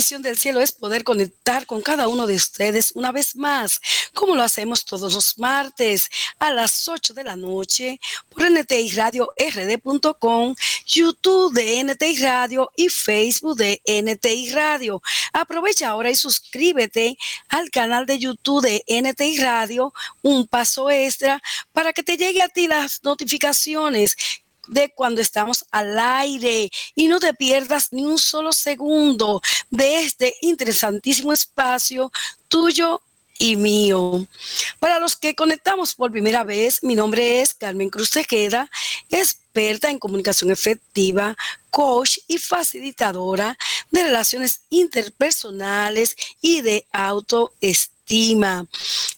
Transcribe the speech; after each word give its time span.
bendición 0.00 0.22
del 0.22 0.38
cielo 0.38 0.62
es 0.62 0.72
poder 0.72 1.04
conectar 1.04 1.66
con 1.66 1.82
cada 1.82 2.08
uno 2.08 2.26
de 2.26 2.34
ustedes 2.34 2.92
una 2.94 3.12
vez 3.12 3.36
más, 3.36 3.82
como 4.14 4.34
lo 4.34 4.42
hacemos 4.42 4.86
todos 4.86 5.12
los 5.12 5.38
martes 5.38 6.08
a 6.38 6.50
las 6.50 6.88
8 6.88 7.12
de 7.12 7.22
la 7.22 7.36
noche 7.36 8.00
por 8.30 8.50
NTI 8.50 8.92
Radio 8.92 9.30
RD.com, 9.38 10.54
YouTube 10.86 11.52
de 11.52 11.84
NTI 11.84 12.16
Radio 12.16 12.70
y 12.76 12.88
Facebook 12.88 13.58
de 13.58 13.82
NTI 13.84 14.52
Radio. 14.52 15.02
Aprovecha 15.34 15.90
ahora 15.90 16.08
y 16.08 16.14
suscríbete 16.14 17.18
al 17.50 17.68
canal 17.68 18.06
de 18.06 18.18
YouTube 18.18 18.62
de 18.62 18.82
NTI 18.88 19.36
Radio, 19.36 19.92
un 20.22 20.46
paso 20.46 20.88
extra, 20.88 21.42
para 21.72 21.92
que 21.92 22.02
te 22.02 22.16
llegue 22.16 22.40
a 22.40 22.48
ti 22.48 22.68
las 22.68 23.04
notificaciones 23.04 24.16
de 24.70 24.88
cuando 24.94 25.20
estamos 25.20 25.66
al 25.70 25.98
aire 25.98 26.70
y 26.94 27.08
no 27.08 27.20
te 27.20 27.34
pierdas 27.34 27.92
ni 27.92 28.06
un 28.06 28.18
solo 28.18 28.52
segundo 28.52 29.42
de 29.68 30.04
este 30.04 30.34
interesantísimo 30.40 31.32
espacio 31.32 32.10
tuyo 32.48 33.02
y 33.38 33.56
mío. 33.56 34.26
Para 34.78 35.00
los 35.00 35.16
que 35.16 35.34
conectamos 35.34 35.94
por 35.94 36.12
primera 36.12 36.44
vez, 36.44 36.82
mi 36.82 36.94
nombre 36.94 37.40
es 37.40 37.54
Carmen 37.54 37.88
Cruz 37.88 38.10
Tejeda, 38.10 38.70
experta 39.08 39.90
en 39.90 39.98
comunicación 39.98 40.50
efectiva, 40.50 41.36
coach 41.70 42.18
y 42.28 42.38
facilitadora 42.38 43.58
de 43.90 44.04
relaciones 44.04 44.60
interpersonales 44.68 46.14
y 46.40 46.60
de 46.60 46.86
autoestima. 46.92 48.66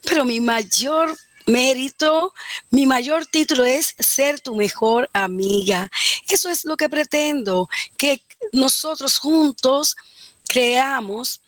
Pero 0.03 0.25
mi 0.25 0.41
mayor 0.41 1.17
mérito, 1.47 2.33
mi 2.71 2.87
mayor 2.87 3.27
título 3.27 3.65
es 3.65 3.95
ser 3.99 4.41
tu 4.41 4.55
mejor 4.55 5.09
amiga. 5.13 5.91
Eso 6.29 6.49
es 6.49 6.65
lo 6.65 6.77
que 6.77 6.89
pretendo, 6.89 7.69
que 7.97 8.23
nosotros 8.53 9.19
juntos 9.19 9.97
creamos 10.49 11.41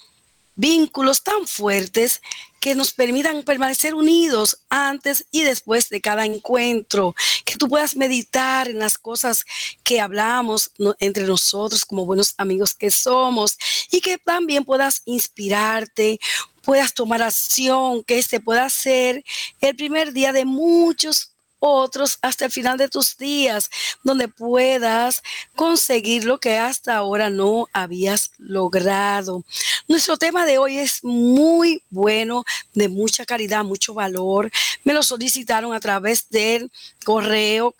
vínculos 0.57 1.23
tan 1.23 1.47
fuertes 1.47 2.20
que 2.61 2.75
nos 2.75 2.93
permitan 2.93 3.42
permanecer 3.42 3.95
unidos 3.95 4.59
antes 4.70 5.27
y 5.31 5.42
después 5.42 5.91
de 5.91 6.01
cada 6.01 6.25
encuentro, 6.25 7.14
que 7.45 7.56
tú 7.56 7.69
puedas 7.69 7.95
meditar 7.95 8.69
en 8.69 8.79
las 8.79 8.97
cosas 8.97 9.45
que 9.83 10.01
hablamos 10.01 10.70
entre 10.98 11.25
nosotros 11.25 11.84
como 11.84 12.06
buenos 12.06 12.33
amigos 12.39 12.73
que 12.75 12.91
somos 12.91 13.58
y 13.91 14.01
que 14.01 14.17
también 14.17 14.64
puedas 14.64 15.03
inspirarte, 15.05 16.19
puedas 16.65 16.95
tomar 16.95 17.23
acción, 17.23 18.03
que 18.05 18.19
este 18.19 18.41
pueda 18.41 18.69
ser 18.70 19.25
el 19.61 19.77
primer 19.77 20.12
día 20.12 20.33
de 20.33 20.45
muchos 20.45 21.34
otros 21.67 22.19
hasta 22.20 22.45
el 22.45 22.51
final 22.51 22.77
de 22.77 22.89
tus 22.89 23.17
días, 23.17 23.70
donde 24.03 24.29
puedas 24.29 25.23
conseguir 25.57 26.25
lo 26.25 26.39
que 26.39 26.59
hasta 26.59 26.97
ahora 26.97 27.31
no 27.31 27.69
habías 27.73 28.33
logrado. 28.37 29.45
Nuestro 29.89 30.19
tema 30.19 30.45
de 30.45 30.59
hoy 30.59 30.79
es 30.79 31.03
muy 31.03 31.83
bueno, 31.89 32.45
de 32.75 32.89
mucha 32.89 33.25
calidad, 33.25 33.65
mucho 33.65 33.95
valor. 33.95 34.51
Me 34.85 34.92
lo 34.92 35.03
solicitaron 35.03 35.73
a 35.73 35.81
través 35.81 36.29
del 36.29 36.70
correo 37.05 37.73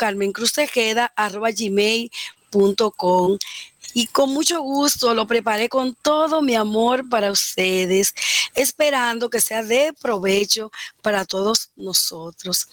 y 3.95 4.09
con 4.09 4.31
mucho 4.31 4.61
gusto 4.61 5.15
lo 5.15 5.27
preparé 5.27 5.69
con 5.69 5.95
todo 5.95 6.43
mi 6.43 6.57
amor 6.57 7.09
para 7.09 7.31
ustedes, 7.31 8.13
esperando 8.55 9.31
que 9.31 9.41
sea 9.41 9.63
de 9.63 9.93
provecho 9.93 10.73
para 11.01 11.25
todos 11.25 11.71
nosotros. 11.77 12.69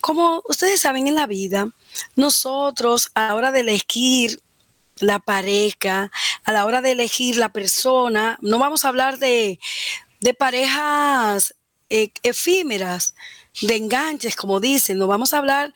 Como 0.00 0.42
ustedes 0.46 0.80
saben 0.80 1.08
en 1.08 1.14
la 1.14 1.26
vida, 1.26 1.70
nosotros 2.14 3.10
a 3.14 3.28
la 3.28 3.34
hora 3.34 3.52
de 3.52 3.60
elegir 3.60 4.42
la 4.98 5.18
pareja, 5.18 6.10
a 6.44 6.52
la 6.52 6.66
hora 6.66 6.82
de 6.82 6.92
elegir 6.92 7.36
la 7.36 7.48
persona, 7.48 8.38
no 8.42 8.58
vamos 8.58 8.84
a 8.84 8.88
hablar 8.88 9.18
de, 9.18 9.58
parejas 10.38 11.54
eh, 11.88 12.10
efímeras, 12.22 13.14
de 13.60 13.76
enganches, 13.76 14.36
como 14.36 14.60
dicen, 14.60 14.98
no 14.98 15.06
vamos 15.06 15.32
a 15.32 15.38
hablar 15.38 15.72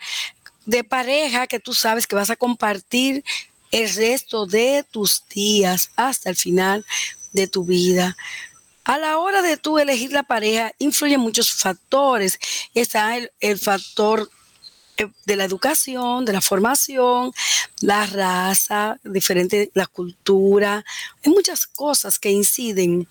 de 0.68 0.84
pareja 0.84 1.46
que 1.46 1.58
tú 1.58 1.72
sabes 1.72 2.06
que 2.06 2.14
vas 2.14 2.28
a 2.28 2.36
compartir 2.36 3.24
el 3.70 3.92
resto 3.94 4.44
de 4.44 4.84
tus 4.90 5.26
días 5.26 5.90
hasta 5.96 6.28
el 6.28 6.36
final 6.36 6.84
de 7.32 7.46
tu 7.46 7.64
vida. 7.64 8.14
A 8.84 8.98
la 8.98 9.16
hora 9.16 9.40
de 9.40 9.56
tú 9.56 9.78
elegir 9.78 10.12
la 10.12 10.24
pareja, 10.24 10.72
influyen 10.78 11.20
muchos 11.20 11.50
factores. 11.52 12.38
Está 12.74 13.16
el, 13.16 13.58
factor 13.58 14.30
eh, 14.98 15.08
de 15.24 15.36
la 15.36 15.44
educación, 15.44 16.26
de 16.26 16.34
la 16.34 16.42
formación, 16.42 17.32
la 17.80 18.04
raza, 18.04 18.98
diferente, 19.04 19.70
la 19.72 19.86
cultura. 19.86 20.84
Hay 21.24 21.32
muchas 21.32 21.66
cosas 21.66 22.18
que 22.18 22.30
inciden 22.30 23.08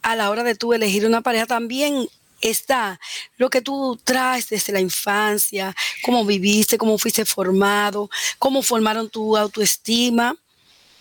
a 0.00 0.16
la 0.16 0.30
hora 0.30 0.42
de 0.42 0.54
tú 0.54 0.72
elegir 0.72 1.04
una 1.04 1.20
pareja. 1.20 1.44
También 1.44 2.08
está 2.40 3.00
lo 3.36 3.50
que 3.50 3.60
tú 3.60 3.98
traes 4.04 4.48
desde 4.48 4.72
la 4.72 4.80
infancia, 4.80 5.74
cómo 6.02 6.24
viviste, 6.24 6.78
cómo 6.78 6.98
fuiste 6.98 7.24
formado, 7.24 8.10
cómo 8.38 8.62
formaron 8.62 9.08
tu 9.08 9.36
autoestima. 9.36 10.36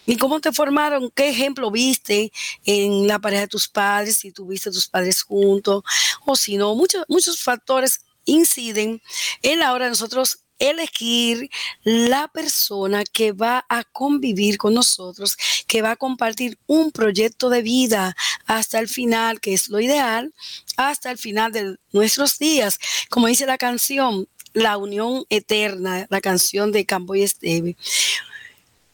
¿Y 0.10 0.16
cómo 0.16 0.40
te 0.40 0.54
formaron? 0.54 1.12
¿Qué 1.14 1.28
ejemplo 1.28 1.70
viste 1.70 2.32
en 2.64 3.08
la 3.08 3.20
pareja 3.20 3.42
de 3.42 3.48
tus 3.50 3.68
padres? 3.68 4.16
Si 4.16 4.32
tuviste 4.32 4.72
tus 4.72 4.88
padres 4.88 5.22
juntos 5.22 5.84
o 6.26 6.34
si 6.38 6.56
no. 6.56 6.74
Muchos, 6.76 7.04
muchos 7.10 7.44
factores 7.44 8.00
inciden 8.24 9.02
en 9.42 9.60
la 9.60 9.74
hora 9.74 9.86
de 9.86 9.92
nosotros 9.92 10.40
elegir 10.60 11.50
la 11.84 12.28
persona 12.28 13.04
que 13.04 13.32
va 13.32 13.66
a 13.70 13.84
convivir 13.84 14.58
con 14.58 14.74
nosotros, 14.74 15.38
que 15.68 15.82
va 15.82 15.92
a 15.92 15.96
compartir 15.96 16.58
un 16.68 16.92
proyecto 16.92 17.50
de 17.50 17.62
vida 17.62 18.16
hasta 18.46 18.80
el 18.80 18.88
final, 18.88 19.40
que 19.40 19.54
es 19.54 19.70
lo 19.70 19.80
ideal, 19.80 20.34
hasta 20.76 21.12
el 21.12 21.18
final 21.18 21.52
de 21.52 21.78
nuestros 21.92 22.40
días. 22.40 22.80
Como 23.10 23.28
dice 23.28 23.46
la 23.46 23.58
canción, 23.58 24.28
La 24.54 24.78
Unión 24.78 25.26
Eterna, 25.30 26.08
la 26.10 26.22
canción 26.22 26.72
de 26.72 26.86
Campo 26.86 27.16
y 27.16 27.24
Esteve. 27.24 27.76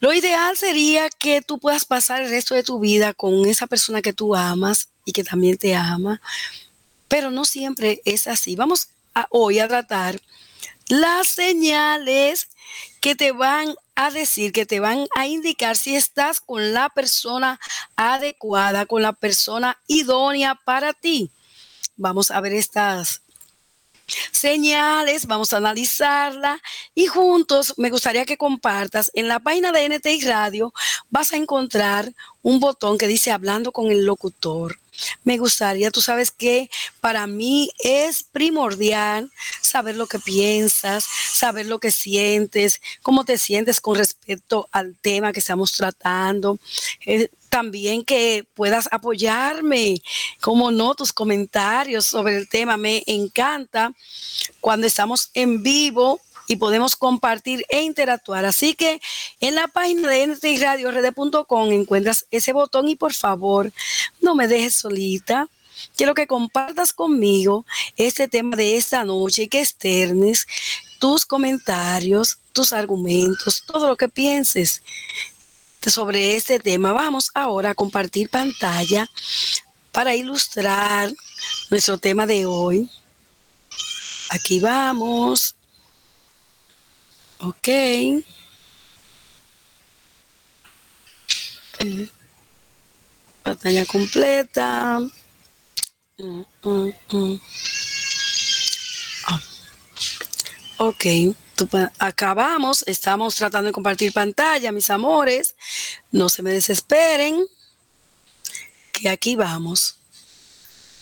Lo 0.00 0.12
ideal 0.12 0.54
sería 0.56 1.08
que 1.08 1.40
tú 1.40 1.58
puedas 1.58 1.86
pasar 1.86 2.22
el 2.22 2.28
resto 2.28 2.54
de 2.54 2.62
tu 2.62 2.78
vida 2.78 3.14
con 3.14 3.46
esa 3.46 3.66
persona 3.66 4.02
que 4.02 4.12
tú 4.12 4.34
amas 4.34 4.88
y 5.06 5.12
que 5.12 5.24
también 5.24 5.56
te 5.56 5.74
ama, 5.74 6.20
pero 7.08 7.30
no 7.30 7.46
siempre 7.46 8.02
es 8.04 8.26
así. 8.26 8.54
Vamos 8.54 8.88
hoy 9.30 9.60
a 9.60 9.68
tratar 9.68 10.20
las 10.88 11.28
señales 11.28 12.48
que 13.00 13.14
te 13.14 13.32
van 13.32 13.74
a 13.94 14.10
decir, 14.10 14.52
que 14.52 14.66
te 14.66 14.80
van 14.80 15.06
a 15.16 15.26
indicar 15.26 15.76
si 15.76 15.94
estás 15.94 16.40
con 16.40 16.72
la 16.72 16.88
persona 16.88 17.60
adecuada, 17.96 18.86
con 18.86 19.02
la 19.02 19.12
persona 19.12 19.78
idónea 19.86 20.54
para 20.64 20.92
ti. 20.92 21.30
Vamos 21.96 22.30
a 22.30 22.40
ver 22.40 22.54
estas 22.54 23.22
señales, 24.32 25.26
vamos 25.26 25.52
a 25.52 25.58
analizarla 25.58 26.60
y 26.94 27.06
juntos 27.06 27.74
me 27.78 27.90
gustaría 27.90 28.26
que 28.26 28.36
compartas 28.36 29.10
en 29.14 29.28
la 29.28 29.40
página 29.40 29.72
de 29.72 29.88
NTI 29.88 30.20
Radio 30.22 30.74
vas 31.08 31.32
a 31.32 31.36
encontrar 31.36 32.12
un 32.42 32.60
botón 32.60 32.98
que 32.98 33.06
dice 33.06 33.32
hablando 33.32 33.72
con 33.72 33.90
el 33.90 34.04
locutor 34.04 34.78
me 35.22 35.38
gustaría, 35.38 35.90
tú 35.90 36.00
sabes 36.00 36.30
que 36.30 36.70
para 37.00 37.26
mí 37.26 37.70
es 37.82 38.22
primordial 38.22 39.30
saber 39.60 39.96
lo 39.96 40.06
que 40.06 40.18
piensas, 40.18 41.04
saber 41.04 41.66
lo 41.66 41.78
que 41.78 41.90
sientes, 41.90 42.80
cómo 43.02 43.24
te 43.24 43.38
sientes 43.38 43.80
con 43.80 43.96
respecto 43.96 44.68
al 44.72 44.96
tema 45.00 45.32
que 45.32 45.40
estamos 45.40 45.72
tratando. 45.72 46.58
Eh, 47.06 47.28
también 47.48 48.04
que 48.04 48.44
puedas 48.54 48.88
apoyarme, 48.90 50.02
como 50.40 50.72
no, 50.72 50.94
tus 50.94 51.12
comentarios 51.12 52.04
sobre 52.04 52.36
el 52.36 52.48
tema. 52.48 52.76
Me 52.76 53.04
encanta 53.06 53.92
cuando 54.60 54.88
estamos 54.88 55.30
en 55.34 55.62
vivo 55.62 56.20
y 56.46 56.56
podemos 56.56 56.96
compartir 56.96 57.64
e 57.68 57.82
interactuar. 57.82 58.44
Así 58.44 58.74
que 58.74 59.00
en 59.40 59.54
la 59.54 59.68
página 59.68 60.08
de 60.08 60.26
ntradiord.com 60.26 61.72
encuentras 61.72 62.26
ese 62.30 62.52
botón 62.52 62.88
y 62.88 62.96
por 62.96 63.14
favor 63.14 63.72
no 64.20 64.34
me 64.34 64.48
dejes 64.48 64.74
solita. 64.76 65.48
Quiero 65.96 66.14
que 66.14 66.26
compartas 66.26 66.92
conmigo 66.92 67.66
este 67.96 68.28
tema 68.28 68.56
de 68.56 68.76
esta 68.76 69.04
noche 69.04 69.42
y 69.42 69.48
que 69.48 69.60
externes 69.60 70.46
tus 70.98 71.26
comentarios, 71.26 72.38
tus 72.52 72.72
argumentos, 72.72 73.64
todo 73.66 73.88
lo 73.88 73.96
que 73.96 74.08
pienses 74.08 74.82
sobre 75.86 76.36
este 76.36 76.58
tema. 76.58 76.92
Vamos 76.92 77.30
ahora 77.34 77.70
a 77.70 77.74
compartir 77.74 78.30
pantalla 78.30 79.08
para 79.92 80.14
ilustrar 80.14 81.12
nuestro 81.70 81.98
tema 81.98 82.26
de 82.26 82.46
hoy. 82.46 82.90
Aquí 84.30 84.60
vamos. 84.60 85.53
Ok. 87.38 87.68
Pantalla 93.42 93.84
completa. 93.86 95.00
Ah. 99.26 99.40
Ok, 100.78 101.06
acabamos. 101.98 102.84
Estamos 102.86 103.34
tratando 103.34 103.68
de 103.68 103.72
compartir 103.72 104.12
pantalla, 104.12 104.72
mis 104.72 104.90
amores. 104.90 105.54
No 106.10 106.28
se 106.28 106.42
me 106.42 106.50
desesperen. 106.52 107.46
que 108.92 109.08
aquí 109.08 109.36
vamos. 109.36 109.96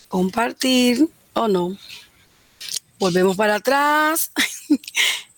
Compartir 0.08 1.08
o 1.34 1.46
no. 1.46 1.76
Volvemos 2.98 3.36
para 3.36 3.56
atrás. 3.56 4.30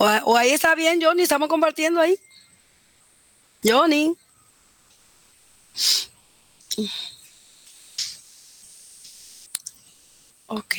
o, 0.00 0.36
ahí 0.36 0.50
está 0.50 0.74
bien, 0.74 0.98
Johnny, 1.02 1.22
estamos 1.22 1.48
compartiendo 1.48 2.00
ahí. 2.00 2.18
Johnny. 3.62 4.16
Ok. 10.46 10.74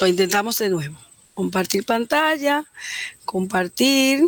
Lo 0.00 0.08
intentamos 0.08 0.58
de 0.58 0.70
nuevo. 0.70 0.98
Compartir 1.34 1.86
pantalla, 1.86 2.64
compartir. 3.24 4.24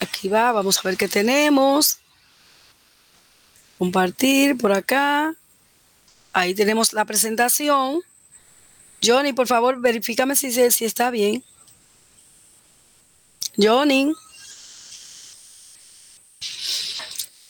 Aquí 0.00 0.28
va, 0.28 0.50
vamos 0.50 0.78
a 0.78 0.82
ver 0.82 0.96
qué 0.96 1.06
tenemos. 1.06 1.98
Compartir 3.78 4.58
por 4.58 4.72
acá. 4.72 5.36
Ahí 6.36 6.54
tenemos 6.54 6.92
la 6.92 7.06
presentación. 7.06 8.02
Johnny, 9.02 9.32
por 9.32 9.46
favor, 9.46 9.80
verifícame 9.80 10.36
si, 10.36 10.52
si 10.70 10.84
está 10.84 11.08
bien. 11.10 11.42
Johnny. 13.56 14.12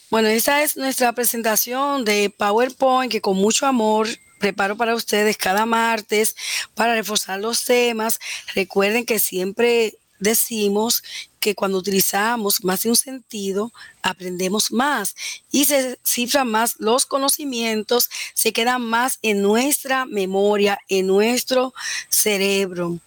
Bueno, 0.09 0.29
esta 0.29 0.63
es 0.63 0.77
nuestra 0.77 1.13
presentación 1.13 2.05
de 2.05 2.31
PowerPoint 2.31 3.11
que 3.11 3.21
con 3.21 3.37
mucho 3.37 3.67
amor 3.67 4.07
preparo 4.39 4.77
para 4.77 4.95
ustedes 4.95 5.37
cada 5.37 5.67
martes 5.67 6.37
para 6.77 6.95
reforzar 6.95 7.41
los 7.41 7.65
temas. 7.65 8.21
Recuerden 8.55 9.05
que 9.05 9.19
siempre 9.19 9.99
decimos 10.19 11.03
que 11.41 11.55
cuando 11.55 11.79
utilizamos 11.79 12.65
más 12.65 12.83
de 12.83 12.91
un 12.91 12.97
sentido, 12.97 13.73
aprendemos 14.03 14.73
más 14.73 15.15
y 15.51 15.65
se 15.65 15.99
cifran 16.05 16.51
más 16.51 16.77
los 16.79 17.07
conocimientos, 17.07 18.11
se 18.35 18.53
quedan 18.53 18.83
más 18.83 19.19
en 19.23 19.43
nuestra 19.43 20.07
memoria, 20.07 20.79
en 20.89 21.07
nuestro 21.07 21.73
cerebro. 22.09 22.99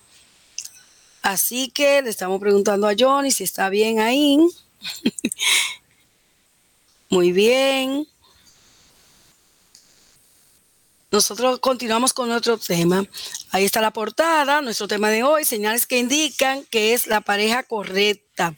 Así 1.22 1.70
que 1.70 2.02
le 2.02 2.10
estamos 2.10 2.40
preguntando 2.40 2.88
a 2.88 2.96
Johnny 2.98 3.32
si 3.32 3.44
está 3.44 3.70
bien 3.70 4.00
ahí. 4.00 4.38
Muy 7.10 7.32
bien. 7.32 8.08
Nosotros 11.12 11.60
continuamos 11.60 12.14
con 12.14 12.32
otro 12.32 12.60
tema. 12.60 13.04
Ahí 13.50 13.66
está 13.66 13.82
la 13.82 13.92
portada, 13.92 14.62
nuestro 14.62 14.88
tema 14.88 15.10
de 15.10 15.24
hoy, 15.24 15.44
señales 15.44 15.88
que 15.88 15.98
indican 15.98 16.64
que 16.66 16.94
es 16.94 17.08
la 17.08 17.22
pareja 17.22 17.64
correcta. 17.64 18.56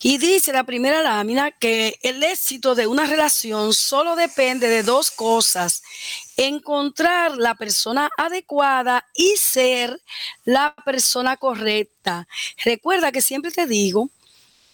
Y 0.00 0.16
dice 0.16 0.52
la 0.52 0.64
primera 0.64 1.02
lámina 1.02 1.50
que 1.50 1.98
el 2.02 2.22
éxito 2.22 2.74
de 2.74 2.86
una 2.86 3.04
relación 3.04 3.74
solo 3.74 4.16
depende 4.16 4.68
de 4.68 4.82
dos 4.82 5.10
cosas. 5.10 5.82
Encontrar 6.38 7.36
la 7.36 7.54
persona 7.54 8.08
adecuada 8.16 9.04
y 9.14 9.36
ser 9.36 10.00
la 10.44 10.74
persona 10.86 11.36
correcta. 11.36 12.26
Recuerda 12.64 13.12
que 13.12 13.20
siempre 13.20 13.50
te 13.50 13.66
digo 13.66 14.08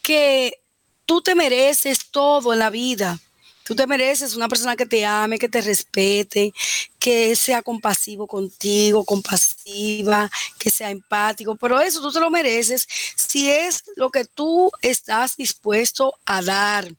que 0.01 0.61
tú 1.07 1.23
te 1.23 1.35
mereces 1.35 2.11
todo 2.11 2.53
en 2.53 2.61
la 2.61 2.71
vida. 2.71 3.19
Tú 3.65 3.75
te 3.75 3.87
mereces 3.87 4.37
una 4.37 4.47
persona 4.47 4.77
que 4.77 4.85
te 4.85 5.07
ame, 5.07 5.39
que 5.39 5.49
te 5.49 5.63
respete, 5.63 6.53
que 6.99 7.35
sea 7.35 7.63
compasivo 7.63 8.27
contigo, 8.27 9.07
compasiva, 9.07 10.31
que 10.59 10.69
sea 10.71 10.91
empático, 10.91 11.57
pero 11.57 11.81
eso 11.81 12.03
tú 12.03 12.13
te 12.13 12.21
lo 12.21 12.31
mereces 12.31 12.87
si 13.17 13.51
es 13.51 13.83
lo 13.97 14.11
que 14.11 14.27
tú 14.27 14.71
estás 14.83 15.37
dispuesto 15.37 16.15
a 16.27 16.43
dar. 16.43 16.93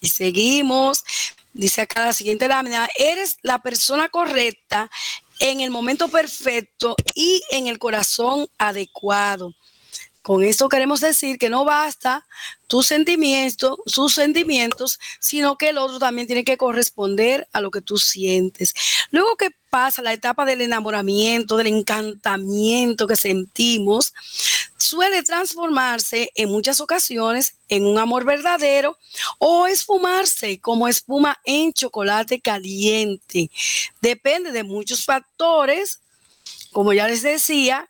Y 0.00 0.08
seguimos, 0.08 1.04
dice 1.52 1.80
acá 1.80 2.06
la 2.06 2.12
siguiente 2.12 2.46
lámina, 2.46 2.88
eres 2.96 3.38
la 3.42 3.58
persona 3.58 4.08
correcta 4.08 4.88
en 5.40 5.60
el 5.60 5.72
momento 5.72 6.06
perfecto 6.06 6.94
y 7.16 7.42
en 7.50 7.66
el 7.66 7.80
corazón 7.80 8.46
adecuado. 8.56 9.52
Con 10.22 10.44
esto 10.44 10.68
queremos 10.68 11.00
decir 11.00 11.36
que 11.36 11.50
no 11.50 11.64
basta 11.64 12.24
tus 12.68 12.86
sentimientos, 12.86 13.78
sus 13.86 14.14
sentimientos, 14.14 15.00
sino 15.18 15.58
que 15.58 15.70
el 15.70 15.78
otro 15.78 15.98
también 15.98 16.28
tiene 16.28 16.44
que 16.44 16.56
corresponder 16.56 17.48
a 17.52 17.60
lo 17.60 17.72
que 17.72 17.80
tú 17.80 17.98
sientes. 17.98 18.72
Luego 19.10 19.36
que 19.36 19.50
pasa 19.68 20.00
la 20.00 20.12
etapa 20.12 20.44
del 20.44 20.60
enamoramiento, 20.60 21.56
del 21.56 21.66
encantamiento 21.66 23.08
que 23.08 23.16
sentimos, 23.16 24.14
suele 24.76 25.22
transformarse 25.24 26.30
en 26.36 26.50
muchas 26.50 26.80
ocasiones 26.80 27.56
en 27.68 27.84
un 27.84 27.98
amor 27.98 28.24
verdadero 28.24 28.98
o 29.38 29.66
esfumarse 29.66 30.60
como 30.60 30.86
espuma 30.86 31.40
en 31.44 31.72
chocolate 31.72 32.40
caliente. 32.40 33.50
Depende 34.00 34.52
de 34.52 34.62
muchos 34.62 35.04
factores, 35.04 36.00
como 36.70 36.92
ya 36.92 37.08
les 37.08 37.22
decía, 37.22 37.88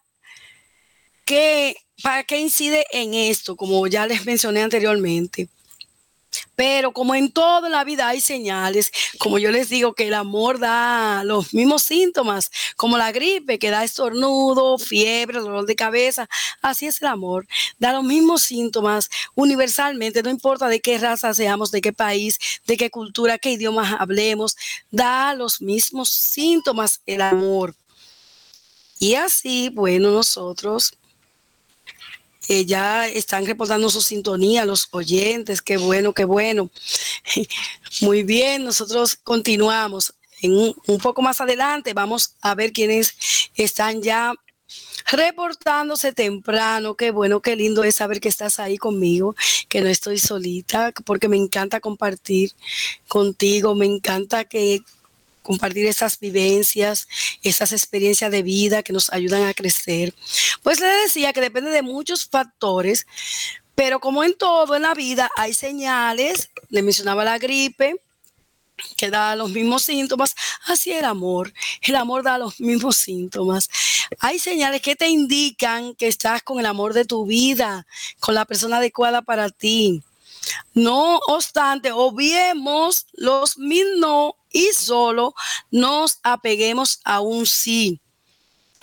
que 1.24 1.76
¿Para 2.02 2.24
qué 2.24 2.38
incide 2.40 2.84
en 2.90 3.14
esto? 3.14 3.56
Como 3.56 3.86
ya 3.86 4.06
les 4.06 4.24
mencioné 4.26 4.62
anteriormente. 4.62 5.48
Pero 6.56 6.92
como 6.92 7.14
en 7.14 7.30
toda 7.30 7.68
la 7.68 7.84
vida 7.84 8.08
hay 8.08 8.20
señales, 8.20 8.90
como 9.18 9.38
yo 9.38 9.50
les 9.50 9.68
digo 9.68 9.94
que 9.94 10.08
el 10.08 10.14
amor 10.14 10.58
da 10.58 11.24
los 11.24 11.52
mismos 11.52 11.82
síntomas, 11.82 12.50
como 12.76 12.96
la 12.96 13.12
gripe 13.12 13.58
que 13.58 13.70
da 13.70 13.84
estornudo, 13.84 14.78
fiebre, 14.78 15.40
dolor 15.40 15.66
de 15.66 15.76
cabeza, 15.76 16.28
así 16.62 16.86
es 16.86 17.02
el 17.02 17.08
amor, 17.08 17.46
da 17.78 17.92
los 17.92 18.04
mismos 18.04 18.42
síntomas 18.42 19.10
universalmente, 19.34 20.22
no 20.22 20.30
importa 20.30 20.68
de 20.68 20.80
qué 20.80 20.98
raza 20.98 21.34
seamos, 21.34 21.70
de 21.70 21.82
qué 21.82 21.92
país, 21.92 22.38
de 22.66 22.76
qué 22.76 22.90
cultura, 22.90 23.38
qué 23.38 23.50
idiomas 23.52 23.94
hablemos, 23.98 24.56
da 24.90 25.34
los 25.34 25.60
mismos 25.60 26.10
síntomas 26.10 27.02
el 27.06 27.20
amor. 27.20 27.74
Y 28.98 29.16
así, 29.16 29.68
bueno, 29.68 30.12
nosotros 30.12 30.94
ya 32.48 33.08
están 33.08 33.46
reportando 33.46 33.88
su 33.90 34.00
sintonía, 34.00 34.64
los 34.64 34.88
oyentes, 34.90 35.62
qué 35.62 35.76
bueno, 35.76 36.12
qué 36.12 36.24
bueno. 36.24 36.70
Muy 38.00 38.22
bien, 38.22 38.64
nosotros 38.64 39.16
continuamos. 39.16 40.14
En 40.40 40.52
un, 40.56 40.74
un, 40.88 40.98
poco 40.98 41.22
más 41.22 41.40
adelante 41.40 41.94
vamos 41.94 42.34
a 42.40 42.54
ver 42.56 42.72
quiénes 42.72 43.14
están 43.54 44.02
ya 44.02 44.34
reportándose 45.10 46.12
temprano. 46.12 46.94
Qué 46.94 47.10
bueno, 47.10 47.40
qué 47.40 47.56
lindo 47.56 47.84
es 47.84 47.96
saber 47.96 48.20
que 48.20 48.28
estás 48.28 48.58
ahí 48.58 48.76
conmigo, 48.78 49.34
que 49.68 49.80
no 49.80 49.88
estoy 49.88 50.18
solita, 50.18 50.92
porque 51.04 51.28
me 51.28 51.36
encanta 51.36 51.80
compartir 51.80 52.52
contigo, 53.08 53.74
me 53.74 53.86
encanta 53.86 54.44
que 54.44 54.80
compartir 55.42 55.86
esas 55.86 56.18
vivencias, 56.18 57.08
esas 57.42 57.72
experiencias 57.72 58.30
de 58.30 58.42
vida 58.42 58.82
que 58.82 58.92
nos 58.92 59.12
ayudan 59.12 59.46
a 59.46 59.54
crecer. 59.54 60.14
Pues 60.62 60.80
le 60.80 60.86
decía 60.86 61.32
que 61.32 61.40
depende 61.40 61.70
de 61.70 61.82
muchos 61.82 62.28
factores, 62.28 63.06
pero 63.74 64.00
como 64.00 64.24
en 64.24 64.34
todo 64.34 64.76
en 64.76 64.82
la 64.82 64.94
vida 64.94 65.30
hay 65.36 65.54
señales, 65.54 66.50
le 66.68 66.82
mencionaba 66.82 67.24
la 67.24 67.38
gripe, 67.38 67.96
que 68.96 69.10
da 69.10 69.36
los 69.36 69.50
mismos 69.50 69.82
síntomas, 69.82 70.34
así 70.66 70.92
el 70.92 71.04
amor, 71.04 71.52
el 71.82 71.96
amor 71.96 72.22
da 72.22 72.38
los 72.38 72.60
mismos 72.60 72.96
síntomas. 72.96 73.68
Hay 74.18 74.38
señales 74.38 74.82
que 74.82 74.96
te 74.96 75.08
indican 75.08 75.94
que 75.94 76.08
estás 76.08 76.42
con 76.42 76.58
el 76.58 76.66
amor 76.66 76.94
de 76.94 77.04
tu 77.04 77.26
vida, 77.26 77.86
con 78.20 78.34
la 78.34 78.44
persona 78.44 78.78
adecuada 78.78 79.22
para 79.22 79.50
ti. 79.50 80.02
No 80.74 81.18
obstante, 81.28 81.92
obviemos 81.92 83.06
los 83.12 83.58
mil 83.58 84.00
no 84.00 84.36
y 84.52 84.70
solo 84.72 85.34
nos 85.70 86.18
apeguemos 86.22 87.00
a 87.04 87.20
un 87.20 87.46
sí. 87.46 88.00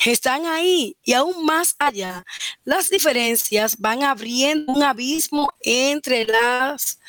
Están 0.05 0.45
ahí 0.45 0.95
y 1.03 1.13
aún 1.13 1.45
más 1.45 1.75
allá. 1.77 2.25
Las 2.63 2.89
diferencias 2.89 3.77
van 3.77 4.03
abriendo 4.03 4.71
un 4.71 4.83
abismo 4.83 5.53
entre 5.61 6.25
las 6.25 6.99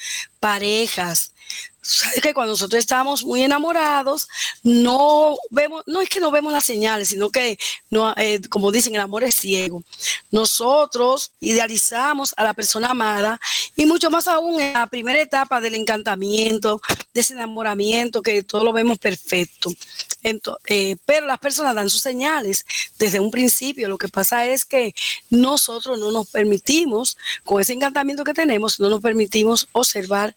parejas 0.40 1.32
sabes 1.82 2.20
que 2.20 2.34
cuando 2.34 2.52
nosotros 2.52 2.78
estamos 2.78 3.24
muy 3.24 3.42
enamorados, 3.42 4.28
no 4.62 5.36
vemos, 5.50 5.82
no 5.86 6.00
es 6.00 6.08
que 6.08 6.20
no 6.20 6.30
vemos 6.30 6.52
las 6.52 6.64
señales, 6.64 7.08
sino 7.08 7.30
que, 7.30 7.58
no, 7.88 8.12
eh, 8.16 8.40
como 8.48 8.70
dicen, 8.70 8.94
el 8.94 9.00
amor 9.00 9.24
es 9.24 9.36
ciego. 9.36 9.82
Nosotros 10.30 11.32
idealizamos 11.40 12.34
a 12.36 12.44
la 12.44 12.54
persona 12.54 12.90
amada 12.90 13.40
y 13.76 13.86
mucho 13.86 14.10
más 14.10 14.28
aún 14.28 14.60
en 14.60 14.74
la 14.74 14.86
primera 14.86 15.20
etapa 15.20 15.60
del 15.60 15.74
encantamiento, 15.74 16.80
de 17.14 17.20
ese 17.20 17.34
enamoramiento, 17.34 18.22
que 18.22 18.42
todo 18.42 18.64
lo 18.64 18.72
vemos 18.72 18.98
perfecto. 18.98 19.70
Eh, 20.22 20.96
pero 21.06 21.26
las 21.26 21.38
personas 21.38 21.74
dan 21.74 21.88
sus 21.88 22.02
señales 22.02 22.66
desde 22.98 23.20
un 23.20 23.30
principio. 23.30 23.88
Lo 23.88 23.96
que 23.96 24.08
pasa 24.08 24.46
es 24.46 24.64
que 24.64 24.94
nosotros 25.30 25.98
no 25.98 26.10
nos 26.10 26.28
permitimos, 26.28 27.16
con 27.44 27.60
ese 27.60 27.72
encantamiento 27.72 28.24
que 28.24 28.34
tenemos, 28.34 28.78
no 28.80 28.90
nos 28.90 29.00
permitimos 29.00 29.68
observar 29.72 30.34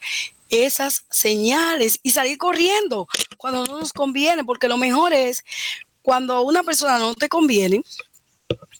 esas 0.53 1.05
señales 1.09 1.99
y 2.03 2.11
salir 2.11 2.37
corriendo 2.37 3.07
cuando 3.37 3.65
no 3.65 3.79
nos 3.79 3.93
conviene, 3.93 4.43
porque 4.43 4.67
lo 4.67 4.77
mejor 4.77 5.13
es 5.13 5.43
cuando 6.01 6.41
una 6.41 6.63
persona 6.63 6.99
no 6.99 7.15
te 7.15 7.29
conviene, 7.29 7.81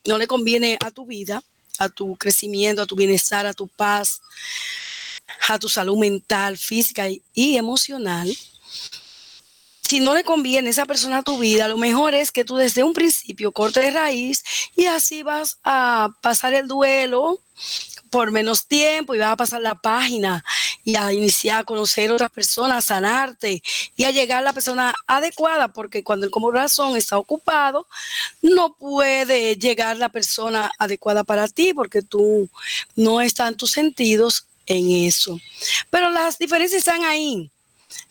no 0.06 0.18
le 0.18 0.28
conviene 0.28 0.78
a 0.84 0.92
tu 0.92 1.06
vida, 1.06 1.42
a 1.80 1.90
tu 1.90 2.16
crecimiento, 2.16 2.82
a 2.82 2.86
tu 2.86 2.96
bienestar, 2.96 3.46
a 3.46 3.54
tu 3.54 3.68
paz, 3.68 4.22
a 5.48 5.58
tu 5.58 5.70
salud 5.70 5.98
mental, 5.98 6.58
física 6.58 7.08
y 7.34 7.58
emocional, 7.58 8.32
si 9.94 10.00
no 10.00 10.16
le 10.16 10.24
conviene 10.24 10.72
esa 10.72 10.88
persona 10.88 11.20
a 11.20 11.24
tu 11.24 11.38
vida, 11.38 11.68
lo 11.68 11.78
mejor 11.78 12.16
es 12.16 12.32
que 12.32 12.44
tú 12.44 12.56
desde 12.56 12.84
un 12.84 12.94
principio 12.94 13.52
cortes 13.52 13.84
de 13.84 13.92
raíz 13.92 14.44
y 14.76 14.86
así 14.86 15.22
vas 15.22 15.60
a 15.64 16.10
pasar 16.22 16.56
el 16.56 16.68
duelo 16.68 17.40
por 18.10 18.32
menos 18.32 18.66
tiempo 18.68 19.14
y 19.14 19.20
vas 19.20 19.34
a 19.34 19.38
pasar 19.38 19.62
la 19.62 19.76
página 19.76 20.44
y 20.84 20.96
a 20.96 21.14
iniciar 21.14 21.62
a 21.62 21.64
conocer 21.64 22.12
otras 22.12 22.32
personas, 22.32 22.78
a 22.78 22.96
sanarte 22.96 23.62
y 23.96 24.04
a 24.04 24.12
llegar 24.12 24.40
a 24.40 24.42
la 24.42 24.54
persona 24.54 24.94
adecuada, 25.08 25.70
porque 25.70 26.04
cuando 26.04 26.26
el 26.26 26.32
corazón 26.32 26.98
está 26.98 27.18
ocupado, 27.18 27.88
no 28.42 28.74
puede 28.74 29.56
llegar 29.56 29.98
la 29.98 30.10
persona 30.10 30.72
adecuada 30.78 31.24
para 31.24 31.48
ti, 31.48 31.74
porque 31.74 32.02
tú 32.02 32.50
no 32.96 33.22
están 33.22 33.56
tus 33.56 33.72
sentidos 33.72 34.46
en 34.66 34.92
eso. 34.92 35.40
Pero 35.90 36.10
las 36.10 36.38
diferencias 36.38 36.80
están 36.80 37.04
ahí 37.04 37.50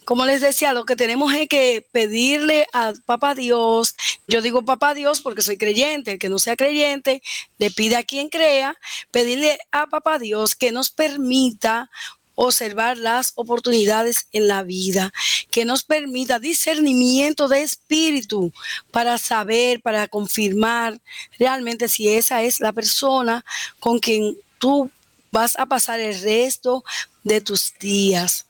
como 0.05 0.27
les 0.27 0.41
decía, 0.41 0.73
lo 0.73 0.85
que 0.85 0.97
tenemos 0.97 1.33
es 1.35 1.49
que 1.49 1.87
pedirle 1.93 2.67
a 2.73 2.93
Papá 3.07 3.35
Dios, 3.35 3.95
yo 4.27 4.43
digo 4.43 4.65
Papá 4.65 4.95
Dios 4.95 5.21
porque 5.21 5.43
soy 5.43 5.57
creyente, 5.57 6.13
el 6.13 6.19
que 6.19 6.29
no 6.29 6.39
sea 6.39 6.57
creyente, 6.57 7.23
le 7.59 7.71
pide 7.71 7.97
a 7.97 8.03
quien 8.03 8.29
crea, 8.29 8.77
pedirle 9.11 9.59
a 9.71 9.87
Papá 9.87 10.19
Dios 10.19 10.55
que 10.55 10.73
nos 10.73 10.91
permita 10.91 11.91
observar 12.35 12.99
las 12.99 13.33
oportunidades 13.37 14.27
en 14.33 14.49
la 14.49 14.63
vida, 14.63 15.13
que 15.51 15.65
nos 15.65 15.85
permita 15.85 16.39
discernimiento 16.39 17.49
de 17.49 17.63
espíritu 17.63 18.53
para 18.91 19.19
saber, 19.19 19.81
para 19.81 20.09
confirmar 20.09 21.01
realmente 21.39 21.89
si 21.89 22.09
esa 22.09 22.43
es 22.43 22.61
la 22.61 22.73
persona 22.73 23.45
con 23.81 23.99
quien 23.99 24.37
tú 24.59 24.91
vas 25.31 25.59
a 25.59 25.67
pasar 25.67 26.01
el 26.01 26.21
resto 26.21 26.85
de 27.25 27.41
tus 27.41 27.75
días. 27.79 28.47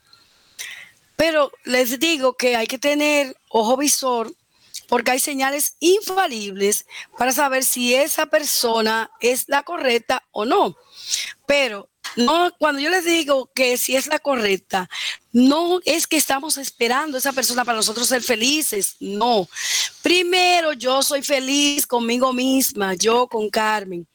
Pero 1.16 1.52
les 1.64 1.98
digo 1.98 2.36
que 2.36 2.56
hay 2.56 2.66
que 2.66 2.78
tener 2.78 3.36
ojo 3.48 3.76
visor 3.76 4.34
porque 4.88 5.12
hay 5.12 5.20
señales 5.20 5.76
infalibles 5.80 6.86
para 7.16 7.32
saber 7.32 7.64
si 7.64 7.94
esa 7.94 8.26
persona 8.26 9.10
es 9.20 9.48
la 9.48 9.62
correcta 9.62 10.22
o 10.32 10.44
no. 10.44 10.76
Pero 11.46 11.88
no, 12.16 12.52
cuando 12.58 12.80
yo 12.80 12.90
les 12.90 13.04
digo 13.04 13.50
que 13.54 13.76
si 13.76 13.96
es 13.96 14.06
la 14.06 14.18
correcta, 14.18 14.88
no 15.32 15.80
es 15.84 16.06
que 16.06 16.16
estamos 16.16 16.58
esperando 16.58 17.16
a 17.16 17.20
esa 17.20 17.32
persona 17.32 17.64
para 17.64 17.76
nosotros 17.76 18.06
ser 18.06 18.22
felices, 18.22 18.96
no. 19.00 19.48
Primero 20.02 20.72
yo 20.74 21.02
soy 21.02 21.22
feliz 21.22 21.86
conmigo 21.86 22.32
misma, 22.32 22.94
yo 22.94 23.26
con 23.26 23.48
Carmen. 23.48 24.06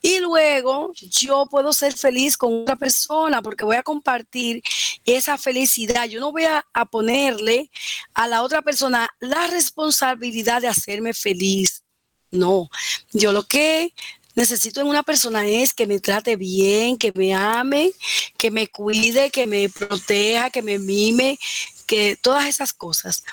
Y 0.00 0.18
luego 0.20 0.92
yo 0.96 1.46
puedo 1.50 1.72
ser 1.72 1.92
feliz 1.94 2.36
con 2.36 2.62
otra 2.62 2.76
persona 2.76 3.42
porque 3.42 3.64
voy 3.64 3.76
a 3.76 3.82
compartir 3.82 4.62
esa 5.04 5.36
felicidad. 5.36 6.06
Yo 6.06 6.20
no 6.20 6.32
voy 6.32 6.44
a, 6.44 6.64
a 6.72 6.84
ponerle 6.86 7.70
a 8.14 8.26
la 8.26 8.42
otra 8.42 8.62
persona 8.62 9.08
la 9.20 9.46
responsabilidad 9.48 10.62
de 10.62 10.68
hacerme 10.68 11.12
feliz. 11.12 11.82
No, 12.30 12.70
yo 13.12 13.30
lo 13.30 13.46
que 13.46 13.92
necesito 14.34 14.80
en 14.80 14.86
una 14.86 15.02
persona 15.02 15.46
es 15.46 15.74
que 15.74 15.86
me 15.86 16.00
trate 16.00 16.36
bien, 16.36 16.96
que 16.96 17.12
me 17.14 17.34
ame, 17.34 17.92
que 18.36 18.50
me 18.50 18.68
cuide, 18.68 19.30
que 19.30 19.46
me 19.46 19.68
proteja, 19.68 20.50
que 20.50 20.62
me 20.62 20.78
mime, 20.78 21.38
que 21.86 22.16
todas 22.16 22.46
esas 22.46 22.72
cosas. 22.72 23.24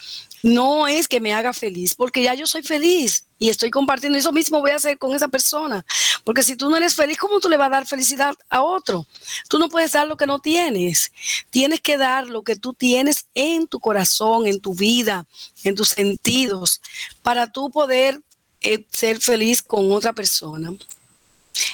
No 0.41 0.87
es 0.87 1.07
que 1.07 1.19
me 1.19 1.33
haga 1.33 1.53
feliz, 1.53 1.95
porque 1.95 2.23
ya 2.23 2.33
yo 2.33 2.47
soy 2.47 2.63
feliz 2.63 3.25
y 3.37 3.49
estoy 3.49 3.69
compartiendo 3.69 4.17
eso 4.17 4.31
mismo 4.31 4.61
voy 4.61 4.71
a 4.71 4.75
hacer 4.75 4.97
con 4.97 5.13
esa 5.13 5.27
persona. 5.27 5.85
Porque 6.23 6.43
si 6.43 6.55
tú 6.55 6.69
no 6.69 6.77
eres 6.77 6.95
feliz, 6.95 7.17
¿cómo 7.17 7.39
tú 7.39 7.49
le 7.49 7.57
vas 7.57 7.67
a 7.67 7.71
dar 7.71 7.87
felicidad 7.87 8.35
a 8.49 8.61
otro? 8.61 9.05
Tú 9.49 9.59
no 9.59 9.69
puedes 9.69 9.91
dar 9.93 10.07
lo 10.07 10.17
que 10.17 10.27
no 10.27 10.39
tienes. 10.39 11.11
Tienes 11.49 11.81
que 11.81 11.97
dar 11.97 12.27
lo 12.27 12.43
que 12.43 12.55
tú 12.55 12.73
tienes 12.73 13.27
en 13.33 13.67
tu 13.67 13.79
corazón, 13.79 14.47
en 14.47 14.59
tu 14.59 14.73
vida, 14.73 15.25
en 15.63 15.75
tus 15.75 15.89
sentidos, 15.89 16.81
para 17.21 17.51
tú 17.51 17.69
poder 17.69 18.21
eh, 18.61 18.85
ser 18.91 19.19
feliz 19.19 19.61
con 19.61 19.91
otra 19.91 20.13
persona. 20.13 20.73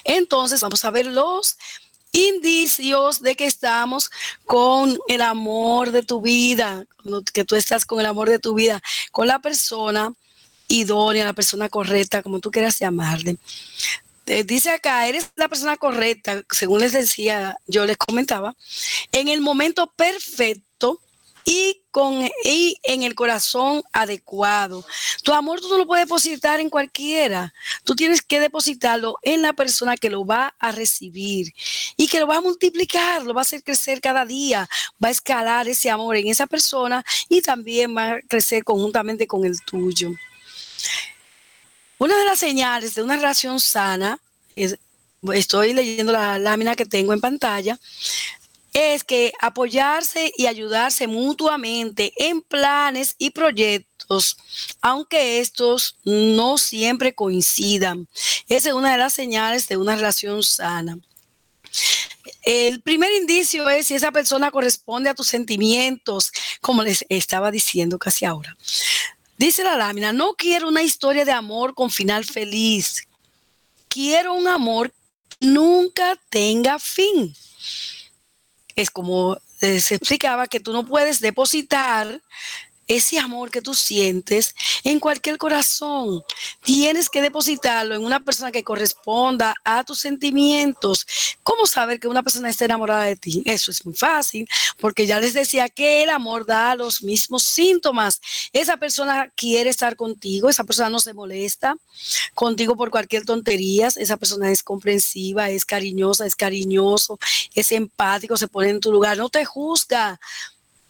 Entonces 0.04 0.62
vamos 0.62 0.84
a 0.86 0.92
ver 0.92 1.08
los 1.08 1.58
indicios 2.12 3.22
de 3.22 3.36
que 3.36 3.46
estamos 3.46 4.10
con 4.46 4.98
el 5.08 5.22
amor 5.22 5.92
de 5.92 6.04
tu 6.04 6.22
vida, 6.22 6.86
que 7.34 7.44
tú 7.44 7.56
estás 7.56 7.86
con 7.86 8.00
el 8.00 8.06
amor 8.06 8.30
de 8.30 8.40
tu 8.40 8.54
vida, 8.54 8.82
con 9.12 9.28
la 9.28 9.40
persona 9.40 10.14
idónea, 10.68 11.26
la 11.26 11.34
persona 11.34 11.70
correcta, 11.70 12.24
como 12.24 12.40
tú 12.40 12.52
quieras 12.52 12.80
llamarle. 12.80 13.38
Eh, 14.28 14.44
dice 14.44 14.72
acá, 14.72 15.08
eres 15.08 15.30
la 15.36 15.48
persona 15.48 15.78
correcta, 15.78 16.44
según 16.50 16.80
les 16.80 16.94
decía, 16.94 17.58
yo 17.68 17.86
les 17.86 17.98
comentaba, 17.98 18.56
en 19.12 19.28
el 19.28 19.42
momento 19.42 19.92
perfecto 19.96 20.65
y, 21.46 21.84
con, 21.92 22.28
y 22.44 22.78
en 22.84 23.04
el 23.04 23.14
corazón 23.14 23.84
adecuado. 23.94 24.84
Tu 25.24 25.32
amor 25.32 25.62
tú 25.62 25.70
no 25.70 25.78
lo 25.78 25.86
puedes 25.86 26.06
depositar 26.06 26.60
en 26.60 26.70
cualquiera. 26.70 27.54
Tú 27.84 27.96
tienes 27.96 28.22
que 28.22 28.40
depositarlo 28.40 29.18
en 29.22 29.44
la 29.44 29.54
persona 29.54 29.96
que 29.96 30.10
lo 30.10 30.26
va 30.26 30.56
a 30.60 30.72
recibir 30.72 31.54
y 31.96 32.08
que 32.08 32.20
lo 32.20 32.28
va 32.28 32.38
a 32.38 32.42
multiplicar, 32.42 33.24
lo 33.24 33.34
va 33.34 33.42
a 33.42 33.44
hacer 33.44 33.64
crecer 33.64 34.02
cada 34.02 34.26
día, 34.26 34.68
va 35.02 35.10
a 35.10 35.12
escalar 35.12 35.68
ese 35.68 35.90
amor 35.90 36.18
en 36.18 36.28
esa 36.28 36.48
persona 36.48 37.06
y 37.30 37.42
también 37.42 37.96
va 37.96 38.14
a 38.14 38.22
crecer 38.22 38.64
conjuntamente 38.64 39.28
con 39.28 39.46
el 39.46 39.62
tuyo. 39.62 40.12
Una 42.00 42.18
de 42.18 42.26
las 42.26 42.40
señales 42.40 42.96
de 42.96 43.04
una 43.04 43.16
relación 43.16 43.60
sana 43.60 44.20
es, 44.56 44.78
estoy 45.34 45.74
leyendo 45.74 46.12
la 46.12 46.40
lámina 46.40 46.76
que 46.76 46.86
tengo 46.86 47.14
en 47.14 47.22
pantalla, 47.22 47.80
es 48.76 49.06
que 49.06 49.32
apoyarse 49.40 50.34
y 50.36 50.48
ayudarse 50.48 51.08
mutuamente 51.08 52.12
en 52.18 52.42
planes 52.42 53.16
y 53.18 53.30
proyectos, 53.30 54.36
aunque 54.82 55.40
estos 55.40 55.96
no 56.04 56.58
siempre 56.58 57.16
coincidan. 57.16 58.10
Esa 58.50 58.70
es 58.70 58.76
una 58.76 58.92
de 58.92 58.98
las 58.98 59.14
señales 59.14 59.70
de 59.70 59.78
una 59.78 59.96
relación 59.96 60.44
sana. 60.44 61.00
El 62.44 62.82
primer 62.82 63.14
indicio 63.14 63.70
es 63.70 63.88
si 63.88 63.94
esa 63.94 64.12
persona 64.12 64.52
corresponde 64.52 65.10
a 65.10 65.16
tus 65.16 65.28
sentimientos, 65.28 66.34
como 66.60 66.84
les 66.84 67.06
estaba 67.08 67.52
diciendo 67.52 67.98
casi 67.98 68.26
ahora. 68.26 68.58
Dice 69.38 69.64
la 69.64 69.78
lámina, 69.78 70.12
no 70.12 70.34
quiero 70.34 70.68
una 70.68 70.84
historia 70.84 71.24
de 71.24 71.32
amor 71.32 71.76
con 71.76 71.90
final 71.90 72.26
feliz. 72.26 73.08
Quiero 73.88 74.34
un 74.34 74.50
amor 74.50 74.92
que 75.40 75.48
nunca 75.48 76.20
tenga 76.30 76.78
fin 76.78 77.34
es 78.76 78.92
como 78.92 79.38
eh, 79.62 79.80
se 79.80 79.96
explicaba 79.96 80.48
que 80.48 80.60
tú 80.60 80.74
no 80.74 80.86
puedes 80.86 81.20
depositar 81.22 82.22
ese 82.88 83.20
amor 83.20 83.52
que 83.52 83.62
tú 83.62 83.74
sientes 83.74 84.56
en 84.84 85.00
cualquier 85.00 85.38
corazón. 85.38 86.24
Tienes 86.64 87.10
que 87.10 87.22
depositarlo 87.22 87.96
en 87.96 88.04
una 88.04 88.20
persona 88.20 88.52
que 88.52 88.64
corresponda 88.64 89.56
a 89.64 89.84
tus 89.84 90.00
sentimientos. 90.00 91.06
¿Cómo 91.44 91.66
saber 91.66 92.00
que 92.00 92.08
una 92.08 92.24
persona 92.24 92.50
está 92.50 92.66
enamorada 92.66 93.04
de 93.04 93.16
ti? 93.16 93.44
Eso 93.46 93.72
es 93.72 93.86
muy 93.86 93.96
fácil, 93.96 94.48
porque 94.80 95.08
ya 95.08 95.20
les 95.20 95.34
decía 95.34 95.70
que 95.70 96.04
el 96.04 96.10
amor 96.10 96.46
da 96.46 96.76
los 96.76 97.02
mismos 97.02 97.44
síntomas. 97.44 98.22
Esa 98.54 98.78
persona 98.78 99.32
quiere 99.36 99.70
estar 99.70 99.96
contigo, 99.96 100.50
esa 100.50 100.64
persona 100.64 100.90
no 100.90 101.00
se 101.00 101.14
molesta 101.14 101.76
contigo 102.34 102.76
por 102.76 102.92
cualquier 102.92 103.26
tontería, 103.26 103.88
esa 103.88 104.18
persona 104.18 104.52
es 104.52 104.64
comprensiva, 104.64 105.50
es 105.50 105.66
cariñosa, 105.66 106.26
es 106.26 106.36
cariñoso, 106.36 107.18
es 107.54 107.72
empático, 107.72 108.38
se 108.38 108.48
pone 108.48 108.70
en 108.70 108.80
tu 108.80 108.92
lugar, 108.92 109.18
no 109.18 109.30
te 109.30 109.46
juzga, 109.46 110.20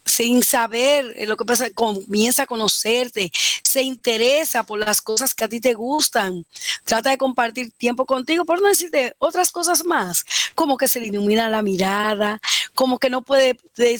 sin 0.05 0.43
saber 0.43 1.13
eh, 1.17 1.25
lo 1.25 1.35
que 1.35 1.45
pasa, 1.45 1.69
comienza 1.71 2.43
a 2.43 2.47
conocerte, 2.47 3.31
se 3.63 3.81
interesa 3.81 4.63
por 4.63 4.79
las 4.79 5.01
cosas 5.01 5.33
que 5.33 5.43
a 5.43 5.49
ti 5.49 5.59
te 5.59 5.73
gustan, 5.73 6.45
trata 6.83 7.09
de 7.09 7.17
compartir 7.17 7.71
tiempo 7.71 8.05
contigo, 8.05 8.45
por 8.45 8.61
no 8.61 8.67
decirte 8.67 9.15
otras 9.17 9.51
cosas 9.51 9.83
más, 9.83 10.23
como 10.53 10.77
que 10.77 10.87
se 10.87 10.99
le 10.99 11.07
ilumina 11.07 11.49
la 11.49 11.61
mirada, 11.61 12.39
como 12.75 12.99
que 12.99 13.09
no 13.09 13.23
puede 13.23 13.57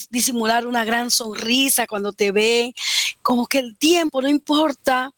disimular 0.10 0.68
una 0.68 0.86
gran 0.86 1.10
sonrisa 1.10 1.88
cuando 1.88 2.14
te 2.14 2.32
ve, 2.32 2.76
como 3.22 3.48
que 3.48 3.60
el 3.60 3.76
tiempo 3.76 4.22
no 4.22 4.30
importa 4.30 5.12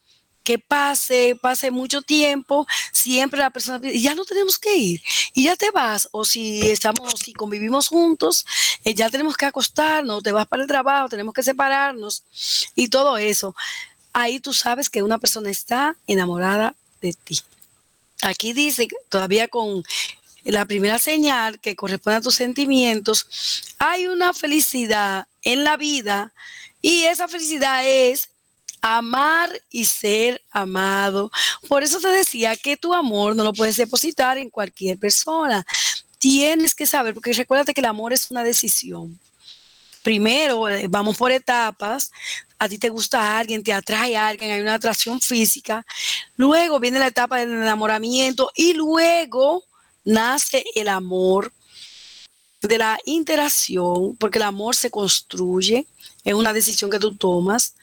que 0.47 0.57
pase, 0.57 1.37
pase 1.41 1.71
mucho 1.71 2.01
tiempo, 2.01 2.65
siempre 2.93 3.37
la 3.37 3.49
persona 3.49 3.81
ya 3.93 4.15
no 4.15 4.23
tenemos 4.23 4.57
que 4.57 4.77
ir 4.77 5.01
y 5.33 5.43
ya 5.43 5.57
te 5.57 5.71
vas, 5.71 6.07
o 6.13 6.23
si 6.23 6.61
estamos, 6.71 7.15
si 7.19 7.33
convivimos 7.33 7.89
juntos, 7.89 8.45
eh, 8.85 8.93
ya 8.93 9.09
tenemos 9.09 9.35
que 9.35 9.45
acostarnos, 9.45 10.23
te 10.23 10.31
vas 10.31 10.47
para 10.47 10.61
el 10.61 10.67
trabajo, 10.69 11.09
tenemos 11.09 11.33
que 11.33 11.43
separarnos 11.43 12.23
y 12.75 12.87
todo 12.87 13.17
eso. 13.17 13.57
Ahí 14.13 14.39
tú 14.39 14.53
sabes 14.53 14.89
que 14.89 15.03
una 15.03 15.17
persona 15.17 15.49
está 15.49 15.97
enamorada 16.07 16.75
de 17.01 17.11
ti. 17.11 17.41
Aquí 18.21 18.53
dice, 18.53 18.87
todavía 19.09 19.49
con 19.49 19.83
la 20.45 20.63
primera 20.63 20.97
señal 20.97 21.59
que 21.59 21.75
corresponde 21.75 22.19
a 22.19 22.21
tus 22.21 22.35
sentimientos, 22.35 23.75
hay 23.79 24.07
una 24.07 24.33
felicidad 24.33 25.27
en 25.41 25.65
la 25.65 25.75
vida 25.75 26.31
y 26.81 27.03
esa 27.03 27.27
felicidad 27.27 27.85
es 27.85 28.29
amar 28.81 29.49
y 29.69 29.85
ser 29.85 30.41
amado. 30.51 31.31
Por 31.67 31.83
eso 31.83 31.99
te 31.99 32.09
decía 32.09 32.55
que 32.55 32.77
tu 32.77 32.93
amor 32.93 33.35
no 33.35 33.43
lo 33.43 33.53
puedes 33.53 33.77
depositar 33.77 34.37
en 34.37 34.49
cualquier 34.49 34.97
persona. 34.97 35.65
Tienes 36.17 36.73
que 36.73 36.85
saber, 36.85 37.13
porque 37.13 37.33
recuérdate 37.33 37.73
que 37.73 37.81
el 37.81 37.85
amor 37.85 38.13
es 38.13 38.31
una 38.31 38.43
decisión. 38.43 39.19
Primero, 40.03 40.69
eh, 40.69 40.87
vamos 40.87 41.17
por 41.17 41.31
etapas. 41.31 42.11
A 42.59 42.69
ti 42.69 42.77
te 42.77 42.89
gusta 42.89 43.37
alguien, 43.37 43.63
te 43.63 43.73
atrae 43.73 44.15
a 44.15 44.29
alguien, 44.29 44.51
hay 44.51 44.61
una 44.61 44.75
atracción 44.75 45.19
física. 45.19 45.85
Luego 46.37 46.79
viene 46.79 46.97
la 46.97 47.07
etapa 47.07 47.37
del 47.39 47.51
enamoramiento 47.51 48.51
y 48.55 48.73
luego 48.73 49.65
nace 50.05 50.63
el 50.75 50.87
amor 50.87 51.51
de 52.61 52.77
la 52.77 52.97
interacción, 53.05 54.15
porque 54.17 54.39
el 54.39 54.43
amor 54.43 54.75
se 54.75 54.89
construye, 54.89 55.87
es 56.23 56.33
una 56.33 56.53
decisión 56.53 56.89
que 56.89 56.99
tú 56.99 57.15
tomas. 57.15 57.75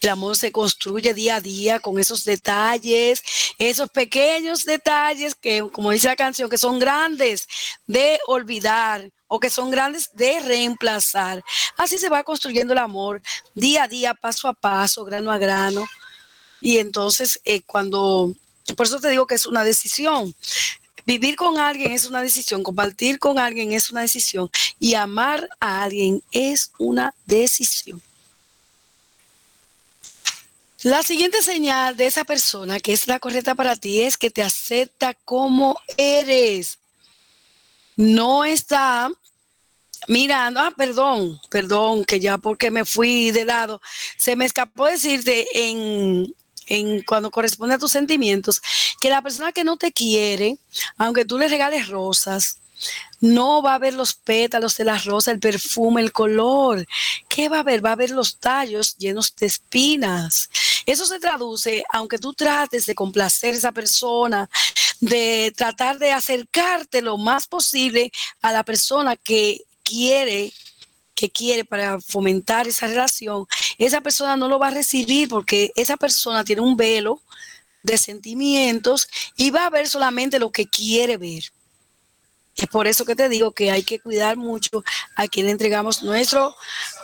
El 0.00 0.08
amor 0.08 0.36
se 0.36 0.52
construye 0.52 1.12
día 1.12 1.36
a 1.36 1.40
día 1.40 1.80
con 1.80 1.98
esos 1.98 2.24
detalles, 2.24 3.22
esos 3.58 3.90
pequeños 3.90 4.64
detalles 4.64 5.34
que, 5.34 5.68
como 5.72 5.90
dice 5.90 6.08
la 6.08 6.16
canción, 6.16 6.48
que 6.48 6.58
son 6.58 6.78
grandes 6.78 7.46
de 7.86 8.18
olvidar 8.26 9.10
o 9.28 9.38
que 9.38 9.50
son 9.50 9.70
grandes 9.70 10.10
de 10.14 10.40
reemplazar. 10.40 11.44
Así 11.76 11.98
se 11.98 12.08
va 12.08 12.24
construyendo 12.24 12.72
el 12.72 12.78
amor 12.78 13.20
día 13.54 13.84
a 13.84 13.88
día, 13.88 14.14
paso 14.14 14.48
a 14.48 14.54
paso, 14.54 15.04
grano 15.04 15.30
a 15.30 15.38
grano. 15.38 15.84
Y 16.60 16.78
entonces, 16.78 17.40
eh, 17.44 17.62
cuando, 17.62 18.34
por 18.76 18.86
eso 18.86 18.98
te 19.00 19.10
digo 19.10 19.26
que 19.26 19.34
es 19.34 19.46
una 19.46 19.64
decisión. 19.64 20.34
Vivir 21.10 21.34
con 21.34 21.58
alguien 21.58 21.90
es 21.90 22.04
una 22.04 22.22
decisión, 22.22 22.62
compartir 22.62 23.18
con 23.18 23.36
alguien 23.36 23.72
es 23.72 23.90
una 23.90 24.02
decisión 24.02 24.48
y 24.78 24.94
amar 24.94 25.48
a 25.58 25.82
alguien 25.82 26.22
es 26.30 26.70
una 26.78 27.12
decisión. 27.26 28.00
La 30.84 31.02
siguiente 31.02 31.42
señal 31.42 31.96
de 31.96 32.06
esa 32.06 32.22
persona 32.22 32.78
que 32.78 32.92
es 32.92 33.08
la 33.08 33.18
correcta 33.18 33.56
para 33.56 33.74
ti 33.74 34.02
es 34.02 34.16
que 34.16 34.30
te 34.30 34.40
acepta 34.40 35.14
como 35.24 35.80
eres. 35.96 36.78
No 37.96 38.44
está 38.44 39.10
mirando, 40.06 40.60
ah, 40.60 40.72
perdón, 40.76 41.40
perdón, 41.48 42.04
que 42.04 42.20
ya 42.20 42.38
porque 42.38 42.70
me 42.70 42.84
fui 42.84 43.32
de 43.32 43.46
lado, 43.46 43.82
se 44.16 44.36
me 44.36 44.44
escapó 44.44 44.86
decirte 44.86 45.44
en, 45.54 46.32
en 46.70 47.02
cuando 47.02 47.30
corresponde 47.30 47.74
a 47.74 47.78
tus 47.78 47.90
sentimientos, 47.90 48.62
que 49.00 49.10
la 49.10 49.20
persona 49.20 49.52
que 49.52 49.64
no 49.64 49.76
te 49.76 49.92
quiere, 49.92 50.56
aunque 50.96 51.26
tú 51.26 51.38
le 51.38 51.48
regales 51.48 51.88
rosas, 51.88 52.58
no 53.20 53.60
va 53.60 53.74
a 53.74 53.78
ver 53.78 53.92
los 53.92 54.14
pétalos 54.14 54.76
de 54.78 54.84
la 54.84 54.96
rosa, 54.98 55.30
el 55.30 55.40
perfume, 55.40 56.00
el 56.00 56.12
color. 56.12 56.86
¿Qué 57.28 57.48
va 57.48 57.58
a 57.58 57.62
ver? 57.62 57.84
Va 57.84 57.92
a 57.92 57.96
ver 57.96 58.10
los 58.10 58.38
tallos 58.38 58.96
llenos 58.96 59.34
de 59.36 59.46
espinas. 59.46 60.48
Eso 60.86 61.04
se 61.04 61.18
traduce, 61.18 61.84
aunque 61.92 62.18
tú 62.18 62.32
trates 62.32 62.86
de 62.86 62.94
complacer 62.94 63.52
a 63.52 63.58
esa 63.58 63.72
persona, 63.72 64.48
de 65.00 65.52
tratar 65.54 65.98
de 65.98 66.12
acercarte 66.12 67.02
lo 67.02 67.18
más 67.18 67.46
posible 67.46 68.10
a 68.40 68.52
la 68.52 68.64
persona 68.64 69.16
que 69.16 69.62
quiere 69.82 70.52
que 71.20 71.30
quiere 71.30 71.66
para 71.66 72.00
fomentar 72.00 72.66
esa 72.66 72.86
relación, 72.86 73.46
esa 73.76 74.00
persona 74.00 74.38
no 74.38 74.48
lo 74.48 74.58
va 74.58 74.68
a 74.68 74.70
recibir 74.70 75.28
porque 75.28 75.70
esa 75.76 75.98
persona 75.98 76.44
tiene 76.44 76.62
un 76.62 76.78
velo 76.78 77.20
de 77.82 77.98
sentimientos 77.98 79.06
y 79.36 79.50
va 79.50 79.66
a 79.66 79.70
ver 79.70 79.86
solamente 79.86 80.38
lo 80.38 80.50
que 80.50 80.66
quiere 80.66 81.18
ver. 81.18 81.42
Es 82.56 82.66
por 82.68 82.86
eso 82.86 83.04
que 83.04 83.14
te 83.14 83.28
digo 83.28 83.52
que 83.52 83.70
hay 83.70 83.82
que 83.82 84.00
cuidar 84.00 84.38
mucho 84.38 84.82
a 85.14 85.28
quien 85.28 85.46
entregamos 85.46 86.02
nuestro 86.02 86.56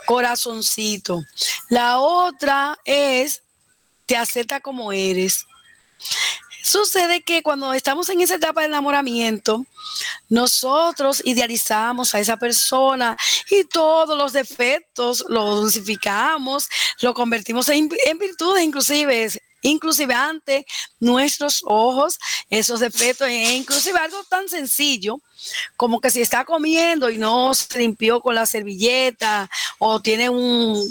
corazoncito. 0.07 1.23
La 1.69 1.99
otra 1.99 2.79
es, 2.87 3.43
te 4.07 4.17
acepta 4.17 4.61
como 4.61 4.93
eres. 4.93 5.45
Sucede 6.67 7.23
que 7.23 7.45
cuando 7.45 7.73
estamos 7.75 8.09
en 8.09 8.21
esa 8.23 8.35
etapa 8.35 8.63
de 8.63 8.67
enamoramiento, 8.67 9.65
nosotros 10.29 11.23
idealizamos 11.25 12.13
a 12.13 12.19
esa 12.19 12.39
persona 12.39 13.17
y 13.49 13.63
todos 13.63 14.19
los 14.19 14.33
defectos 14.33 15.25
los 15.29 15.61
dulcificamos, 15.61 16.69
lo 17.03 17.15
convertimos 17.15 17.69
en, 17.69 17.89
en 18.05 18.19
virtudes 18.19 18.65
inclusive 18.65 19.31
inclusive 19.63 20.15
ante 20.15 20.67
nuestros 21.01 21.63
ojos, 21.65 22.19
esos 22.51 22.81
defectos, 22.81 23.29
e 23.29 23.57
inclusive 23.57 23.99
algo 23.99 24.23
tan 24.25 24.49
sencillo 24.49 25.21
como 25.77 26.01
que 26.01 26.11
si 26.11 26.23
está 26.23 26.45
comiendo 26.45 27.11
y 27.11 27.19
no 27.19 27.55
se 27.55 27.79
limpió 27.79 28.21
con 28.21 28.35
la 28.35 28.47
servilleta 28.47 29.49
o 29.79 30.01
tiene 30.01 30.29
un, 30.29 30.83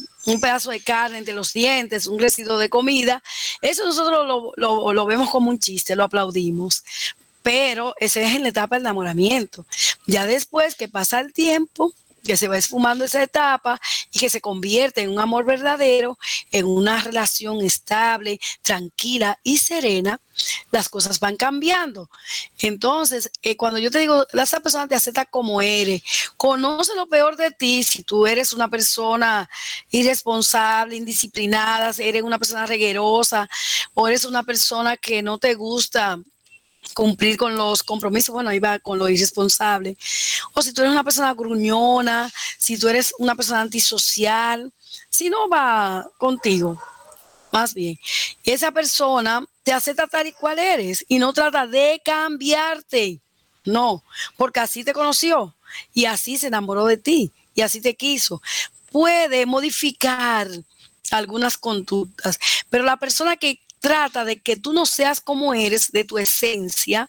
pedazo 0.42 0.72
de 0.72 0.80
carne 0.80 1.20
entre 1.20 1.34
los 1.34 1.54
dientes, 1.54 2.08
un 2.08 2.20
residuo 2.20 2.58
de 2.58 2.70
comida, 2.70 3.22
eso 3.62 3.86
nosotros 3.86 4.54
lo, 4.58 4.94
lo 4.94 5.06
vemos 5.06 5.30
como 5.30 5.50
un 5.50 5.60
chiste, 5.60 5.96
lo 5.96 6.04
aplaudimos 6.04 6.84
pero 7.46 7.94
ese 8.00 8.24
es 8.24 8.34
en 8.34 8.42
la 8.42 8.50
etapa 8.50 8.76
del 8.76 8.86
enamoramiento. 8.86 9.68
Ya 10.08 10.26
después 10.26 10.74
que 10.74 10.88
pasa 10.88 11.20
el 11.20 11.32
tiempo, 11.32 11.94
que 12.26 12.38
se 12.38 12.48
va 12.48 12.58
esfumando 12.58 13.06
esa 13.06 13.24
etapa 13.24 13.80
y 14.12 14.20
que 14.20 14.30
se 14.30 14.42
convierte 14.42 15.02
en 15.02 15.12
un 15.12 15.20
amor 15.20 15.46
verdadero, 15.46 16.18
en 16.52 16.66
una 16.66 17.02
relación 17.02 17.62
estable, 17.62 18.40
tranquila 18.62 19.40
y 19.44 19.58
serena, 19.58 20.20
las 20.72 20.90
cosas 20.90 21.20
van 21.20 21.38
cambiando. 21.38 22.10
Entonces, 22.60 23.32
eh, 23.42 23.56
cuando 23.56 23.80
yo 23.80 23.92
te 23.92 24.00
digo, 24.00 24.26
esa 24.34 24.60
persona 24.60 24.88
te 24.88 24.96
acepta 24.96 25.26
como 25.26 25.62
eres, 25.62 26.02
conoce 26.38 26.96
lo 26.96 27.08
peor 27.08 27.38
de 27.38 27.52
ti, 27.52 27.84
si 27.84 28.04
tú 28.04 28.28
eres 28.28 28.52
una 28.52 28.70
persona 28.70 29.50
irresponsable, 29.92 30.96
indisciplinada, 30.96 31.94
eres 31.98 32.24
una 32.24 32.40
persona 32.40 32.66
reguerosa 32.66 33.48
o 33.94 34.08
eres 34.08 34.26
una 34.26 34.44
persona 34.44 34.98
que 34.98 35.22
no 35.22 35.38
te 35.38 35.54
gusta 35.54 36.20
cumplir 36.96 37.36
con 37.36 37.56
los 37.58 37.84
compromisos, 37.84 38.34
bueno, 38.34 38.50
ahí 38.50 38.60
va 38.60 38.80
con 38.80 38.98
lo 38.98 39.10
irresponsable. 39.10 39.98
O 40.54 40.62
si 40.62 40.74
tú 40.74 40.82
eres 40.82 40.94
una 40.94 41.04
persona 41.04 41.34
gruñona, 41.34 42.32
si 42.58 42.80
tú 42.80 42.88
eres 42.88 43.14
una 43.20 43.36
persona 43.36 43.62
antisocial, 43.62 44.72
si 45.10 45.30
no 45.30 45.50
va 45.50 46.08
contigo, 46.18 46.82
más 47.52 47.74
bien. 47.74 48.00
Esa 48.44 48.72
persona 48.72 49.46
te 49.64 49.74
acepta 49.74 50.08
tal 50.08 50.28
y 50.28 50.32
cual 50.32 50.58
eres 50.58 51.06
y 51.08 51.20
no 51.20 51.34
trata 51.34 51.68
de 51.68 52.02
cambiarte. 52.04 53.20
No, 53.66 54.04
porque 54.38 54.62
así 54.62 54.84
te 54.84 54.94
conoció 54.94 55.54
y 55.94 56.06
así 56.06 56.38
se 56.38 56.48
enamoró 56.48 56.86
de 56.86 56.98
ti 56.98 57.34
y 57.56 57.62
así 57.62 57.82
te 57.82 57.96
quiso. 57.96 58.42
Puede 58.90 59.46
modificar 59.46 60.48
algunas 61.12 61.58
conductas, 61.58 62.40
pero 62.70 62.86
la 62.86 62.98
persona 62.98 63.36
que 63.36 63.60
trata 63.86 64.26
de 64.26 64.38
que 64.42 64.56
tú 64.56 64.74
no 64.74 64.88
seas 64.88 65.22
como 65.22 65.54
eres, 65.54 65.92
de 65.92 66.04
tu 66.04 66.18
esencia, 66.18 67.08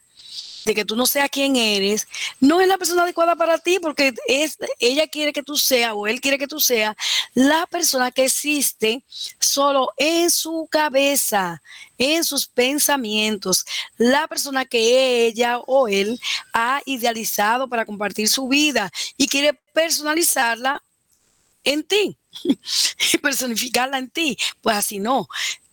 de 0.67 0.75
que 0.75 0.85
tú 0.85 0.95
no 0.95 1.07
seas 1.07 1.31
quien 1.31 1.57
eres, 1.57 2.07
no 2.39 2.61
es 2.61 2.69
la 2.69 2.77
persona 2.77 3.05
adecuada 3.05 3.35
para 3.35 3.57
ti 3.57 3.79
porque 3.81 4.13
es, 4.27 4.59
ella 4.79 5.07
quiere 5.07 5.33
que 5.33 5.43
tú 5.43 5.57
seas 5.57 5.93
o 5.95 6.07
él 6.07 6.21
quiere 6.21 6.37
que 6.37 6.47
tú 6.47 6.61
seas 6.61 6.95
la 7.33 7.67
persona 7.67 8.11
que 8.11 8.27
existe 8.27 9.03
solo 9.41 9.89
en 9.97 10.31
su 10.31 10.69
cabeza, 10.71 11.63
en 11.97 12.25
sus 12.25 12.47
pensamientos, 12.47 13.65
la 13.97 14.29
persona 14.29 14.67
que 14.67 15.25
ella 15.29 15.57
o 15.61 15.89
él 15.89 16.21
ha 16.53 16.83
idealizado 16.85 17.71
para 17.71 17.87
compartir 17.87 18.29
su 18.29 18.49
vida 18.49 18.93
y 19.17 19.29
quiere 19.29 19.59
personalizarla 19.73 20.83
en 21.65 21.85
ti 21.85 22.19
y 23.15 23.17
personificarla 23.17 23.97
en 23.97 24.11
ti. 24.11 24.37
Pues 24.61 24.77
así 24.77 24.99
no 24.99 25.27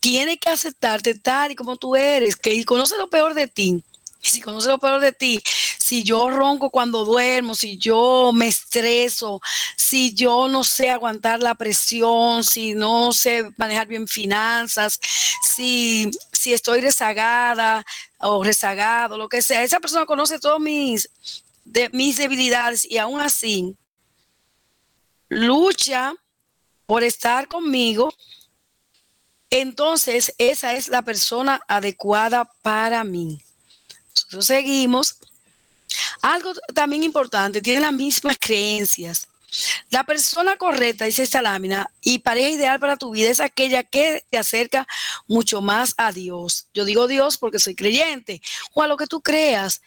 tiene 0.03 0.37
que 0.37 0.49
aceptarte 0.49 1.15
tal 1.15 1.53
y 1.53 1.55
como 1.55 1.77
tú 1.77 1.95
eres, 1.95 2.35
que 2.35 2.65
conoce 2.65 2.97
lo 2.97 3.09
peor 3.09 3.33
de 3.33 3.47
ti. 3.47 3.81
Y 4.21 4.27
si 4.27 4.41
conoce 4.41 4.67
lo 4.67 4.77
peor 4.77 4.99
de 4.99 5.13
ti, 5.13 5.41
si 5.79 6.03
yo 6.03 6.29
ronco 6.29 6.69
cuando 6.69 7.05
duermo, 7.05 7.55
si 7.55 7.77
yo 7.77 8.31
me 8.33 8.47
estreso, 8.47 9.39
si 9.77 10.13
yo 10.13 10.49
no 10.49 10.65
sé 10.65 10.89
aguantar 10.89 11.39
la 11.41 11.55
presión, 11.55 12.43
si 12.43 12.73
no 12.73 13.13
sé 13.13 13.49
manejar 13.55 13.87
bien 13.87 14.05
finanzas, 14.05 14.99
si, 15.41 16.11
si 16.33 16.51
estoy 16.51 16.81
rezagada 16.81 17.85
o 18.19 18.43
rezagado, 18.43 19.17
lo 19.17 19.29
que 19.29 19.41
sea, 19.41 19.63
esa 19.63 19.79
persona 19.79 20.05
conoce 20.05 20.37
todas 20.37 20.59
mis, 20.59 21.09
de, 21.63 21.87
mis 21.93 22.17
debilidades 22.17 22.83
y 22.83 22.97
aún 22.97 23.21
así 23.21 23.73
lucha 25.29 26.13
por 26.87 27.03
estar 27.03 27.47
conmigo 27.47 28.13
entonces 29.53 30.33
esa 30.39 30.73
es 30.73 30.87
la 30.87 31.03
persona 31.03 31.61
adecuada 31.67 32.49
para 32.63 33.03
mí. 33.03 33.39
Nosotros 34.11 34.47
seguimos. 34.47 35.17
Algo 36.23 36.53
también 36.73 37.03
importante, 37.03 37.61
tiene 37.61 37.81
las 37.81 37.93
mismas 37.93 38.37
creencias. 38.39 39.27
La 39.91 40.03
persona 40.03 40.57
correcta, 40.57 41.05
dice 41.05 41.21
esta 41.21 41.43
lámina, 41.43 41.87
y 42.01 42.17
pareja 42.17 42.49
ideal 42.49 42.79
para 42.79 42.97
tu 42.97 43.11
vida 43.11 43.29
es 43.29 43.39
aquella 43.39 43.83
que 43.83 44.25
te 44.31 44.39
acerca 44.39 44.87
mucho 45.27 45.61
más 45.61 45.93
a 45.97 46.11
Dios. 46.11 46.65
Yo 46.73 46.83
digo 46.83 47.07
Dios 47.07 47.37
porque 47.37 47.59
soy 47.59 47.75
creyente, 47.75 48.41
o 48.73 48.81
a 48.81 48.87
lo 48.87 48.97
que 48.97 49.05
tú 49.05 49.21
creas. 49.21 49.83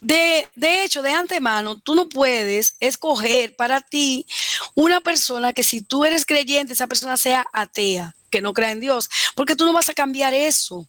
De, 0.00 0.48
de, 0.56 0.82
hecho, 0.82 1.02
de 1.02 1.12
antemano, 1.12 1.78
tú 1.78 1.94
no 1.94 2.08
puedes 2.08 2.74
escoger 2.80 3.54
para 3.54 3.80
ti 3.80 4.26
una 4.74 5.00
persona 5.00 5.52
que 5.52 5.62
si 5.62 5.80
tú 5.80 6.04
eres 6.04 6.26
creyente, 6.26 6.72
esa 6.72 6.88
persona 6.88 7.16
sea 7.16 7.46
atea. 7.52 8.16
Que 8.30 8.40
no 8.40 8.52
crea 8.52 8.72
en 8.72 8.80
Dios, 8.80 9.08
porque 9.34 9.56
tú 9.56 9.64
no 9.66 9.72
vas 9.72 9.88
a 9.88 9.94
cambiar 9.94 10.34
eso. 10.34 10.86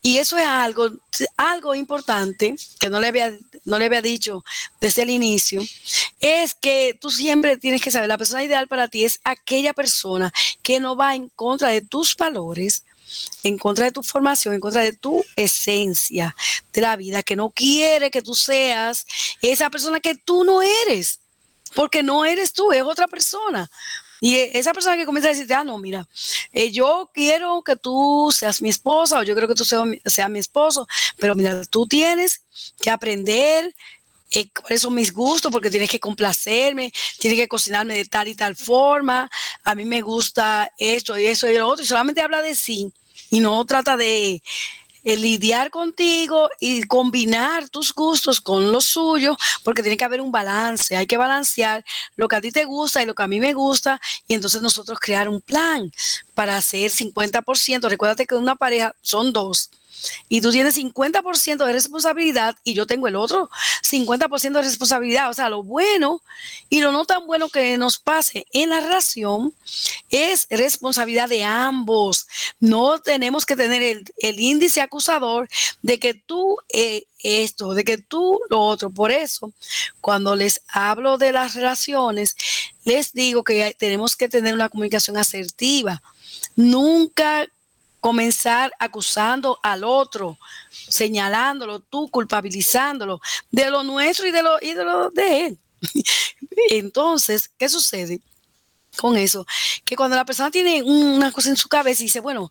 Y 0.00 0.18
eso 0.18 0.38
es 0.38 0.46
algo, 0.46 0.90
algo 1.36 1.74
importante 1.74 2.54
que 2.78 2.88
no 2.88 3.00
le, 3.00 3.08
había, 3.08 3.36
no 3.64 3.78
le 3.78 3.86
había 3.86 4.00
dicho 4.00 4.44
desde 4.80 5.02
el 5.02 5.10
inicio, 5.10 5.60
es 6.20 6.54
que 6.54 6.96
tú 7.00 7.10
siempre 7.10 7.56
tienes 7.56 7.82
que 7.82 7.90
saber, 7.90 8.08
la 8.08 8.16
persona 8.16 8.44
ideal 8.44 8.68
para 8.68 8.88
ti 8.88 9.04
es 9.04 9.20
aquella 9.24 9.74
persona 9.74 10.32
que 10.62 10.78
no 10.78 10.94
va 10.94 11.16
en 11.16 11.28
contra 11.30 11.68
de 11.68 11.80
tus 11.80 12.16
valores, 12.16 12.84
en 13.42 13.58
contra 13.58 13.86
de 13.86 13.92
tu 13.92 14.02
formación, 14.02 14.54
en 14.54 14.60
contra 14.60 14.82
de 14.82 14.92
tu 14.92 15.24
esencia 15.34 16.36
de 16.72 16.80
la 16.80 16.94
vida, 16.96 17.22
que 17.22 17.36
no 17.36 17.50
quiere 17.50 18.10
que 18.10 18.22
tú 18.22 18.34
seas 18.34 19.04
esa 19.42 19.68
persona 19.68 19.98
que 19.98 20.14
tú 20.14 20.44
no 20.44 20.62
eres, 20.62 21.18
porque 21.74 22.02
no 22.02 22.24
eres 22.24 22.52
tú, 22.52 22.72
es 22.72 22.82
otra 22.82 23.08
persona. 23.08 23.68
Y 24.20 24.36
esa 24.36 24.72
persona 24.72 24.96
que 24.96 25.06
comienza 25.06 25.28
a 25.28 25.32
decirte, 25.32 25.54
ah, 25.54 25.64
no, 25.64 25.78
mira, 25.78 26.08
eh, 26.52 26.70
yo 26.70 27.10
quiero 27.14 27.62
que 27.62 27.76
tú 27.76 28.32
seas 28.34 28.60
mi 28.60 28.68
esposa 28.68 29.18
o 29.18 29.22
yo 29.22 29.34
quiero 29.34 29.48
que 29.48 29.54
tú 29.54 29.64
seas, 29.64 29.84
sea 30.06 30.28
mi 30.28 30.38
esposo, 30.38 30.86
pero 31.18 31.34
mira, 31.34 31.64
tú 31.66 31.86
tienes 31.86 32.42
que 32.80 32.90
aprender 32.90 33.74
eh, 34.30 34.48
cuáles 34.60 34.82
son 34.82 34.94
mis 34.94 35.12
gustos, 35.12 35.50
porque 35.50 35.70
tienes 35.70 35.88
que 35.88 36.00
complacerme, 36.00 36.92
tienes 37.18 37.38
que 37.38 37.48
cocinarme 37.48 37.94
de 37.94 38.04
tal 38.04 38.28
y 38.28 38.34
tal 38.34 38.56
forma, 38.56 39.30
a 39.64 39.74
mí 39.74 39.84
me 39.84 40.02
gusta 40.02 40.70
esto 40.78 41.18
y 41.18 41.26
eso 41.26 41.48
y 41.48 41.56
lo 41.56 41.68
otro, 41.68 41.84
y 41.84 41.86
solamente 41.86 42.20
habla 42.20 42.42
de 42.42 42.54
sí 42.54 42.92
y 43.30 43.40
no 43.40 43.64
trata 43.64 43.96
de, 43.96 44.42
lidiar 45.16 45.70
contigo 45.70 46.50
y 46.60 46.82
combinar 46.84 47.68
tus 47.68 47.94
gustos 47.94 48.40
con 48.40 48.72
los 48.72 48.84
suyos, 48.84 49.36
porque 49.64 49.82
tiene 49.82 49.96
que 49.96 50.04
haber 50.04 50.20
un 50.20 50.32
balance, 50.32 50.96
hay 50.96 51.06
que 51.06 51.16
balancear 51.16 51.84
lo 52.16 52.28
que 52.28 52.36
a 52.36 52.40
ti 52.40 52.50
te 52.50 52.64
gusta 52.64 53.02
y 53.02 53.06
lo 53.06 53.14
que 53.14 53.22
a 53.22 53.28
mí 53.28 53.40
me 53.40 53.54
gusta, 53.54 54.00
y 54.26 54.34
entonces 54.34 54.62
nosotros 54.62 54.98
crear 55.00 55.28
un 55.28 55.40
plan 55.40 55.90
para 56.34 56.56
hacer 56.56 56.90
50%. 56.90 57.88
Recuérdate 57.88 58.26
que 58.26 58.34
una 58.34 58.56
pareja 58.56 58.94
son 59.02 59.32
dos 59.32 59.70
y 60.28 60.40
tú 60.40 60.50
tienes 60.50 60.76
50% 60.76 61.64
de 61.64 61.72
responsabilidad 61.72 62.56
y 62.64 62.74
yo 62.74 62.86
tengo 62.86 63.08
el 63.08 63.16
otro 63.16 63.50
50% 63.82 64.52
de 64.52 64.62
responsabilidad. 64.62 65.30
O 65.30 65.34
sea, 65.34 65.48
lo 65.48 65.62
bueno 65.62 66.22
y 66.68 66.80
lo 66.80 66.92
no 66.92 67.04
tan 67.04 67.26
bueno 67.26 67.48
que 67.48 67.78
nos 67.78 67.98
pase 67.98 68.46
en 68.52 68.70
la 68.70 68.80
relación 68.80 69.54
es 70.10 70.46
responsabilidad 70.50 71.28
de 71.28 71.44
ambos. 71.44 72.26
No 72.60 73.00
tenemos 73.00 73.46
que 73.46 73.56
tener 73.56 74.02
el, 74.18 74.40
índice 74.40 74.80
acusador 74.80 75.48
de 75.82 75.98
que 75.98 76.14
tú 76.14 76.58
eh, 76.72 77.04
esto, 77.20 77.74
de 77.74 77.84
que 77.84 77.98
tú 77.98 78.40
lo 78.50 78.60
otro. 78.60 78.90
Por 78.90 79.10
eso, 79.10 79.52
cuando 80.00 80.36
les 80.36 80.62
hablo 80.68 81.18
de 81.18 81.32
las 81.32 81.54
relaciones, 81.54 82.36
les 82.84 83.12
digo 83.12 83.44
que 83.44 83.74
tenemos 83.78 84.16
que 84.16 84.28
tener 84.28 84.54
una 84.54 84.68
comunicación 84.68 85.16
asertiva. 85.16 86.02
Nunca 86.56 87.46
comenzar 88.00 88.72
acusando 88.78 89.58
al 89.62 89.84
otro, 89.84 90.38
señalándolo, 90.70 91.80
tú 91.80 92.08
culpabilizándolo 92.10 93.20
de 93.50 93.70
lo 93.70 93.82
nuestro 93.82 94.26
y 94.26 94.30
de 94.30 94.42
lo, 94.42 94.58
y 94.60 94.74
de, 94.74 94.84
lo 94.84 95.10
de 95.10 95.46
él. 95.46 95.58
Entonces, 96.70 97.50
¿qué 97.56 97.68
sucede? 97.68 98.20
con 98.96 99.16
eso, 99.16 99.46
que 99.84 99.94
cuando 99.94 100.16
la 100.16 100.24
persona 100.24 100.50
tiene 100.50 100.82
una 100.82 101.30
cosa 101.30 101.50
en 101.50 101.56
su 101.56 101.68
cabeza 101.68 102.02
y 102.02 102.06
dice, 102.06 102.18
bueno, 102.18 102.50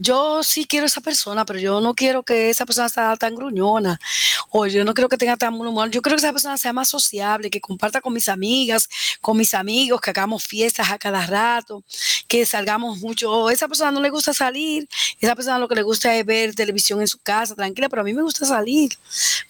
yo 0.00 0.42
sí 0.42 0.64
quiero 0.64 0.84
a 0.84 0.86
esa 0.86 1.02
persona, 1.02 1.44
pero 1.44 1.58
yo 1.58 1.80
no 1.82 1.94
quiero 1.94 2.22
que 2.22 2.48
esa 2.48 2.64
persona 2.64 2.88
sea 2.88 3.16
tan 3.16 3.34
gruñona, 3.34 4.00
o 4.48 4.66
yo 4.66 4.82
no 4.82 4.94
quiero 4.94 5.10
que 5.10 5.18
tenga 5.18 5.36
tan 5.36 5.56
buen 5.58 5.68
humor, 5.68 5.90
yo 5.90 6.00
creo 6.00 6.16
que 6.16 6.20
esa 6.20 6.32
persona 6.32 6.56
sea 6.56 6.72
más 6.72 6.88
sociable, 6.88 7.50
que 7.50 7.60
comparta 7.60 8.00
con 8.00 8.14
mis 8.14 8.28
amigas, 8.28 8.88
con 9.20 9.36
mis 9.36 9.52
amigos, 9.52 10.00
que 10.00 10.10
hagamos 10.10 10.42
fiestas 10.42 10.90
a 10.90 10.98
cada 10.98 11.26
rato, 11.26 11.84
que 12.26 12.46
salgamos 12.46 12.98
mucho, 13.00 13.30
o 13.30 13.50
esa 13.50 13.68
persona 13.68 13.90
no 13.90 14.00
le 14.00 14.08
gusta 14.08 14.32
salir, 14.32 14.88
esa 15.20 15.36
persona 15.36 15.58
lo 15.58 15.68
que 15.68 15.74
le 15.74 15.82
gusta 15.82 16.16
es 16.16 16.24
ver 16.24 16.54
televisión 16.54 17.02
en 17.02 17.08
su 17.08 17.18
casa, 17.18 17.54
tranquila, 17.54 17.90
pero 17.90 18.00
a 18.00 18.04
mí 18.04 18.14
me 18.14 18.22
gusta 18.22 18.46
salir. 18.46 18.96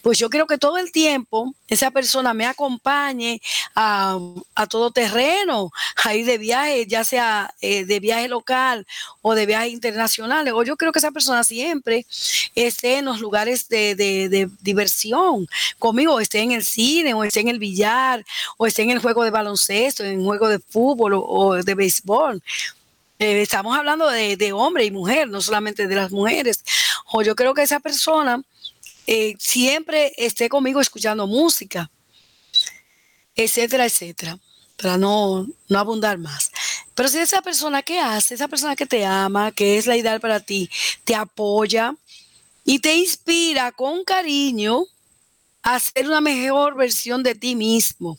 Pues 0.01 0.19
yo 0.19 0.29
quiero 0.29 0.47
que 0.47 0.57
todo 0.57 0.77
el 0.77 0.91
tiempo 0.91 1.55
esa 1.67 1.91
persona 1.91 2.33
me 2.33 2.45
acompañe 2.45 3.41
a, 3.75 4.19
todo 4.69 4.91
terreno, 4.91 5.71
a 6.03 6.13
ir 6.13 6.25
de 6.25 6.37
viaje, 6.37 6.85
ya 6.87 7.03
sea 7.03 7.53
eh, 7.61 7.85
de 7.85 7.99
viaje 7.99 8.27
local 8.27 8.85
o 9.21 9.33
de 9.35 9.45
viaje 9.45 9.69
internacional 9.69 10.40
o 10.49 10.63
yo 10.63 10.77
creo 10.77 10.91
que 10.91 10.99
esa 10.99 11.11
persona 11.11 11.43
siempre 11.43 12.05
esté 12.55 12.97
en 12.97 13.05
los 13.05 13.19
lugares 13.19 13.67
de, 13.69 14.49
diversión 14.61 15.47
conmigo, 15.79 16.19
esté 16.19 16.39
en 16.39 16.51
el 16.51 16.63
cine, 16.63 17.13
o 17.13 17.23
esté 17.23 17.41
en 17.41 17.49
el 17.49 17.59
billar, 17.59 18.25
o 18.57 18.65
esté 18.65 18.81
en 18.83 18.91
el 18.91 18.99
juego 18.99 19.23
de 19.23 19.31
baloncesto, 19.31 20.03
en 20.03 20.19
el 20.19 20.25
juego 20.25 20.49
de 20.49 20.59
fútbol 20.59 21.13
o, 21.15 21.55
de 21.55 21.75
béisbol. 21.75 22.41
Eh, 23.19 23.41
estamos 23.41 23.77
hablando 23.77 24.09
de, 24.09 24.53
hombre 24.53 24.85
y 24.85 24.91
mujer, 24.91 25.27
no 25.29 25.41
solamente 25.41 25.87
de 25.87 25.95
las 25.95 26.11
mujeres. 26.11 26.63
O 27.11 27.21
yo 27.21 27.35
creo 27.35 27.53
que 27.53 27.61
esa 27.61 27.79
persona 27.79 28.41
eh, 29.05 29.35
siempre 29.39 30.13
esté 30.17 30.49
conmigo 30.49 30.81
escuchando 30.81 31.27
música, 31.27 31.91
etcétera, 33.35 33.85
etcétera 33.85 34.39
para 34.81 34.97
no, 34.97 35.47
no 35.69 35.79
abundar 35.79 36.17
más. 36.17 36.50
Pero 36.95 37.09
si 37.09 37.17
esa 37.19 37.41
persona 37.41 37.81
que 37.81 37.99
hace, 37.99 38.35
esa 38.35 38.47
persona 38.47 38.75
que 38.75 38.85
te 38.85 39.05
ama, 39.05 39.51
que 39.51 39.77
es 39.77 39.87
la 39.87 39.97
ideal 39.97 40.19
para 40.19 40.39
ti, 40.39 40.69
te 41.03 41.15
apoya 41.15 41.95
y 42.65 42.79
te 42.79 42.95
inspira 42.95 43.71
con 43.71 44.03
cariño 44.03 44.85
a 45.63 45.79
ser 45.79 46.07
una 46.07 46.21
mejor 46.21 46.75
versión 46.75 47.23
de 47.23 47.35
ti 47.35 47.55
mismo. 47.55 48.17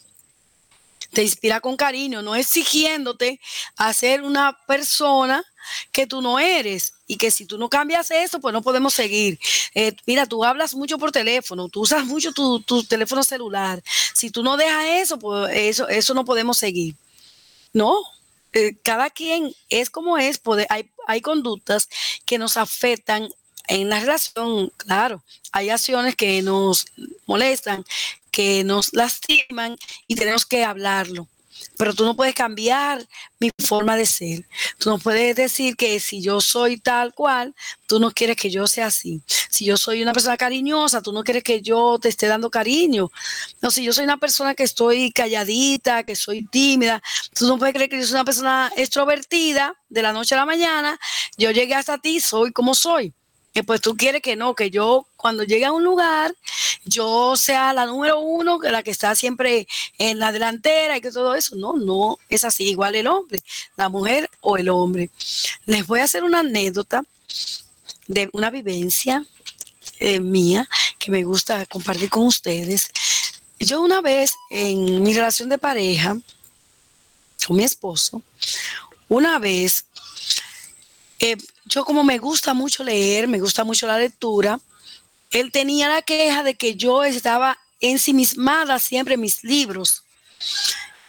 Te 1.13 1.23
inspira 1.23 1.61
con 1.61 1.77
cariño, 1.77 2.23
no 2.23 2.35
exigiéndote 2.35 3.39
a 3.77 3.93
ser 3.93 4.23
una 4.23 4.57
persona 4.67 5.45
que 5.93 6.07
tú 6.07 6.23
no 6.23 6.39
eres 6.39 6.95
y 7.07 7.17
que 7.17 7.31
si 7.31 7.45
tú 7.45 7.59
no 7.59 7.69
cambias 7.69 8.11
eso, 8.11 8.41
pues 8.41 8.55
no 8.55 8.63
podemos 8.63 8.95
seguir. 8.95 9.39
Eh, 9.75 9.95
mira, 10.07 10.27
tú 10.27 10.45
hablas 10.45 10.75
mucho 10.75 10.99
por 10.99 11.13
teléfono, 11.13 11.69
tú 11.69 11.83
usas 11.83 12.07
mucho 12.07 12.33
tu, 12.33 12.61
tu, 12.61 12.83
teléfono 12.85 13.23
celular. 13.23 13.83
Si 14.15 14.31
tú 14.31 14.43
no 14.43 14.57
dejas 14.57 14.87
eso, 14.87 15.19
pues 15.19 15.55
eso, 15.55 15.87
eso 15.89 16.15
no 16.15 16.25
podemos 16.25 16.57
seguir. 16.57 16.95
No, 17.75 17.95
eh, 18.53 18.77
cada 18.83 19.11
quien 19.11 19.55
es 19.69 19.91
como 19.91 20.19
es, 20.19 20.41
hay, 20.69 20.91
hay 21.07 21.21
conductas 21.21 21.89
que 22.27 22.39
nos 22.39 22.57
afectan 22.57 23.29
en 23.69 23.89
la 23.89 24.01
relación, 24.01 24.71
claro, 24.77 25.23
hay 25.53 25.71
acciones 25.71 26.17
que 26.17 26.43
nos 26.43 26.87
molestan, 27.27 27.85
que 28.31 28.65
nos 28.65 28.93
lastiman 28.93 29.77
y 30.07 30.17
tenemos 30.17 30.45
que 30.45 30.65
hablarlo 30.65 31.29
pero 31.77 31.95
tú 31.95 32.05
no 32.05 32.15
puedes 32.17 32.35
cambiar 32.35 33.07
mi 33.41 33.51
forma 33.65 33.97
de 33.97 34.07
ser. 34.07 34.47
Tú 34.79 34.91
no 34.91 34.99
puedes 34.99 35.35
decir 35.37 35.77
que 35.77 35.99
si 36.01 36.21
yo 36.21 36.41
soy 36.41 36.79
tal 36.79 37.15
cual, 37.15 37.55
tú 37.87 37.99
no 37.99 38.11
quieres 38.11 38.37
que 38.37 38.51
yo 38.51 38.67
sea 38.67 38.87
así. 38.87 39.23
Si 39.27 39.65
yo 39.65 39.77
soy 39.77 40.03
una 40.03 40.13
persona 40.13 40.37
cariñosa, 40.37 41.03
tú 41.03 41.13
no 41.13 41.25
quieres 41.25 41.43
que 41.43 41.61
yo 41.61 41.99
te 42.01 42.09
esté 42.09 42.27
dando 42.27 42.51
cariño. 42.51 43.11
No, 43.61 43.71
si 43.71 43.85
yo 43.85 43.93
soy 43.93 44.05
una 44.05 44.19
persona 44.19 44.55
que 44.55 44.63
estoy 44.63 45.13
calladita, 45.13 46.05
que 46.05 46.17
soy 46.17 46.47
tímida, 46.47 47.03
tú 47.35 47.47
no 47.47 47.59
puedes 47.59 47.75
creer 47.75 47.91
que 47.91 47.99
yo 47.99 48.05
soy 48.05 48.15
una 48.15 48.25
persona 48.25 48.73
extrovertida 48.77 49.75
de 49.89 50.03
la 50.03 50.13
noche 50.13 50.35
a 50.35 50.39
la 50.39 50.47
mañana. 50.47 50.99
Yo 51.37 51.51
llegué 51.51 51.75
hasta 51.75 51.99
ti, 51.99 52.21
soy 52.21 52.53
como 52.53 52.75
soy 52.75 53.15
que 53.53 53.63
pues 53.63 53.81
tú 53.81 53.97
quieres 53.97 54.23
que 54.23 54.37
no, 54.37 54.55
que 54.55 54.71
yo 54.71 55.07
cuando 55.17 55.45
llegue 55.45 55.65
a 55.65 55.73
un 55.73 55.85
lugar, 55.85 56.35
yo 56.85 57.37
sea 57.37 57.73
la 57.73 57.87
número 57.87 58.19
uno, 58.21 58.59
la 58.63 58.83
que 58.83 58.91
está 58.91 59.15
siempre 59.15 59.69
en 59.99 60.19
la 60.19 60.33
delantera 60.33 60.97
y 60.97 61.01
que 61.01 61.11
todo 61.11 61.35
eso. 61.35 61.57
No, 61.57 61.75
no 61.77 62.19
es 62.29 62.45
así, 62.45 62.65
igual 62.65 62.95
el 62.95 63.07
hombre, 63.07 63.41
la 63.77 63.89
mujer 63.89 64.31
o 64.41 64.57
el 64.57 64.69
hombre. 64.69 65.11
Les 65.67 65.87
voy 65.87 66.01
a 66.01 66.05
hacer 66.05 66.25
una 66.25 66.41
anécdota 66.41 67.03
de 68.07 68.31
una 68.33 68.51
vivencia 68.51 69.25
eh, 70.01 70.21
mía 70.21 70.69
que 70.99 71.11
me 71.11 71.23
gusta 71.23 71.67
compartir 71.67 72.09
con 72.09 72.27
ustedes. 72.27 72.91
Yo 73.59 73.81
una 73.83 74.01
vez 74.01 74.33
en 74.51 75.03
mi 75.03 75.15
relación 75.15 75.49
de 75.49 75.59
pareja 75.59 76.17
con 77.47 77.57
mi 77.57 77.65
esposo, 77.65 78.23
una 79.09 79.39
vez 79.39 79.85
eh, 81.21 81.37
yo 81.73 81.85
como 81.85 82.05
me 82.05 82.19
gusta 82.19 82.53
mucho 82.53 82.85
leer, 82.85 83.27
me 83.29 83.41
gusta 83.41 83.65
mucho 83.65 83.87
la 83.87 83.99
lectura, 83.99 84.61
él 85.31 85.51
tenía 85.51 85.89
la 85.89 86.03
queja 86.03 86.43
de 86.43 86.55
que 86.55 86.75
yo 86.77 87.03
estaba 87.03 87.59
ensimismada 87.81 88.79
siempre 88.79 89.15
en 89.15 89.21
mis 89.23 89.43
libros. 89.43 90.05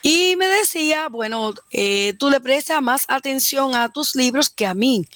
Y 0.05 0.35
me 0.35 0.47
decía, 0.47 1.07
bueno, 1.07 1.53
eh, 1.71 2.13
tú 2.19 2.29
le 2.29 2.41
prestas 2.41 2.81
más 2.81 3.05
atención 3.07 3.73
a 3.73 3.87
tus 3.87 4.15
libros 4.15 4.49
que 4.49 4.65
a 4.65 4.73
mí, 4.73 5.07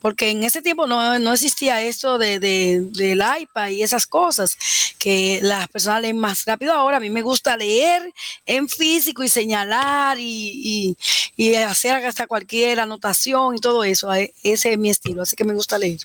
porque 0.00 0.30
en 0.30 0.44
ese 0.44 0.62
tiempo 0.62 0.86
no, 0.86 1.32
existía 1.32 1.82
esto 1.82 2.16
de, 2.16 2.38
del 2.38 3.24
iPad 3.40 3.70
y 3.70 3.82
esas 3.82 4.06
cosas, 4.06 4.56
que 5.00 5.40
las 5.42 5.66
personas 5.66 6.02
leen 6.02 6.18
más 6.18 6.44
rápido. 6.44 6.74
Ahora 6.74 6.98
a 6.98 7.00
mí 7.00 7.10
me 7.10 7.22
gusta 7.22 7.56
leer 7.56 8.14
en 8.46 8.68
físico 8.68 9.24
y 9.24 9.28
señalar 9.28 10.18
y, 10.20 10.96
y 11.36 11.54
hacer 11.56 12.06
hasta 12.06 12.28
cualquier 12.28 12.78
anotación 12.78 13.56
y 13.56 13.58
todo 13.58 13.82
eso. 13.82 14.14
E, 14.14 14.32
ese 14.44 14.72
es 14.72 14.78
mi 14.78 14.90
estilo, 14.90 15.22
así 15.22 15.34
que 15.34 15.44
me 15.44 15.54
gusta 15.54 15.76
leer. 15.76 15.98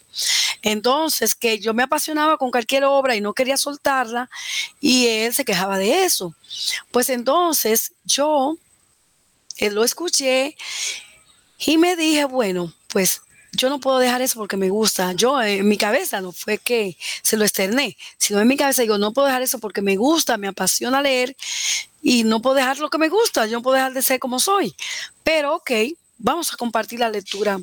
Entonces, 0.62 1.36
que 1.36 1.60
yo 1.60 1.74
me 1.74 1.84
apasionaba 1.84 2.38
con 2.38 2.52
cualquier 2.52 2.84
obra 2.84 3.16
y 3.16 3.22
no 3.22 3.34
quería 3.34 3.58
soltarla 3.58 4.30
y 4.80 5.08
él 5.08 5.34
se 5.34 5.46
quejaba 5.46 5.78
de 5.78 6.06
eso. 6.06 6.36
Pues 6.92 7.10
entonces 7.10 7.94
yo 8.04 8.58
eh, 9.58 9.72
lo 9.72 9.84
escuché 9.84 10.56
y 11.60 11.78
me 11.78 11.96
dije, 11.96 12.26
bueno, 12.26 12.74
pues 12.88 13.22
yo 13.54 13.70
no 13.70 13.80
puedo 13.80 14.00
dejar 14.00 14.22
eso 14.22 14.40
porque 14.40 14.58
me 14.58 14.70
gusta. 14.70 15.14
Yo 15.14 15.42
en 15.42 15.68
mi 15.68 15.78
cabeza 15.78 16.22
no 16.22 16.32
fue 16.32 16.58
que 16.58 16.98
se 17.22 17.38
lo 17.38 17.44
externé, 17.44 17.98
sino 18.18 18.40
en 18.40 18.48
mi 18.48 18.58
cabeza 18.58 18.82
digo, 18.82 18.98
no 18.98 19.14
puedo 19.14 19.28
dejar 19.28 19.42
eso 19.42 19.60
porque 19.60 19.82
me 19.82 19.98
gusta, 19.98 20.38
me 20.38 20.48
apasiona 20.48 21.02
leer 21.02 21.36
y 22.02 22.24
no 22.24 22.42
puedo 22.42 22.56
dejar 22.56 22.80
lo 22.80 22.90
que 22.90 22.98
me 22.98 23.10
gusta, 23.10 23.46
yo 23.46 23.58
no 23.58 23.62
puedo 23.62 23.76
dejar 23.76 23.94
de 23.94 24.02
ser 24.02 24.20
como 24.20 24.40
soy. 24.40 24.76
Pero 25.24 25.56
ok, 25.56 25.72
vamos 26.18 26.54
a 26.54 26.58
compartir 26.58 27.00
la 27.00 27.10
lectura 27.10 27.60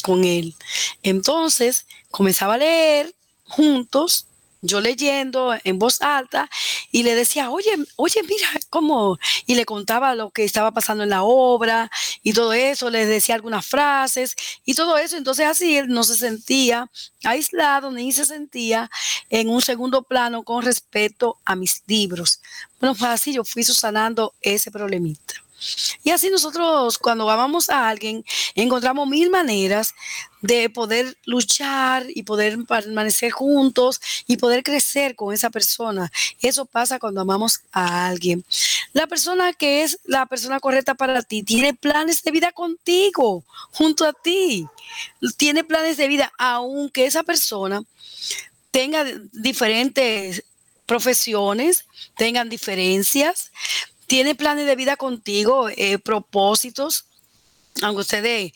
con 0.00 0.24
él. 0.24 0.54
Entonces 1.02 1.86
comenzaba 2.10 2.54
a 2.54 2.58
leer 2.58 3.14
juntos 3.44 4.26
yo 4.62 4.80
leyendo 4.80 5.56
en 5.64 5.78
voz 5.78 6.02
alta 6.02 6.50
y 6.90 7.02
le 7.02 7.14
decía, 7.14 7.50
oye, 7.50 7.76
oye, 7.96 8.22
mira 8.22 8.48
cómo, 8.68 9.18
y 9.46 9.54
le 9.54 9.64
contaba 9.64 10.14
lo 10.14 10.30
que 10.30 10.44
estaba 10.44 10.70
pasando 10.72 11.04
en 11.04 11.10
la 11.10 11.22
obra 11.22 11.90
y 12.22 12.32
todo 12.32 12.52
eso, 12.52 12.90
le 12.90 13.06
decía 13.06 13.34
algunas 13.34 13.66
frases 13.66 14.36
y 14.64 14.74
todo 14.74 14.98
eso, 14.98 15.16
entonces 15.16 15.46
así 15.46 15.76
él 15.76 15.88
no 15.88 16.04
se 16.04 16.16
sentía 16.16 16.90
aislado 17.24 17.90
ni 17.90 18.12
se 18.12 18.24
sentía 18.24 18.90
en 19.30 19.48
un 19.48 19.62
segundo 19.62 20.02
plano 20.02 20.42
con 20.42 20.62
respecto 20.62 21.38
a 21.44 21.56
mis 21.56 21.82
libros. 21.86 22.40
Bueno, 22.80 22.94
pues 22.94 23.10
así 23.10 23.32
yo 23.32 23.44
fui 23.44 23.64
susanando 23.64 24.34
ese 24.42 24.70
problemita. 24.70 25.34
Y 26.02 26.10
así 26.10 26.30
nosotros 26.30 26.98
cuando 26.98 27.28
amamos 27.30 27.70
a 27.70 27.88
alguien 27.88 28.24
encontramos 28.54 29.08
mil 29.08 29.30
maneras 29.30 29.94
de 30.40 30.70
poder 30.70 31.18
luchar 31.26 32.06
y 32.08 32.22
poder 32.22 32.58
permanecer 32.66 33.30
juntos 33.30 34.00
y 34.26 34.36
poder 34.36 34.62
crecer 34.62 35.14
con 35.14 35.34
esa 35.34 35.50
persona. 35.50 36.10
Eso 36.40 36.64
pasa 36.64 36.98
cuando 36.98 37.20
amamos 37.20 37.60
a 37.72 38.06
alguien. 38.06 38.44
La 38.92 39.06
persona 39.06 39.52
que 39.52 39.82
es 39.82 39.98
la 40.04 40.26
persona 40.26 40.60
correcta 40.60 40.94
para 40.94 41.22
ti 41.22 41.42
tiene 41.42 41.74
planes 41.74 42.22
de 42.22 42.30
vida 42.30 42.52
contigo, 42.52 43.44
junto 43.72 44.04
a 44.04 44.12
ti. 44.12 44.66
Tiene 45.36 45.62
planes 45.64 45.96
de 45.96 46.08
vida, 46.08 46.32
aunque 46.38 47.06
esa 47.06 47.22
persona 47.22 47.82
tenga 48.70 49.04
diferentes 49.32 50.44
profesiones, 50.86 51.84
tengan 52.16 52.48
diferencias, 52.48 53.52
tiene 54.10 54.34
planes 54.34 54.66
de 54.66 54.74
vida 54.74 54.96
contigo, 54.96 55.68
eh, 55.68 55.96
propósitos, 56.00 57.04
aunque 57.80 58.00
ustedes 58.00 58.52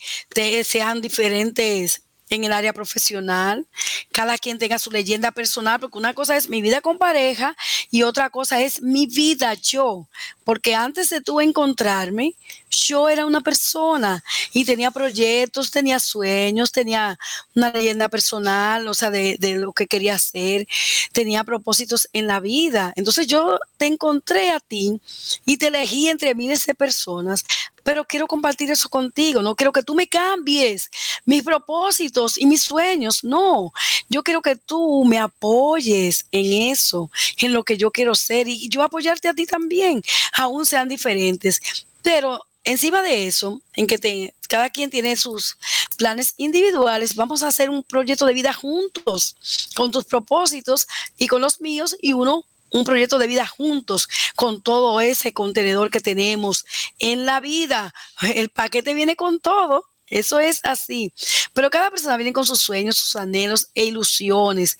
sean 0.67 0.99
diferentes 0.99 2.03
en 2.29 2.43
el 2.43 2.53
área 2.53 2.73
profesional, 2.73 3.67
cada 4.11 4.37
quien 4.37 4.57
tenga 4.57 4.79
su 4.79 4.91
leyenda 4.91 5.31
personal, 5.31 5.79
porque 5.79 5.97
una 5.97 6.13
cosa 6.13 6.35
es 6.35 6.49
mi 6.49 6.61
vida 6.61 6.81
con 6.81 6.97
pareja 6.97 7.55
y 7.91 8.03
otra 8.03 8.29
cosa 8.29 8.61
es 8.61 8.81
mi 8.81 9.05
vida 9.05 9.53
yo, 9.53 10.07
porque 10.43 10.73
antes 10.73 11.09
de 11.09 11.21
tú 11.21 11.39
encontrarme, 11.39 12.35
yo 12.69 13.09
era 13.09 13.25
una 13.25 13.41
persona 13.41 14.23
y 14.53 14.65
tenía 14.65 14.91
proyectos, 14.91 15.71
tenía 15.71 15.99
sueños, 15.99 16.71
tenía 16.71 17.17
una 17.55 17.71
leyenda 17.71 18.09
personal, 18.09 18.87
o 18.87 18.93
sea, 18.93 19.11
de, 19.11 19.37
de 19.39 19.55
lo 19.55 19.71
que 19.71 19.87
quería 19.87 20.15
hacer, 20.15 20.67
tenía 21.13 21.43
propósitos 21.43 22.09
en 22.13 22.27
la 22.27 22.39
vida. 22.39 22.91
Entonces 22.95 23.27
yo 23.27 23.59
te 23.77 23.85
encontré 23.85 24.49
a 24.49 24.59
ti 24.59 24.99
y 25.45 25.57
te 25.57 25.67
elegí 25.67 26.09
entre 26.09 26.35
miles 26.35 26.65
de 26.65 26.75
personas 26.75 27.45
pero 27.85 28.03
quiero 28.03 28.25
compartir 28.25 28.71
eso 28.71 28.89
contigo. 28.89 29.43
No 29.43 29.55
quiero 29.55 29.71
que 29.71 29.83
tú 29.83 29.93
me 29.93 30.07
cambies 30.07 30.89
mis 31.23 31.43
propósitos 31.43 32.35
y 32.35 32.47
mis 32.47 32.63
sueños. 32.63 33.23
No, 33.23 33.71
yo 34.09 34.23
quiero 34.23 34.41
que 34.41 34.55
tú 34.55 35.05
me 35.05 35.19
apoyes 35.19 36.25
en 36.31 36.71
eso, 36.71 37.11
en 37.37 37.53
lo 37.53 37.63
que 37.63 37.77
yo 37.77 37.91
quiero 37.91 38.15
ser 38.15 38.47
y 38.47 38.69
yo 38.69 38.81
apoyarte 38.81 39.27
a 39.27 39.35
ti 39.35 39.45
también, 39.45 40.01
aún 40.33 40.65
sean 40.65 40.89
diferentes. 40.89 41.61
Pero 42.01 42.47
encima 42.63 43.03
de 43.03 43.27
eso, 43.27 43.61
en 43.75 43.85
que 43.85 44.33
cada 44.49 44.71
quien 44.71 44.89
tiene 44.89 45.15
sus 45.15 45.55
planes 45.95 46.33
individuales, 46.37 47.15
vamos 47.15 47.43
a 47.43 47.49
hacer 47.49 47.69
un 47.69 47.83
proyecto 47.83 48.25
de 48.25 48.33
vida 48.33 48.51
juntos, 48.51 49.35
con 49.75 49.91
tus 49.91 50.05
propósitos 50.05 50.87
y 51.19 51.27
con 51.27 51.39
los 51.39 51.61
míos 51.61 51.95
y 52.01 52.13
uno 52.13 52.45
un 52.75 52.83
proyecto 52.83 53.17
de 53.17 53.27
vida 53.27 53.47
juntos 53.47 54.07
con 54.35 54.61
todo 54.61 54.99
ese 55.01 55.33
contenedor 55.33 55.89
que 55.89 56.01
tenemos 56.01 56.65
en 56.99 57.25
la 57.25 57.39
vida. 57.39 57.93
El 58.21 58.49
paquete 58.49 58.93
viene 58.93 59.15
con 59.15 59.39
todo. 59.39 59.85
Eso 60.07 60.39
es 60.39 60.59
así. 60.63 61.13
Pero 61.53 61.69
cada 61.69 61.89
persona 61.89 62.17
viene 62.17 62.33
con 62.33 62.45
sus 62.45 62.59
sueños, 62.59 62.97
sus 62.97 63.15
anhelos 63.15 63.69
e 63.73 63.85
ilusiones. 63.85 64.77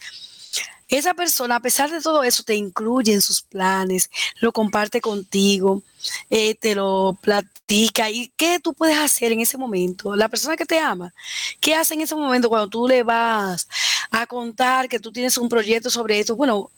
Esa 0.87 1.15
persona, 1.15 1.55
a 1.55 1.59
pesar 1.61 1.89
de 1.89 1.99
todo 1.99 2.21
eso, 2.21 2.43
te 2.43 2.53
incluye 2.53 3.11
en 3.11 3.21
sus 3.21 3.41
planes, 3.41 4.11
lo 4.39 4.51
comparte 4.51 5.01
contigo, 5.01 5.81
eh, 6.29 6.53
te 6.53 6.75
lo 6.75 7.17
platica. 7.21 8.11
¿Y 8.11 8.31
qué 8.37 8.59
tú 8.59 8.75
puedes 8.75 8.97
hacer 8.97 9.31
en 9.31 9.39
ese 9.39 9.57
momento? 9.57 10.15
La 10.15 10.29
persona 10.29 10.55
que 10.55 10.65
te 10.65 10.77
ama, 10.77 11.11
¿qué 11.59 11.73
hace 11.73 11.95
en 11.95 12.01
ese 12.01 12.13
momento 12.13 12.49
cuando 12.49 12.69
tú 12.69 12.87
le 12.87 13.01
vas 13.01 13.67
a 14.11 14.27
contar 14.27 14.87
que 14.87 14.99
tú 14.99 15.11
tienes 15.11 15.39
un 15.39 15.49
proyecto 15.49 15.89
sobre 15.89 16.19
esto? 16.19 16.35
Bueno, 16.35 16.69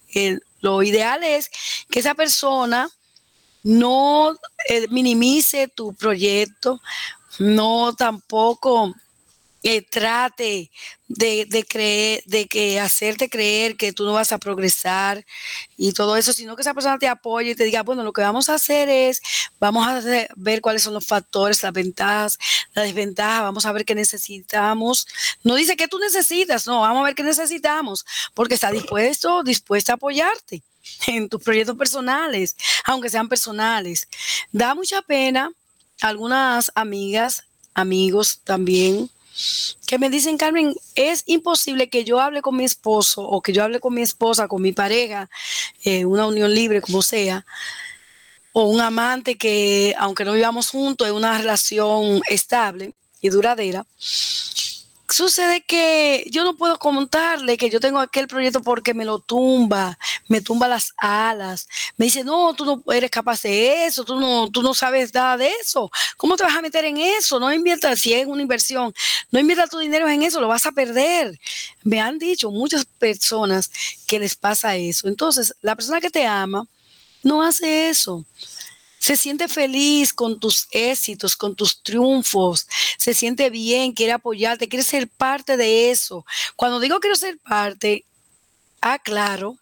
lo 0.62 0.84
ideal 0.84 1.24
es 1.24 1.50
que 1.90 2.00
esa 2.00 2.16
persona 2.16 2.90
no 3.64 4.36
eh, 4.70 4.88
minimice 4.90 5.68
tu 5.68 5.94
proyecto, 5.94 6.80
no 7.40 7.94
tampoco 7.94 8.94
eh, 9.70 9.82
trate 9.82 10.72
de, 11.10 11.66
creer, 11.68 12.24
de 12.26 12.48
que 12.48 12.80
hacerte 12.80 13.30
creer 13.30 13.76
que 13.76 13.92
tú 13.92 14.06
no 14.06 14.14
vas 14.14 14.32
a 14.32 14.38
progresar 14.38 15.26
y 15.76 15.92
todo 15.92 16.16
eso, 16.16 16.32
sino 16.32 16.56
que 16.56 16.62
esa 16.62 16.74
persona 16.74 16.98
te 16.98 17.10
apoye 17.10 17.52
y 17.52 17.56
te 17.56 17.66
diga, 17.66 17.84
bueno, 17.84 18.02
lo 18.04 18.14
que 18.14 18.22
vamos 18.22 18.48
a 18.48 18.54
hacer 18.54 18.88
es, 18.88 19.22
vamos 19.60 19.86
a 19.86 20.00
ver 20.38 20.62
cuáles 20.62 20.84
son 20.84 20.94
los 20.94 21.06
factores, 21.06 21.64
las 21.64 21.74
ventajas, 21.74 22.38
las 22.76 22.86
desventajas, 22.86 23.42
vamos 23.42 23.66
a 23.66 23.74
ver 23.74 23.84
qué 23.84 23.94
necesitamos. 23.94 25.06
No 25.44 25.56
dice 25.56 25.76
que 25.76 25.90
tú 25.90 26.00
necesitas, 26.00 26.66
no, 26.66 26.80
vamos 26.80 27.02
a 27.02 27.06
ver 27.08 27.16
qué 27.16 27.24
necesitamos, 27.24 28.06
porque 28.34 28.54
está 28.54 28.72
dispuesto, 28.72 29.44
dispuesta 29.44 29.92
a 29.92 29.96
apoyarte 29.96 30.64
en 31.08 31.28
tus 31.28 31.44
proyectos 31.44 31.76
personales, 31.76 32.56
aunque 32.86 33.10
sean 33.10 33.28
personales. 33.28 34.08
Da 34.54 34.74
mucha 34.76 35.02
pena 35.02 35.52
algunas 36.00 36.72
amigas, 36.74 37.44
amigos 37.74 38.40
también 38.46 39.10
que 39.86 40.00
me 40.00 40.10
dicen, 40.10 40.38
Carmen, 40.38 40.76
es 40.96 41.24
imposible 41.26 41.90
que 41.90 42.04
yo 42.04 42.20
hable 42.20 42.42
con 42.42 42.56
mi 42.56 42.66
esposo 42.66 43.22
o 43.22 43.42
que 43.42 43.54
yo 43.54 43.64
hable 43.64 43.80
con 43.80 43.94
mi 43.94 44.02
esposa, 44.02 44.48
con 44.48 44.62
mi 44.62 44.74
pareja, 44.74 45.30
eh, 45.84 46.06
una 46.06 46.26
unión 46.26 46.54
libre, 46.54 46.82
como 46.82 47.02
sea, 47.02 47.46
o 48.52 48.66
un 48.66 48.82
amante 48.82 49.36
que, 49.36 49.94
aunque 49.98 50.26
no 50.26 50.34
vivamos 50.34 50.70
juntos, 50.70 51.08
es 51.08 51.14
una 51.14 51.38
relación 51.38 52.22
estable 52.28 52.94
y 53.22 53.30
duradera, 53.30 53.86
Sucede 55.10 55.62
que 55.62 56.28
yo 56.30 56.44
no 56.44 56.58
puedo 56.58 56.78
contarle 56.78 57.56
que 57.56 57.70
yo 57.70 57.80
tengo 57.80 58.00
aquel 58.00 58.28
proyecto 58.28 58.62
porque 58.62 58.94
me 58.94 59.06
lo 59.06 59.20
tumba, 59.20 59.98
me 60.28 60.42
tumba 60.42 60.68
las 60.68 60.94
alas. 60.98 61.70
Me 61.96 62.08
dice, 62.08 62.26
no, 62.26 62.54
tú 62.54 62.66
no 62.66 62.84
eres 62.94 63.10
capaz 63.10 63.44
de 63.44 63.86
eso, 63.86 64.04
tú 64.04 64.20
no, 64.20 64.50
tú 64.52 64.62
no 64.62 64.74
sabes 64.74 65.14
nada 65.14 65.38
de 65.38 65.50
eso. 65.62 65.90
¿Cómo 66.18 66.36
te 66.36 66.44
vas 66.44 66.58
a 66.58 66.62
meter 66.62 66.84
en 66.84 66.98
eso? 66.98 67.40
No 67.40 67.54
inviertas, 67.54 68.00
si 68.00 68.14
es 68.14 68.28
una 68.28 68.42
inversión, 68.42 68.94
no 69.32 69.40
inviertas 69.40 69.70
tu 69.70 69.80
dinero 69.80 70.10
en 70.10 70.24
eso, 70.24 70.42
lo 70.42 70.50
vas 70.50 70.66
a 70.66 70.74
perder. 70.74 71.40
Me 71.84 72.02
han 72.02 72.20
dicho 72.20 72.52
muchas 72.52 72.84
personas 72.84 73.72
que 74.08 74.20
les 74.20 74.36
pasa 74.36 74.76
eso. 74.76 75.08
Entonces, 75.08 75.56
la 75.62 75.78
persona 75.78 76.02
que 76.02 76.10
te 76.10 76.26
ama 76.28 76.68
no 77.24 77.44
hace 77.44 77.90
eso 77.90 78.26
se 79.08 79.16
siente 79.16 79.48
feliz 79.48 80.12
con 80.12 80.38
tus 80.38 80.68
éxitos, 80.70 81.38
con 81.38 81.56
tus 81.56 81.82
triunfos, 81.82 82.68
se 82.98 83.14
siente 83.14 83.50
bien, 83.50 83.94
quiere 83.94 84.12
apoyarte, 84.12 84.68
quiere 84.68 84.84
ser 84.84 85.08
parte 85.08 85.56
de 85.56 85.92
eso. 85.92 86.26
Cuando 86.58 86.82
digo 86.82 87.00
quiero 87.00 87.16
ser 87.16 87.38
parte, 87.38 88.04
aclaro, 88.82 89.56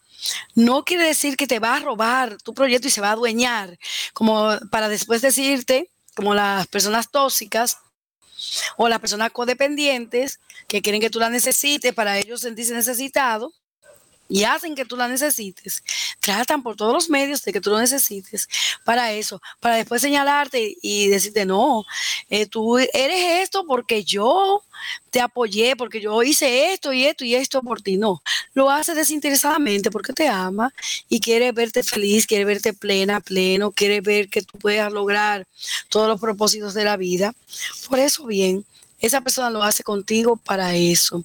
no 0.56 0.84
quiere 0.84 1.04
decir 1.04 1.38
que 1.38 1.46
te 1.46 1.60
va 1.60 1.76
a 1.76 1.80
robar 1.80 2.38
tu 2.42 2.56
proyecto 2.56 2.88
y 2.88 2.92
se 2.92 3.02
va 3.02 3.10
a 3.10 3.12
adueñar, 3.12 3.78
como 4.14 4.58
para 4.72 4.90
después 4.90 5.22
decirte, 5.22 5.92
como 6.16 6.34
las 6.34 6.66
personas 6.66 7.12
tóxicas, 7.12 7.78
o 8.78 8.90
las 8.90 9.00
personas 9.00 9.32
codependientes 9.32 10.40
que 10.68 10.82
quieren 10.82 11.02
que 11.02 11.12
tú 11.12 11.20
la 11.20 11.30
necesites 11.30 11.94
para 11.94 12.18
ellos 12.18 12.42
sentirse 12.42 12.74
necesitado 12.74 13.54
y 14.28 14.44
hacen 14.44 14.76
que 14.76 14.86
tú 14.86 14.98
la 14.98 15.08
necesites, 15.08 15.84
tratan 16.20 16.64
por 16.64 16.76
todos 16.76 16.94
los 16.94 17.10
medios 17.10 17.44
de 17.44 17.54
que 17.54 17.62
tú 17.62 17.70
lo 17.70 17.80
necesites 17.80 18.48
para 18.84 19.12
eso, 19.14 19.42
para 19.60 19.76
después 19.76 20.02
señalarte 20.02 20.76
y 20.82 21.08
decirte, 21.08 21.46
no, 21.46 21.86
eh, 22.30 22.46
tú 22.46 22.78
eres 22.78 23.44
esto 23.44 23.66
porque 23.66 24.04
yo 24.04 24.64
te 25.12 25.22
apoyé, 25.22 25.76
porque 25.76 26.02
yo 26.02 26.24
hice 26.24 26.74
esto 26.74 26.92
y 26.92 27.06
esto 27.06 27.24
y 27.24 27.36
esto 27.36 27.62
por 27.62 27.82
ti. 27.82 27.98
No, 27.98 28.22
lo 28.54 28.70
hace 28.70 28.94
desinteresadamente 28.94 29.92
porque 29.92 30.14
te 30.14 30.28
ama 30.28 30.74
y 31.08 31.20
quiere 31.20 31.52
verte 31.52 31.84
feliz, 31.84 32.28
quiere 32.28 32.46
verte 32.46 32.74
plena, 32.74 33.22
pleno, 33.22 33.72
quiere 33.72 34.02
ver 34.02 34.28
que 34.30 34.42
tú 34.42 34.58
puedas 34.58 34.92
lograr 34.92 35.48
todos 35.90 36.08
los 36.08 36.20
propósitos 36.20 36.74
de 36.74 36.84
la 36.84 36.98
vida. 36.98 37.34
Por 37.88 38.00
eso 38.00 38.26
bien, 38.26 38.66
esa 39.00 39.22
persona 39.22 39.50
lo 39.50 39.64
hace 39.64 39.84
contigo 39.84 40.36
para 40.38 40.76
eso. 40.76 41.24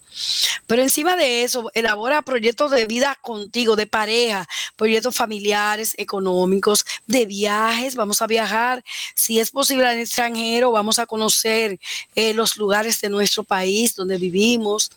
Pero 0.67 0.83
encima 0.83 1.17
de 1.17 1.45
eso, 1.45 1.71
elabora 1.75 2.23
proyectos 2.23 2.71
de 2.71 2.87
vida 2.87 3.19
contigo, 3.23 3.77
de 3.77 3.87
pareja, 3.87 4.47
proyectos 4.77 5.17
familiares, 5.17 5.95
económicos, 5.97 6.85
de 7.07 7.27
viajes. 7.27 7.95
Vamos 7.95 8.23
a 8.23 8.27
viajar, 8.27 8.83
si 9.15 9.41
es 9.41 9.51
posible 9.51 9.87
al 9.87 9.99
extranjero, 9.99 10.73
vamos 10.73 10.99
a 10.99 11.07
conocer 11.07 11.79
eh, 12.15 12.35
los 12.35 12.57
lugares 12.57 13.01
de 13.01 13.09
nuestro 13.09 13.45
país 13.45 13.95
donde 13.95 14.19
vivimos, 14.19 14.91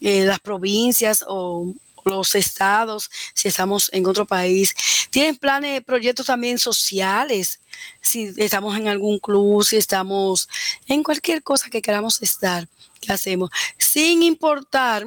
eh, 0.00 0.24
las 0.24 0.40
provincias 0.40 1.24
o 1.26 1.72
los 2.08 2.34
estados, 2.34 3.10
si 3.34 3.48
estamos 3.48 3.90
en 3.92 4.06
otro 4.06 4.26
país. 4.26 4.74
Tienen 5.10 5.36
planes, 5.36 5.84
proyectos 5.84 6.26
también 6.26 6.58
sociales, 6.58 7.60
si 8.00 8.32
estamos 8.36 8.76
en 8.76 8.88
algún 8.88 9.18
club, 9.18 9.64
si 9.64 9.76
estamos 9.76 10.48
en 10.86 11.02
cualquier 11.02 11.42
cosa 11.42 11.70
que 11.70 11.82
queramos 11.82 12.22
estar, 12.22 12.68
que 13.00 13.12
hacemos, 13.12 13.50
sin 13.78 14.22
importar 14.22 15.06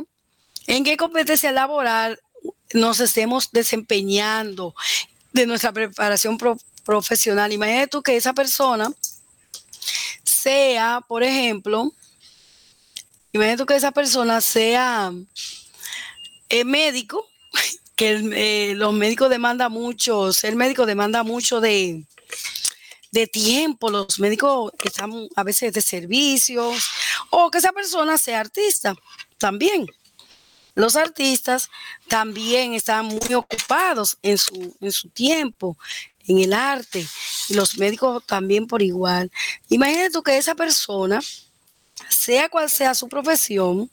en 0.68 0.84
qué 0.84 0.98
competencia 0.98 1.52
laboral 1.52 2.20
nos 2.74 3.00
estemos 3.00 3.52
desempeñando 3.52 4.74
de 5.34 5.46
nuestra 5.46 5.72
preparación 5.72 6.38
profesional. 6.84 7.52
Imagínate 7.52 7.88
tú 7.88 8.02
que 8.02 8.16
esa 8.16 8.34
persona 8.34 8.92
sea, 10.24 11.02
por 11.08 11.24
ejemplo, 11.24 11.92
imagínate 13.32 13.58
tú 13.58 13.66
que 13.66 13.76
esa 13.76 13.92
persona 13.92 14.42
sea 14.42 15.12
eh, 16.52 16.66
médico, 16.66 17.28
que 17.96 18.22
eh, 18.34 18.76
los 18.76 18.94
médicos 18.94 19.30
demandan 19.30 19.72
mucho, 19.72 20.34
ser 20.34 20.56
médico 20.56 20.86
demanda 20.86 21.24
mucho 21.24 21.62
de, 21.62 22.04
de 23.12 23.28
tiempo, 23.28 23.90
los 23.90 24.20
médicos 24.20 24.72
están 24.84 25.28
a 25.36 25.44
veces 25.44 25.74
de 25.74 25.82
servicios, 25.82 26.86
o 27.30 27.50
que 27.50 27.60
esa 27.60 27.72
persona 27.72 28.18
sea 28.18 28.42
artista 28.42 28.96
también. 29.38 29.88
Los 30.74 30.96
artistas 30.96 31.70
también 32.08 32.74
están 32.74 33.06
muy 33.06 33.34
ocupados 33.34 34.18
en 34.22 34.38
su, 34.38 34.76
en 34.80 34.92
su 34.92 35.10
tiempo, 35.10 35.78
en 36.28 36.40
el 36.40 36.54
arte, 36.54 37.06
y 37.50 37.54
los 37.54 37.78
médicos 37.78 38.26
también 38.26 38.68
por 38.68 38.82
igual. 38.82 39.32
Imagínate 39.70 40.12
tú 40.12 40.24
que 40.24 40.38
esa 40.38 40.56
persona, 40.56 41.22
sea 42.10 42.50
cual 42.50 42.70
sea 42.70 42.94
su 42.94 43.10
profesión, 43.10 43.90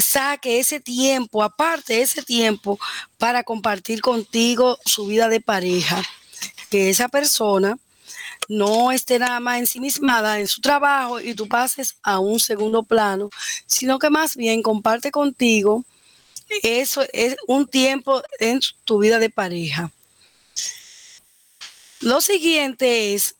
saque 0.00 0.58
ese 0.60 0.80
tiempo, 0.80 1.42
aparte 1.42 2.00
ese 2.00 2.22
tiempo, 2.22 2.78
para 3.18 3.42
compartir 3.42 4.00
contigo 4.00 4.78
su 4.84 5.06
vida 5.06 5.28
de 5.28 5.40
pareja. 5.40 6.02
Que 6.70 6.90
esa 6.90 7.08
persona 7.08 7.78
no 8.48 8.92
esté 8.92 9.18
nada 9.18 9.40
más 9.40 9.58
ensimismada 9.58 10.40
en 10.40 10.48
su 10.48 10.60
trabajo 10.60 11.20
y 11.20 11.34
tú 11.34 11.48
pases 11.48 11.96
a 12.02 12.18
un 12.18 12.40
segundo 12.40 12.82
plano, 12.82 13.30
sino 13.66 13.98
que 13.98 14.10
más 14.10 14.36
bien 14.36 14.62
comparte 14.62 15.10
contigo 15.10 15.84
eso 16.62 17.02
es 17.12 17.36
un 17.46 17.66
tiempo 17.66 18.22
en 18.38 18.60
tu 18.84 18.98
vida 18.98 19.18
de 19.18 19.30
pareja. 19.30 19.92
Lo 22.00 22.20
siguiente 22.20 23.14
es 23.14 23.36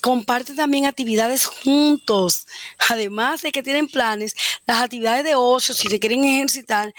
comparte 0.00 0.54
también 0.54 0.86
actividades 0.86 1.46
juntos. 1.46 2.46
Además 2.88 3.42
de 3.42 3.52
que 3.52 3.62
tienen 3.62 3.88
planes, 3.88 4.34
las 4.66 4.82
actividades 4.82 5.24
de 5.24 5.34
ocio, 5.34 5.74
si 5.74 5.88
se 5.88 5.98
quieren 5.98 6.24
ejercitar, 6.24 6.94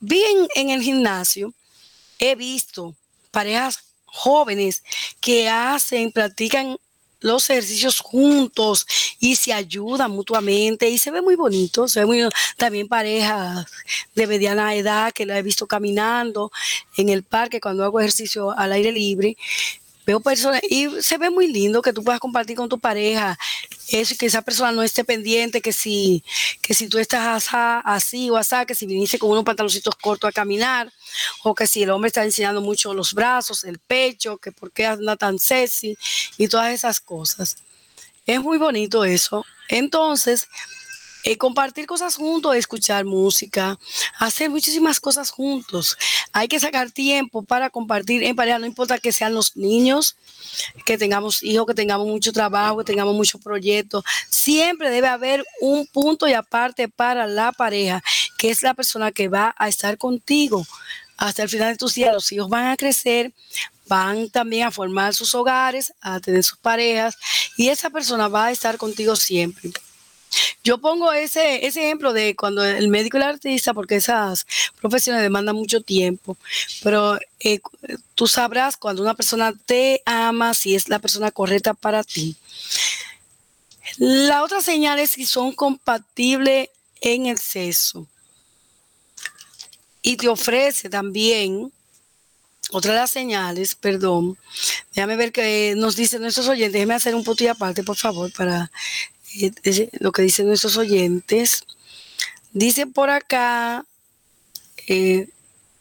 bien 0.00 0.48
en 0.54 0.70
el 0.70 0.82
gimnasio, 0.82 1.52
he 2.18 2.34
visto 2.34 2.94
parejas 3.30 3.80
jóvenes 4.06 4.82
que 5.20 5.48
hacen, 5.48 6.10
practican 6.10 6.78
los 7.20 7.48
ejercicios 7.50 7.98
juntos 8.00 8.86
y 9.18 9.36
se 9.36 9.52
ayudan 9.52 10.10
mutuamente 10.10 10.88
y 10.88 10.98
se 10.98 11.10
ve 11.10 11.22
muy 11.22 11.34
bonito, 11.34 11.88
se 11.88 12.00
ve 12.00 12.06
muy 12.06 12.28
también 12.56 12.88
parejas 12.88 13.66
de 14.14 14.26
mediana 14.26 14.74
edad 14.74 15.12
que 15.12 15.26
la 15.26 15.38
he 15.38 15.42
visto 15.42 15.66
caminando 15.66 16.52
en 16.96 17.08
el 17.08 17.22
parque 17.22 17.60
cuando 17.60 17.84
hago 17.84 18.00
ejercicio 18.00 18.50
al 18.50 18.72
aire 18.72 18.92
libre 18.92 19.36
veo 20.06 20.20
personas 20.20 20.62
y 20.70 20.88
se 21.02 21.18
ve 21.18 21.30
muy 21.30 21.48
lindo 21.48 21.82
que 21.82 21.92
tú 21.92 22.04
puedas 22.04 22.20
compartir 22.20 22.56
con 22.56 22.68
tu 22.68 22.78
pareja 22.78 23.36
eso 23.88 24.14
y 24.14 24.16
que 24.16 24.26
esa 24.26 24.40
persona 24.40 24.70
no 24.72 24.82
esté 24.82 25.04
pendiente 25.04 25.60
que 25.60 25.72
si 25.72 26.24
que 26.62 26.74
si 26.74 26.88
tú 26.88 26.98
estás 26.98 27.48
así 27.52 28.30
o 28.30 28.36
así 28.36 28.54
que 28.66 28.74
si 28.74 28.86
viniste 28.86 29.18
con 29.18 29.30
unos 29.30 29.44
pantaloncitos 29.44 29.96
cortos 29.96 30.28
a 30.28 30.32
caminar 30.32 30.92
o 31.42 31.54
que 31.54 31.66
si 31.66 31.82
el 31.82 31.90
hombre 31.90 32.08
está 32.08 32.24
enseñando 32.24 32.60
mucho 32.60 32.94
los 32.94 33.12
brazos 33.12 33.64
el 33.64 33.78
pecho 33.80 34.38
que 34.38 34.52
por 34.52 34.70
qué 34.70 34.86
anda 34.86 35.16
tan 35.16 35.38
sexy 35.38 35.98
y 36.38 36.48
todas 36.48 36.72
esas 36.72 37.00
cosas. 37.00 37.56
Es 38.26 38.40
muy 38.40 38.58
bonito 38.58 39.04
eso. 39.04 39.44
Entonces 39.68 40.48
eh, 41.26 41.36
compartir 41.36 41.86
cosas 41.86 42.14
juntos, 42.14 42.54
escuchar 42.54 43.04
música, 43.04 43.76
hacer 44.16 44.48
muchísimas 44.48 45.00
cosas 45.00 45.30
juntos. 45.30 45.98
Hay 46.32 46.46
que 46.46 46.60
sacar 46.60 46.92
tiempo 46.92 47.42
para 47.42 47.68
compartir 47.68 48.22
en 48.22 48.36
pareja, 48.36 48.60
no 48.60 48.66
importa 48.66 49.00
que 49.00 49.10
sean 49.10 49.34
los 49.34 49.56
niños, 49.56 50.16
que 50.84 50.96
tengamos 50.96 51.42
hijos, 51.42 51.66
que 51.66 51.74
tengamos 51.74 52.06
mucho 52.06 52.32
trabajo, 52.32 52.78
que 52.78 52.84
tengamos 52.84 53.16
muchos 53.16 53.40
proyectos. 53.40 54.04
Siempre 54.30 54.88
debe 54.88 55.08
haber 55.08 55.44
un 55.60 55.88
punto 55.88 56.28
y 56.28 56.32
aparte 56.32 56.88
para 56.88 57.26
la 57.26 57.50
pareja, 57.50 58.04
que 58.38 58.50
es 58.50 58.62
la 58.62 58.74
persona 58.74 59.10
que 59.10 59.26
va 59.26 59.52
a 59.58 59.66
estar 59.66 59.98
contigo 59.98 60.64
hasta 61.16 61.42
el 61.42 61.48
final 61.48 61.72
de 61.72 61.76
tus 61.76 61.94
días. 61.94 62.14
Los 62.14 62.30
hijos 62.30 62.48
van 62.48 62.66
a 62.66 62.76
crecer, 62.76 63.32
van 63.88 64.30
también 64.30 64.68
a 64.68 64.70
formar 64.70 65.12
sus 65.12 65.34
hogares, 65.34 65.92
a 66.00 66.20
tener 66.20 66.44
sus 66.44 66.58
parejas 66.58 67.18
y 67.56 67.68
esa 67.68 67.90
persona 67.90 68.28
va 68.28 68.46
a 68.46 68.52
estar 68.52 68.76
contigo 68.76 69.16
siempre. 69.16 69.72
Yo 70.64 70.78
pongo 70.78 71.12
ese, 71.12 71.66
ese 71.66 71.84
ejemplo 71.86 72.12
de 72.12 72.34
cuando 72.34 72.64
el 72.64 72.88
médico 72.88 73.16
y 73.16 73.20
el 73.20 73.28
artista, 73.28 73.74
porque 73.74 73.96
esas 73.96 74.46
profesiones 74.80 75.22
demandan 75.22 75.56
mucho 75.56 75.80
tiempo, 75.80 76.36
pero 76.82 77.18
eh, 77.40 77.60
tú 78.14 78.26
sabrás 78.26 78.76
cuando 78.76 79.02
una 79.02 79.14
persona 79.14 79.52
te 79.66 80.02
ama, 80.04 80.54
si 80.54 80.74
es 80.74 80.88
la 80.88 80.98
persona 80.98 81.30
correcta 81.30 81.74
para 81.74 82.02
ti. 82.02 82.36
La 83.98 84.42
otra 84.42 84.60
señal 84.60 84.98
es 84.98 85.10
si 85.10 85.24
son 85.24 85.52
compatibles 85.52 86.68
en 87.00 87.26
exceso. 87.26 88.06
Y 90.02 90.16
te 90.16 90.28
ofrece 90.28 90.88
también, 90.88 91.72
otra 92.70 92.92
de 92.92 92.98
las 92.98 93.10
señales, 93.10 93.74
perdón, 93.74 94.36
déjame 94.94 95.16
ver 95.16 95.32
qué 95.32 95.74
nos 95.76 95.96
dicen 95.96 96.22
nuestros 96.22 96.48
oyentes, 96.48 96.72
déjeme 96.72 96.94
hacer 96.94 97.14
un 97.14 97.24
punto 97.24 97.48
aparte, 97.50 97.82
por 97.82 97.96
favor, 97.96 98.32
para 98.32 98.70
lo 100.00 100.12
que 100.12 100.22
dicen 100.22 100.46
nuestros 100.46 100.76
oyentes. 100.76 101.64
Dice 102.52 102.86
por 102.86 103.10
acá, 103.10 103.84
eh, 104.88 105.28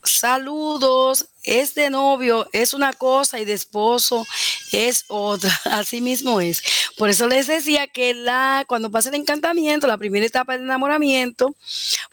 saludos, 0.04 1.28
es 1.44 1.76
de 1.76 1.90
novio, 1.90 2.48
es 2.54 2.74
una 2.74 2.94
cosa 2.94 3.40
y 3.40 3.46
de 3.46 3.54
esposo 3.54 4.26
es 4.72 5.06
otra, 5.08 5.50
así 5.66 6.02
mismo 6.02 6.42
es. 6.42 6.62
Por 6.98 7.10
eso 7.10 7.28
les 7.28 7.48
decía 7.48 7.88
que 7.88 8.14
la, 8.14 8.66
cuando 8.68 8.92
pasa 8.92 9.10
el 9.10 9.16
encantamiento, 9.16 9.88
la 9.88 9.98
primera 9.98 10.26
etapa 10.26 10.54
del 10.54 10.64
enamoramiento, 10.64 11.56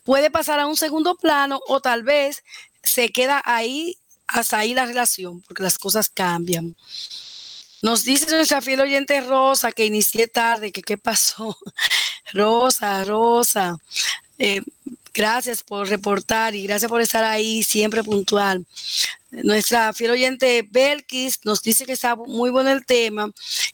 puede 0.04 0.30
pasar 0.30 0.60
a 0.60 0.66
un 0.66 0.76
segundo 0.76 1.16
plano 1.16 1.60
o 1.66 1.80
tal 1.80 2.02
vez 2.02 2.42
se 2.82 3.10
queda 3.10 3.42
ahí, 3.44 3.98
hasta 4.26 4.58
ahí 4.58 4.74
la 4.74 4.86
relación, 4.86 5.42
porque 5.42 5.62
las 5.62 5.78
cosas 5.78 6.08
cambian. 6.08 6.76
Nos 7.82 8.04
dice 8.04 8.30
nuestra 8.30 8.62
fiel 8.62 8.80
oyente 8.80 9.20
Rosa 9.20 9.72
que 9.72 9.84
inicié 9.84 10.28
tarde, 10.28 10.70
que 10.70 10.82
qué 10.82 10.96
pasó. 10.96 11.58
Rosa, 12.32 13.02
Rosa, 13.04 13.76
eh, 14.38 14.62
gracias 15.12 15.64
por 15.64 15.88
reportar 15.88 16.54
y 16.54 16.62
gracias 16.64 16.88
por 16.88 17.00
estar 17.00 17.24
ahí 17.24 17.64
siempre 17.64 18.04
puntual. 18.04 18.64
Nuestra 19.32 19.92
fiel 19.92 20.12
oyente 20.12 20.66
Belkis 20.70 21.40
nos 21.44 21.60
dice 21.62 21.84
que 21.84 21.92
está 21.92 22.14
muy 22.14 22.50
bueno 22.50 22.70
el 22.70 22.86
tema, 22.86 23.30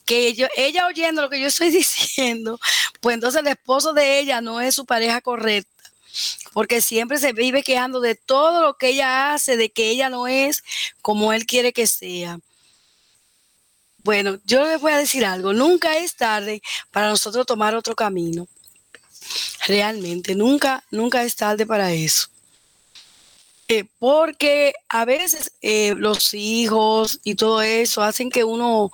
que 0.06 0.34
ella 0.56 0.86
oyendo 0.86 1.20
lo 1.20 1.28
que 1.28 1.40
yo 1.40 1.48
estoy 1.48 1.70
diciendo, 1.70 2.58
pues 3.00 3.14
entonces 3.14 3.42
el 3.42 3.48
esposo 3.48 3.92
de 3.92 4.20
ella 4.20 4.40
no 4.40 4.60
es 4.62 4.74
su 4.74 4.86
pareja 4.86 5.20
correcta 5.20 5.70
porque 6.54 6.80
siempre 6.80 7.18
se 7.18 7.32
vive 7.32 7.62
quejando 7.62 8.00
de 8.00 8.14
todo 8.14 8.62
lo 8.62 8.78
que 8.78 8.88
ella 8.88 9.34
hace, 9.34 9.56
de 9.56 9.70
que 9.70 9.90
ella 9.90 10.08
no 10.08 10.26
es 10.26 10.64
como 11.02 11.32
él 11.32 11.46
quiere 11.46 11.72
que 11.72 11.86
sea. 11.86 12.40
Bueno, 14.08 14.38
yo 14.46 14.64
les 14.64 14.80
voy 14.80 14.92
a 14.92 14.96
decir 14.96 15.26
algo, 15.26 15.52
nunca 15.52 15.98
es 15.98 16.16
tarde 16.16 16.62
para 16.90 17.10
nosotros 17.10 17.44
tomar 17.44 17.74
otro 17.74 17.94
camino. 17.94 18.48
Realmente, 19.66 20.34
nunca, 20.34 20.82
nunca 20.90 21.22
es 21.24 21.36
tarde 21.36 21.66
para 21.66 21.92
eso. 21.92 22.26
Eh, 23.68 23.84
porque 23.98 24.72
a 24.88 25.04
veces 25.04 25.52
eh, 25.60 25.94
los 25.94 26.32
hijos 26.32 27.20
y 27.22 27.34
todo 27.34 27.60
eso 27.60 28.00
hacen 28.00 28.30
que 28.30 28.44
uno 28.44 28.90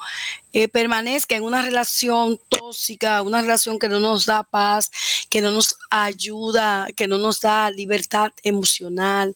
eh, 0.56 0.68
permanezca 0.68 1.34
en 1.34 1.42
una 1.42 1.62
relación 1.62 2.38
tóxica, 2.48 3.22
una 3.22 3.42
relación 3.42 3.76
que 3.76 3.88
no 3.88 3.98
nos 3.98 4.24
da 4.24 4.44
paz, 4.44 4.88
que 5.28 5.40
no 5.40 5.50
nos 5.50 5.76
ayuda, 5.90 6.86
que 6.94 7.08
no 7.08 7.18
nos 7.18 7.40
da 7.40 7.72
libertad 7.72 8.30
emocional, 8.44 9.34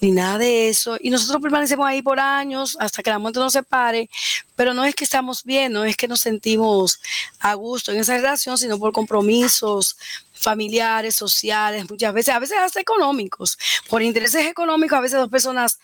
ni 0.00 0.10
nada 0.10 0.38
de 0.38 0.68
eso. 0.68 0.96
Y 0.98 1.10
nosotros 1.10 1.40
permanecemos 1.40 1.86
ahí 1.86 2.02
por 2.02 2.18
años 2.18 2.76
hasta 2.80 3.00
que 3.00 3.10
la 3.10 3.20
muerte 3.20 3.38
nos 3.38 3.52
separe, 3.52 4.10
pero 4.56 4.74
no 4.74 4.84
es 4.84 4.96
que 4.96 5.04
estamos 5.04 5.44
bien, 5.44 5.72
no 5.72 5.84
es 5.84 5.96
que 5.96 6.08
nos 6.08 6.22
sentimos 6.22 7.00
a 7.38 7.54
gusto 7.54 7.92
en 7.92 8.00
esa 8.00 8.16
relación, 8.16 8.58
sino 8.58 8.76
por 8.76 8.90
compromisos 8.90 9.96
familiares, 10.32 11.14
sociales, 11.14 11.88
muchas 11.88 12.12
veces, 12.12 12.34
a 12.34 12.40
veces 12.40 12.58
hasta 12.58 12.80
económicos. 12.80 13.56
Por 13.88 14.02
intereses 14.02 14.46
económicos, 14.46 14.98
a 14.98 15.00
veces 15.00 15.20
dos 15.20 15.30
personas 15.30 15.78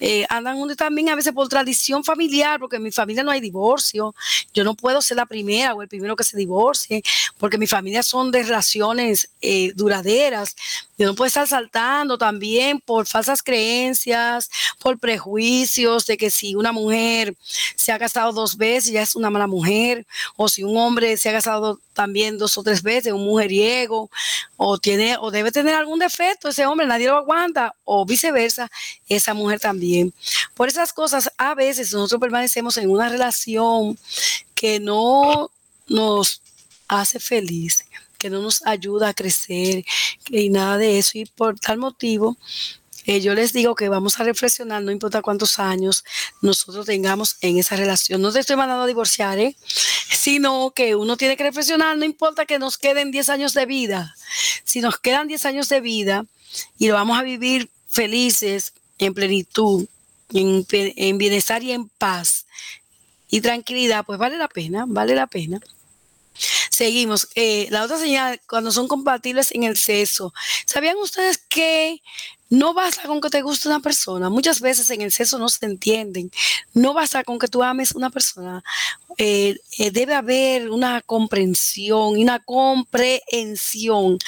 eh, 0.00 0.26
andan 0.28 0.56
juntos 0.56 0.76
también 0.76 1.08
a 1.08 1.14
veces 1.14 1.32
por 1.32 1.48
tradición 1.48 2.02
familiar, 2.02 2.58
porque 2.58 2.76
en 2.76 2.82
mi 2.82 2.90
familia 2.90 3.22
no 3.22 3.30
hay 3.30 3.40
divorcio. 3.40 4.14
Yo 4.52 4.64
no 4.64 4.74
puedo 4.74 5.00
ser 5.00 5.16
la 5.16 5.26
primera 5.26 5.74
o 5.74 5.82
el 5.82 5.88
primero 5.88 6.16
que 6.16 6.24
se 6.24 6.36
divorcie, 6.36 7.02
porque 7.38 7.58
mi 7.58 7.66
familia 7.66 8.02
son 8.02 8.30
de 8.32 8.42
relaciones 8.42 9.30
eh, 9.40 9.72
duraderas. 9.74 10.56
Yo 10.98 11.06
no 11.06 11.14
puedo 11.14 11.26
estar 11.26 11.46
saltando 11.46 12.18
también 12.18 12.80
por 12.80 13.06
falsas 13.06 13.42
creencias, 13.42 14.50
por 14.80 14.98
prejuicios 14.98 16.06
de 16.06 16.16
que 16.16 16.30
si 16.30 16.54
una 16.54 16.72
mujer 16.72 17.34
se 17.76 17.92
ha 17.92 17.98
casado 17.98 18.32
dos 18.32 18.56
veces 18.56 18.92
ya 18.92 19.02
es 19.02 19.14
una 19.16 19.30
mala 19.30 19.46
mujer, 19.46 20.06
o 20.36 20.48
si 20.48 20.64
un 20.64 20.76
hombre 20.76 21.16
se 21.16 21.28
ha 21.28 21.32
casado 21.32 21.80
también 21.92 22.38
dos 22.38 22.58
o 22.58 22.62
tres 22.62 22.82
veces, 22.82 23.12
un 23.12 23.24
mujeriego, 23.24 24.10
o 24.56 24.78
tiene 24.78 25.16
o 25.18 25.30
debe 25.30 25.52
tener 25.52 25.74
algún 25.74 25.98
defecto 25.98 26.48
ese 26.48 26.66
hombre, 26.66 26.86
nadie 26.86 27.06
lo 27.08 27.16
aguanta, 27.16 27.74
o 27.84 28.04
viceversa, 28.04 28.70
esa 29.08 29.34
mujer 29.34 29.60
también. 29.60 29.83
Por 30.54 30.68
esas 30.68 30.92
cosas, 30.92 31.30
a 31.38 31.54
veces 31.54 31.92
nosotros 31.92 32.20
permanecemos 32.20 32.76
en 32.76 32.90
una 32.90 33.08
relación 33.08 33.98
que 34.54 34.80
no 34.80 35.50
nos 35.88 36.42
hace 36.88 37.18
feliz, 37.18 37.84
que 38.18 38.30
no 38.30 38.40
nos 38.40 38.64
ayuda 38.66 39.08
a 39.08 39.14
crecer 39.14 39.84
y 40.28 40.50
nada 40.50 40.78
de 40.78 40.98
eso. 40.98 41.18
Y 41.18 41.26
por 41.26 41.58
tal 41.58 41.78
motivo, 41.78 42.36
eh, 43.06 43.20
yo 43.20 43.34
les 43.34 43.52
digo 43.52 43.74
que 43.74 43.88
vamos 43.90 44.18
a 44.18 44.24
reflexionar, 44.24 44.82
no 44.82 44.90
importa 44.90 45.20
cuántos 45.20 45.58
años 45.58 46.04
nosotros 46.40 46.86
tengamos 46.86 47.36
en 47.42 47.58
esa 47.58 47.76
relación. 47.76 48.22
No 48.22 48.32
te 48.32 48.40
estoy 48.40 48.56
mandando 48.56 48.84
a 48.84 48.86
divorciar, 48.86 49.38
¿eh? 49.38 49.56
sino 50.08 50.70
que 50.70 50.94
uno 50.94 51.18
tiene 51.18 51.36
que 51.36 51.44
reflexionar, 51.44 51.98
no 51.98 52.04
importa 52.06 52.46
que 52.46 52.58
nos 52.58 52.78
queden 52.78 53.10
10 53.10 53.28
años 53.28 53.52
de 53.52 53.66
vida. 53.66 54.14
Si 54.64 54.80
nos 54.80 54.98
quedan 54.98 55.28
10 55.28 55.44
años 55.44 55.68
de 55.68 55.82
vida 55.82 56.24
y 56.78 56.88
lo 56.88 56.94
vamos 56.94 57.18
a 57.18 57.22
vivir 57.22 57.68
felices, 57.88 58.72
en 59.04 59.14
plenitud, 59.14 59.86
en, 60.32 60.66
en 60.70 61.18
bienestar 61.18 61.62
y 61.62 61.72
en 61.72 61.88
paz 61.88 62.46
y 63.28 63.40
tranquilidad, 63.40 64.04
pues 64.04 64.18
vale 64.18 64.38
la 64.38 64.48
pena, 64.48 64.84
vale 64.86 65.14
la 65.14 65.26
pena. 65.26 65.60
Seguimos. 66.70 67.28
Eh, 67.34 67.68
la 67.70 67.84
otra 67.84 67.98
señal, 67.98 68.40
cuando 68.48 68.72
son 68.72 68.88
compatibles 68.88 69.52
en 69.52 69.64
el 69.64 69.76
sexo. 69.76 70.32
¿Sabían 70.66 70.96
ustedes 70.96 71.38
que 71.38 72.02
no 72.54 72.72
basta 72.72 73.02
con 73.02 73.20
que 73.20 73.30
te 73.30 73.42
guste 73.42 73.68
una 73.68 73.80
persona? 73.80 74.30
Muchas 74.30 74.60
veces 74.60 74.88
en 74.90 75.00
el 75.00 75.10
sexo 75.10 75.38
no 75.38 75.48
se 75.48 75.66
entienden. 75.66 76.30
No 76.72 76.94
basta 76.94 77.24
con 77.24 77.38
que 77.38 77.48
tú 77.48 77.62
ames 77.62 77.92
una 77.92 78.10
persona. 78.10 78.62
Eh, 79.18 79.56
eh, 79.78 79.90
debe 79.90 80.14
haber 80.14 80.70
una 80.70 81.00
comprensión 81.02 82.16
y 82.16 82.22
una 82.22 82.38
comprehensión 82.40 84.18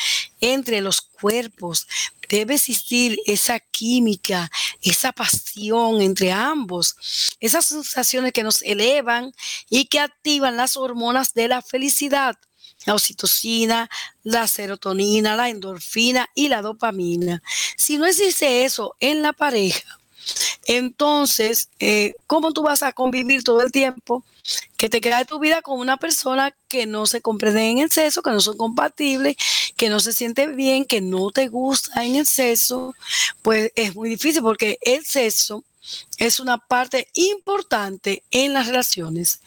entre 0.41 0.81
los 0.81 1.01
cuerpos. 1.01 1.87
Debe 2.29 2.55
existir 2.55 3.18
esa 3.27 3.61
química, 3.61 4.51
esa 4.83 5.12
pasión 5.12 6.01
entre 6.03 6.33
ambos, 6.33 6.97
esas 7.39 7.66
sensaciones 7.66 8.33
que 8.33 8.43
nos 8.43 8.62
elevan 8.62 9.33
y 9.70 9.87
que 9.87 10.01
activan 10.01 10.57
las 10.57 10.77
hormonas 10.77 11.35
de 11.35 11.47
la 11.47 11.62
felicidad, 11.62 12.37
la 12.87 12.95
oxitocina, 12.95 13.91
la 14.22 14.49
serotonina, 14.49 15.37
la 15.37 15.51
endorfina 15.51 16.28
y 16.34 16.49
la 16.49 16.62
dopamina. 16.62 17.43
Si 17.76 17.99
no 17.99 18.07
existe 18.07 18.64
eso 18.64 18.97
en 19.01 19.22
la 19.22 19.32
pareja, 19.32 19.99
entonces, 20.66 21.68
eh, 21.78 22.14
¿cómo 22.26 22.53
tú 22.53 22.62
vas 22.62 22.82
a 22.82 22.93
convivir 22.93 23.45
todo 23.45 23.62
el 23.62 23.70
tiempo? 23.70 24.24
Que 24.76 24.89
te 24.89 25.01
queda 25.01 25.18
de 25.18 25.24
tu 25.24 25.39
vida 25.39 25.62
con 25.62 25.78
una 25.78 25.97
persona 25.97 26.55
que 26.68 26.87
no 26.87 27.07
se 27.07 27.20
comprende 27.20 27.68
en 27.68 27.78
exceso, 27.78 28.22
que 28.22 28.30
no 28.30 28.41
son 28.41 28.57
compatibles, 28.57 29.37
que 29.76 29.89
no 29.89 30.01
se 30.01 30.12
siente 30.12 30.49
bien, 30.49 30.84
que 30.84 31.01
no 31.01 31.30
te 31.30 31.49
gusta 31.49 32.05
en 32.05 32.16
exceso, 32.16 32.95
pues 33.43 33.72
es 33.76 33.95
muy 33.95 34.09
difícil 34.11 34.43
porque 34.43 34.78
el 34.82 35.05
sexo 35.05 35.64
es 36.18 36.41
una 36.41 36.59
parte 36.59 37.09
importante 37.14 38.24
en 38.30 38.53
las 38.53 38.66
relaciones. 38.66 39.41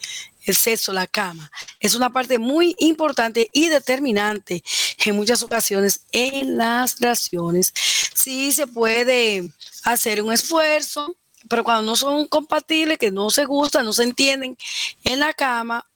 El 0.44 0.56
sexo, 0.56 0.92
la 0.92 1.06
cama, 1.06 1.50
es 1.78 1.94
una 1.94 2.10
parte 2.10 2.38
muy 2.38 2.74
importante 2.78 3.50
y 3.52 3.68
determinante 3.68 4.62
en 5.04 5.16
muchas 5.16 5.42
ocasiones 5.42 6.02
en 6.12 6.56
las 6.56 6.98
relaciones. 6.98 7.72
Sí 8.14 8.52
se 8.52 8.66
puede 8.66 9.50
hacer 9.84 10.22
un 10.22 10.32
esfuerzo, 10.32 11.16
pero 11.48 11.64
cuando 11.64 11.82
no 11.82 11.96
son 11.96 12.26
compatibles, 12.26 12.98
que 12.98 13.10
no 13.10 13.30
se 13.30 13.44
gustan, 13.44 13.84
no 13.84 13.92
se 13.92 14.04
entienden 14.04 14.56
en 15.04 15.20
la 15.20 15.32
cama, 15.34 15.86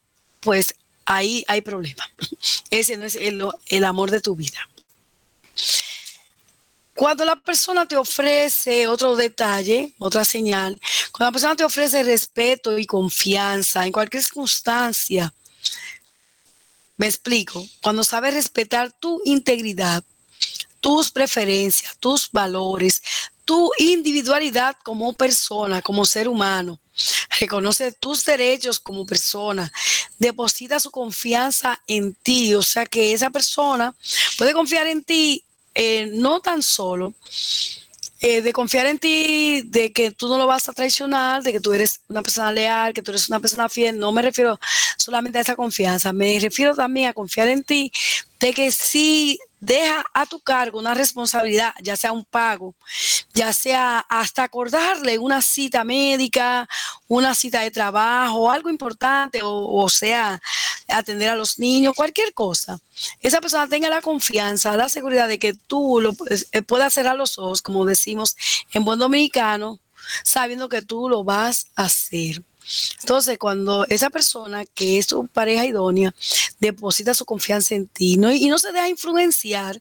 pues 0.41 0.75
ahí 1.05 1.45
hay 1.49 1.61
problema. 1.61 2.05
Ese 2.71 2.97
no 2.97 3.05
es 3.05 3.17
el, 3.17 3.47
el 3.67 3.85
amor 3.85 4.11
de 4.11 4.21
tu 4.21 4.37
vida. 4.37 4.69
Cuando 6.95 7.25
la 7.25 7.37
persona 7.37 7.87
te 7.87 7.97
ofrece 7.97 8.87
otro 8.87 9.17
detalle, 9.17 9.95
otra 9.99 10.25
señal, 10.25 10.81
cuando 11.11 11.27
la 11.27 11.33
persona 11.33 11.57
te 11.57 11.65
ofrece 11.65 12.03
respeto 12.05 12.79
y 12.79 12.87
confianza 12.87 13.85
en 13.85 13.93
cualquier 13.93 14.23
circunstancia, 14.23 15.33
me 16.97 17.07
explico, 17.07 17.67
cuando 17.83 18.05
sabe 18.05 18.31
respetar 18.31 18.93
tu 18.93 19.21
integridad, 19.25 20.05
tus 20.81 21.11
preferencias, 21.11 21.97
tus 21.99 22.31
valores, 22.31 23.03
tu 23.45 23.73
individualidad 23.79 24.77
como 24.85 25.13
persona, 25.13 25.83
como 25.83 26.07
ser 26.07 26.29
humano. 26.29 26.79
Reconoce 27.41 27.93
tus 27.93 28.25
derechos 28.25 28.79
como 28.79 29.05
persona. 29.05 29.71
Deposita 30.19 30.79
su 30.79 30.91
confianza 30.91 31.81
en 31.87 32.15
ti. 32.15 32.55
O 32.55 32.63
sea 32.63 32.87
que 32.87 33.13
esa 33.13 33.31
persona 33.31 33.95
puede 34.39 34.53
confiar 34.53 34.87
en 34.87 35.03
ti 35.03 35.44
eh, 35.75 36.11
no 36.13 36.41
tan 36.41 36.63
solo 36.63 37.15
eh, 38.21 38.41
de 38.41 38.53
confiar 38.55 38.87
en 38.87 38.99
ti, 38.99 39.63
de 39.67 39.93
que 39.93 40.11
tú 40.11 40.29
no 40.29 40.39
lo 40.39 40.47
vas 40.47 40.67
a 40.69 40.73
traicionar, 40.73 41.43
de 41.43 41.53
que 41.53 41.61
tú 41.61 41.75
eres 41.75 42.01
una 42.09 42.23
persona 42.23 42.51
leal, 42.53 42.95
que 42.95 43.03
tú 43.03 43.11
eres 43.11 43.29
una 43.29 43.39
persona 43.39 43.69
fiel. 43.69 43.99
No 43.99 44.13
me 44.13 44.23
refiero 44.23 44.59
solamente 44.97 45.37
a 45.37 45.43
esa 45.43 45.57
confianza, 45.57 46.11
me 46.13 46.39
refiero 46.41 46.75
también 46.75 47.09
a 47.09 47.13
confiar 47.13 47.49
en 47.49 47.63
ti, 47.65 47.93
de 48.41 48.55
que 48.55 48.73
si 48.73 49.39
deja 49.65 50.05
a 50.13 50.27
tu 50.27 50.41
cargo 50.41 50.79
una 50.79 50.95
responsabilidad, 50.95 51.73
ya 51.81 51.97
sea 51.97 52.13
un 52.13 52.25
pago, 52.25 52.75
ya 53.33 53.53
sea 53.53 54.01
hasta 54.09 54.45
acordarle 54.45 55.19
una 55.19 55.41
cita 55.41 55.85
médica, 55.85 56.69
una 57.09 57.35
cita 57.35 57.61
de 57.61 57.71
trabajo, 57.71 58.51
algo 58.51 58.69
importante, 58.69 59.41
o, 59.43 59.89
sea, 59.89 60.41
atender 60.89 61.31
a 61.31 61.37
los 61.37 61.59
niños, 61.59 61.95
cualquier 61.95 62.35
cosa. 62.35 62.79
Esa 63.21 63.41
persona 63.41 63.69
tenga 63.69 63.89
la 63.89 64.03
confianza, 64.03 64.77
la 64.77 64.89
seguridad 64.89 65.29
de 65.29 65.39
que 65.39 65.55
tú 65.55 66.01
lo 66.01 66.13
eh, 66.53 66.63
puedas 66.63 66.93
cerrar 66.95 67.17
los 67.17 67.39
ojos, 67.39 67.63
como 67.63 67.85
decimos 67.85 68.37
en 68.73 68.85
buen 68.85 68.99
dominicano, 68.99 69.81
sabiendo 70.23 70.69
que 70.69 70.83
tú 70.83 71.09
lo 71.09 71.25
vas 71.25 71.67
a 71.75 71.85
hacer. 71.85 72.43
Entonces, 73.01 73.39
cuando 73.39 73.87
esa 73.89 74.11
persona 74.11 74.65
que 74.65 74.99
es 74.99 75.07
tu 75.07 75.27
pareja 75.27 75.67
idónea 75.67 76.15
deposita 76.61 77.15
su 77.15 77.25
confianza 77.25 77.75
en 77.75 77.89
ti 77.89 78.15
y 78.15 78.49
no 78.49 78.59
se 78.59 78.73
deja 78.73 78.89
influenciar 78.89 79.81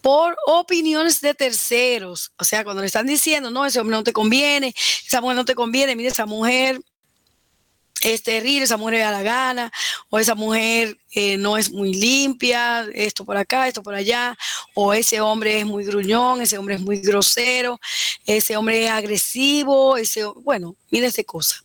por 0.00 0.36
opiniones 0.46 1.20
de 1.20 1.34
terceros, 1.34 2.32
o 2.38 2.44
sea, 2.44 2.64
cuando 2.64 2.82
le 2.82 2.86
están 2.86 3.06
diciendo, 3.06 3.50
no, 3.50 3.64
ese 3.64 3.80
hombre 3.80 3.96
no 3.96 4.02
te 4.02 4.12
conviene, 4.12 4.74
esa 5.06 5.20
mujer 5.20 5.36
no 5.36 5.44
te 5.44 5.54
conviene, 5.54 5.96
mire, 5.96 6.08
esa 6.08 6.26
mujer 6.26 6.80
es 8.02 8.22
terrible, 8.22 8.64
esa 8.64 8.76
mujer 8.76 9.00
da 9.00 9.10
la 9.10 9.22
gana, 9.22 9.72
o 10.10 10.18
esa 10.18 10.34
mujer 10.34 10.98
eh, 11.12 11.36
no 11.36 11.56
es 11.56 11.70
muy 11.70 11.94
limpia, 11.94 12.86
esto 12.94 13.24
por 13.24 13.36
acá, 13.36 13.68
esto 13.68 13.82
por 13.82 13.94
allá, 13.94 14.36
o 14.74 14.92
ese 14.92 15.20
hombre 15.20 15.60
es 15.60 15.66
muy 15.66 15.84
gruñón, 15.84 16.40
ese 16.42 16.58
hombre 16.58 16.74
es 16.74 16.80
muy 16.80 16.98
grosero, 16.98 17.80
ese 18.26 18.56
hombre 18.56 18.84
es 18.84 18.90
agresivo, 18.90 19.96
ese, 19.96 20.24
bueno, 20.24 20.76
miles 20.90 21.14
de 21.14 21.24
cosas. 21.24 21.62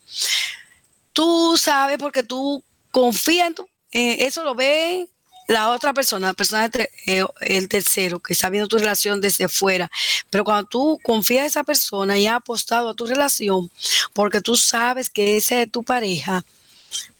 Tú 1.11 1.57
sabes 1.57 1.97
porque 1.97 2.23
tú 2.23 2.63
confías 2.91 3.49
en 3.49 3.65
eh, 3.91 4.25
eso 4.27 4.43
lo 4.43 4.53
ve 4.53 5.07
la 5.47 5.71
otra 5.71 5.93
persona, 5.93 6.27
la 6.27 6.33
persona 6.33 6.69
eh, 7.05 7.25
el 7.41 7.69
tercero, 7.69 8.19
que 8.19 8.33
está 8.33 8.49
viendo 8.49 8.67
tu 8.67 8.77
relación 8.77 9.21
desde 9.21 9.47
fuera, 9.47 9.89
pero 10.29 10.43
cuando 10.43 10.67
tú 10.67 10.99
confías 11.03 11.41
en 11.41 11.47
esa 11.47 11.63
persona 11.63 12.17
y 12.17 12.27
has 12.27 12.35
apostado 12.35 12.89
a 12.89 12.93
tu 12.93 13.05
relación, 13.05 13.71
porque 14.13 14.41
tú 14.41 14.55
sabes 14.55 15.09
que 15.09 15.37
esa 15.37 15.61
es 15.61 15.71
tu 15.71 15.83
pareja, 15.83 16.43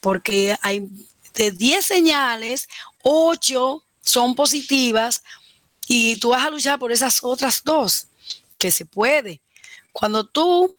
porque 0.01 0.57
hay 0.61 0.87
de 1.33 1.51
10 1.51 1.85
señales, 1.85 2.67
8 3.03 3.83
son 4.01 4.35
positivas 4.35 5.23
y 5.87 6.17
tú 6.17 6.29
vas 6.29 6.45
a 6.45 6.49
luchar 6.49 6.79
por 6.79 6.91
esas 6.91 7.23
otras 7.23 7.63
dos, 7.63 8.07
que 8.57 8.71
se 8.71 8.85
puede. 8.85 9.39
Cuando 9.93 10.25
tú 10.25 10.75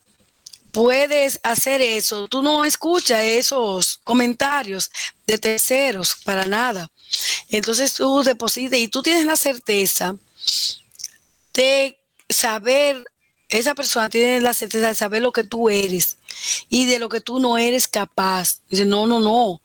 puedes 0.72 1.40
hacer 1.42 1.80
eso. 1.80 2.28
Tú 2.28 2.42
no 2.42 2.64
escuchas 2.64 3.22
esos 3.22 4.00
comentarios 4.04 4.90
de 5.26 5.38
terceros 5.38 6.16
para 6.24 6.44
nada. 6.44 6.88
Entonces 7.50 7.94
tú 7.94 8.22
depositas 8.22 8.78
y 8.78 8.88
tú 8.88 9.02
tienes 9.02 9.24
la 9.24 9.36
certeza 9.36 10.16
de 11.54 11.98
saber, 12.28 13.04
esa 13.48 13.74
persona 13.74 14.10
tiene 14.10 14.40
la 14.40 14.52
certeza 14.52 14.88
de 14.88 14.94
saber 14.94 15.22
lo 15.22 15.32
que 15.32 15.44
tú 15.44 15.70
eres 15.70 16.18
y 16.68 16.86
de 16.86 16.98
lo 16.98 17.08
que 17.08 17.20
tú 17.20 17.40
no 17.40 17.56
eres 17.56 17.88
capaz. 17.88 18.60
Dice, 18.68 18.84
no, 18.84 19.06
no, 19.06 19.20
no. 19.20 19.62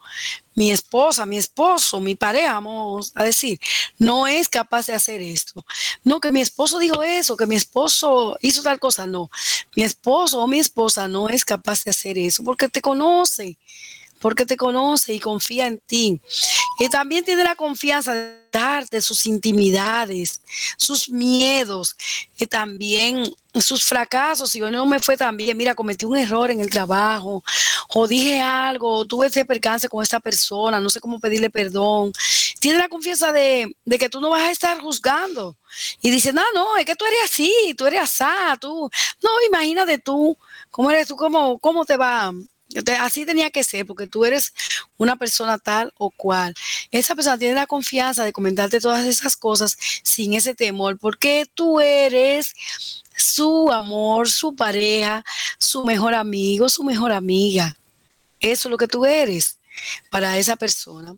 Mi 0.56 0.72
esposa, 0.72 1.26
mi 1.26 1.38
esposo, 1.38 2.00
mi 2.00 2.16
pareja, 2.16 2.54
vamos 2.54 3.12
a 3.16 3.24
decir, 3.24 3.60
no 3.98 4.28
es 4.28 4.48
capaz 4.48 4.86
de 4.86 4.94
hacer 4.94 5.22
esto. 5.22 5.66
No, 6.04 6.20
que 6.20 6.32
mi 6.32 6.42
esposo 6.42 6.80
dijo 6.80 7.04
eso, 7.04 7.36
que 7.36 7.48
mi 7.48 7.56
esposo 7.56 8.38
hizo 8.42 8.62
tal 8.62 8.80
cosa. 8.80 9.06
No, 9.06 9.30
mi 9.76 9.84
esposo 9.84 10.40
o 10.40 10.48
mi 10.48 10.60
esposa 10.60 11.08
no 11.08 11.28
es 11.28 11.44
capaz 11.44 11.84
de 11.84 11.92
hacer 11.92 12.18
eso 12.18 12.44
porque 12.44 12.70
te 12.70 12.82
conoce 12.82 13.58
porque 14.24 14.46
te 14.46 14.56
conoce 14.56 15.14
y 15.14 15.20
confía 15.20 15.68
en 15.68 15.80
ti. 15.80 16.22
Y 16.80 16.88
también 16.88 17.26
tiene 17.26 17.44
la 17.44 17.58
confianza 17.58 18.14
de 18.14 18.48
darte 18.54 19.02
sus 19.02 19.26
intimidades, 19.26 20.42
sus 20.78 21.10
miedos, 21.10 21.98
y 22.40 22.48
también 22.48 23.36
sus 23.54 23.84
fracasos. 23.84 24.50
Si 24.50 24.60
yo 24.60 24.72
no 24.72 24.86
me 24.86 25.02
fue 25.02 25.18
tan 25.18 25.36
bien, 25.36 25.58
mira, 25.58 25.76
cometí 25.76 26.06
un 26.06 26.16
error 26.16 26.50
en 26.52 26.62
el 26.62 26.70
trabajo, 26.70 27.44
o 27.94 28.08
dije 28.08 28.40
algo, 28.40 28.96
o 29.00 29.06
tuve 29.06 29.28
ese 29.28 29.44
percance 29.44 29.90
con 29.90 30.02
esta 30.02 30.22
persona, 30.22 30.80
no 30.80 30.90
sé 30.90 31.02
cómo 31.02 31.20
pedirle 31.20 31.50
perdón. 31.50 32.14
Tiene 32.62 32.78
la 32.78 32.88
confianza 32.88 33.34
de, 33.34 33.76
que 34.00 34.08
tú 34.08 34.22
no 34.22 34.30
vas 34.30 34.44
a 34.44 34.52
estar 34.52 34.80
juzgando. 34.80 35.58
Y 36.02 36.12
dice, 36.12 36.32
no, 36.32 36.44
no, 36.56 36.78
es 36.78 36.86
que 36.86 36.96
tú 36.96 37.04
eres 37.04 37.20
así, 37.26 37.76
tú 37.78 37.88
eres 37.88 38.04
así, 38.04 38.24
tú. 38.62 38.90
No, 39.22 39.30
imagínate 39.50 39.98
tú, 39.98 40.38
¿cómo 40.72 40.92
eres 40.92 41.10
tú? 41.10 41.18
¿Cómo, 41.18 41.60
cómo 41.60 41.84
te 41.84 41.98
va? 41.98 42.32
Así 43.00 43.26
tenía 43.26 43.50
que 43.50 43.64
ser, 43.64 43.86
porque 43.86 44.08
tú 44.08 44.26
eres 44.26 44.54
una 44.98 45.16
persona 45.16 45.58
tal 45.58 45.94
o 45.98 46.10
cual. 46.12 46.54
Esa 46.92 47.16
persona 47.16 47.38
tiene 47.38 47.56
la 47.56 47.68
confianza 47.68 48.24
de 48.24 48.34
comentarte 48.34 48.80
todas 48.80 49.06
esas 49.06 49.36
cosas 49.36 49.78
sin 50.04 50.34
ese 50.34 50.56
temor, 50.56 50.98
porque 50.98 51.46
tú 51.54 51.80
eres 51.80 52.54
su 53.16 53.72
amor, 53.72 54.30
su 54.30 54.56
pareja, 54.56 55.24
su 55.58 55.84
mejor 55.86 56.14
amigo, 56.14 56.70
su 56.70 56.84
mejor 56.84 57.12
amiga. 57.12 57.78
Eso 58.40 58.68
es 58.68 58.72
lo 58.72 58.78
que 58.78 58.88
tú 58.88 59.06
eres 59.06 59.58
para 60.10 60.38
esa 60.38 60.56
persona. 60.56 61.16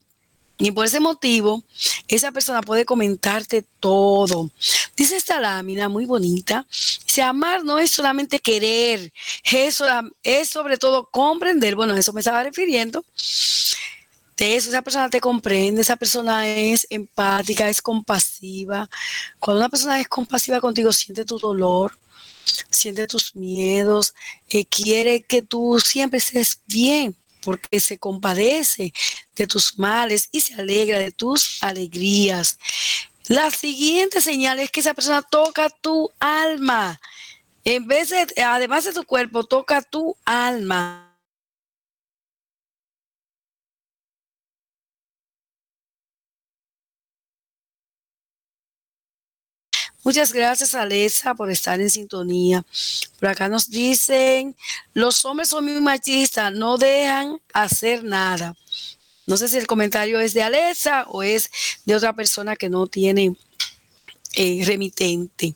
Y 0.58 0.72
por 0.72 0.86
ese 0.86 1.02
motivo, 1.02 1.64
esa 2.08 2.32
persona 2.32 2.62
puede 2.62 2.86
comentarte 2.86 3.66
todo. 3.80 4.52
Dice 4.96 5.18
esta 5.18 5.40
lámina 5.40 5.90
muy 5.90 6.06
bonita. 6.06 6.66
Dice, 6.70 7.22
amar 7.22 7.66
no 7.66 7.78
es 7.78 7.92
solamente 7.92 8.40
querer, 8.40 9.12
es, 9.44 9.78
sobre 10.48 10.78
todo 10.78 11.10
comprender. 11.12 11.76
Bueno, 11.76 11.94
a 11.94 12.00
eso 12.00 12.14
me 12.14 12.22
estaba 12.22 12.44
refiriendo. 12.44 13.04
De 14.38 14.56
eso, 14.56 14.70
esa 14.70 14.82
persona 14.82 15.10
te 15.10 15.22
comprende, 15.22 15.82
esa 15.82 15.96
persona 15.96 16.48
es 16.48 16.88
empática, 16.90 17.70
es 17.70 17.82
compasiva. 17.82 18.90
Cuando 19.40 19.62
una 19.62 19.70
persona 19.70 20.00
es 20.00 20.08
compasiva 20.08 20.60
contigo, 20.60 20.92
siente 20.92 21.24
tu 21.26 21.38
dolor, 21.38 21.98
siente 22.70 23.08
tus 23.08 23.36
miedos, 23.36 24.14
eh, 24.50 24.66
quiere 24.66 25.24
que 25.24 25.42
tú 25.42 25.80
siempre 25.80 26.20
estés 26.20 26.62
bien 26.68 27.16
porque 27.46 27.80
se 27.80 27.98
compadece 27.98 28.92
de 29.36 29.48
tus 29.48 29.78
males 29.78 30.28
y 30.32 30.42
se 30.42 30.56
alegra 30.56 31.00
de 31.00 31.12
tus 31.12 31.64
alegrías. 31.64 32.58
La 33.28 33.50
siguiente 33.52 34.20
señal 34.20 34.60
es 34.60 34.72
que 34.72 34.82
esa 34.82 34.94
persona 34.94 35.22
toca 35.22 35.70
tu 35.70 36.12
alma. 36.20 37.00
En 37.64 37.88
vez 37.88 38.10
de, 38.10 38.44
además 38.44 38.86
de 38.86 38.94
tu 38.94 39.04
cuerpo, 39.04 39.44
toca 39.44 39.82
tu 39.82 40.18
alma. 40.26 41.05
Muchas 50.06 50.32
gracias, 50.32 50.76
Alesa, 50.76 51.34
por 51.34 51.50
estar 51.50 51.82
en 51.82 51.90
sintonía. 51.90 52.64
Por 53.20 53.28
acá 53.28 53.50
nos 53.50 53.72
dicen, 53.72 54.56
los 54.94 55.26
hombres 55.26 55.50
son 55.50 55.66
muy 55.66 55.82
machistas, 55.82 56.54
no 56.54 56.78
dejan 56.78 57.42
hacer 57.52 58.04
nada. 58.04 58.56
No 59.26 59.36
sé 59.36 59.48
si 59.48 59.58
el 59.58 59.66
comentario 59.66 60.20
es 60.20 60.36
de 60.36 60.44
Alesa 60.44 61.06
o 61.08 61.24
es 61.24 61.50
de 61.86 61.96
otra 61.96 62.14
persona 62.14 62.56
que 62.56 62.70
no 62.70 62.86
tiene 62.86 63.36
eh, 64.36 64.62
remitente. 64.64 65.56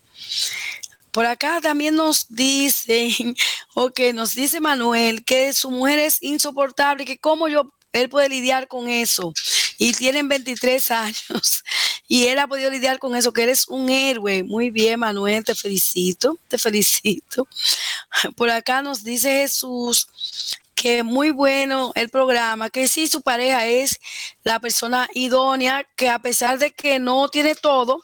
Por 1.12 1.28
acá 1.28 1.62
también 1.62 1.93
nos 1.93 2.26
dicen, 2.28 3.36
o 3.76 3.91
que 3.91 4.14
nos 4.14 4.34
dice 4.34 4.60
Manuel, 4.60 5.24
que 5.24 5.54
su 5.54 5.70
mujer 5.70 6.00
es 6.00 6.24
insoportable, 6.24 7.06
que 7.06 7.20
cómo 7.20 7.47
yo, 7.50 7.72
él 7.93 8.10
puede 8.10 8.30
lidiar 8.30 8.68
con 8.68 8.89
eso. 8.89 9.32
Y 9.78 9.93
tienen 9.93 10.28
23 10.28 10.89
años 10.89 11.64
y 12.12 12.26
él 12.26 12.39
ha 12.39 12.47
podido 12.47 12.72
lidiar 12.72 12.97
con 12.97 13.16
eso, 13.16 13.32
que 13.32 13.43
eres 13.43 13.68
un 13.68 13.88
héroe. 13.88 14.43
Muy 14.43 14.72
bien, 14.72 14.99
Manuel, 14.99 15.43
te 15.43 15.53
felicito, 15.53 16.39
te 16.47 16.57
felicito. 16.57 17.47
Por 18.36 18.49
acá 18.49 18.82
nos 18.82 19.03
dice 19.03 19.30
Jesús 19.30 20.07
que 20.74 21.03
muy 21.03 21.32
bueno 21.32 21.91
el 21.93 22.10
programa, 22.10 22.70
que 22.70 22.88
sí, 22.88 23.07
su 23.07 23.22
pareja 23.22 23.68
es 23.68 23.99
la 24.43 24.60
persona 24.60 25.07
idónea, 25.14 25.86
que 25.95 26.10
a 26.10 26.20
pesar 26.20 26.57
de 26.57 26.72
que 26.72 26.99
no 26.99 27.30
tiene 27.30 27.53
todo, 27.53 28.01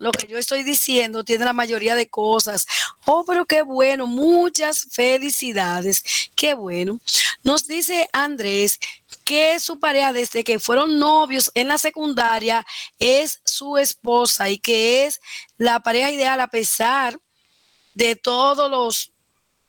lo 0.00 0.12
que 0.12 0.26
yo 0.26 0.38
estoy 0.38 0.62
diciendo 0.62 1.22
tiene 1.24 1.44
la 1.44 1.52
mayoría 1.52 1.94
de 1.94 2.08
cosas. 2.08 2.66
Oh, 3.04 3.22
pero 3.24 3.44
qué 3.44 3.60
bueno, 3.60 4.06
muchas 4.06 4.86
felicidades, 4.90 6.02
qué 6.34 6.54
bueno. 6.54 6.98
Nos 7.44 7.66
dice 7.66 8.08
Andrés 8.12 8.80
que 9.24 9.60
su 9.60 9.78
pareja 9.78 10.14
desde 10.14 10.42
que 10.42 10.58
fueron 10.58 10.98
novios 10.98 11.52
en 11.54 11.68
la 11.68 11.76
secundaria 11.76 12.66
es 12.98 13.42
su 13.44 13.76
esposa 13.76 14.48
y 14.48 14.58
que 14.58 15.04
es 15.04 15.20
la 15.58 15.80
pareja 15.80 16.10
ideal 16.10 16.40
a 16.40 16.48
pesar 16.48 17.20
de 17.92 18.16
todos 18.16 18.70
los, 18.70 19.12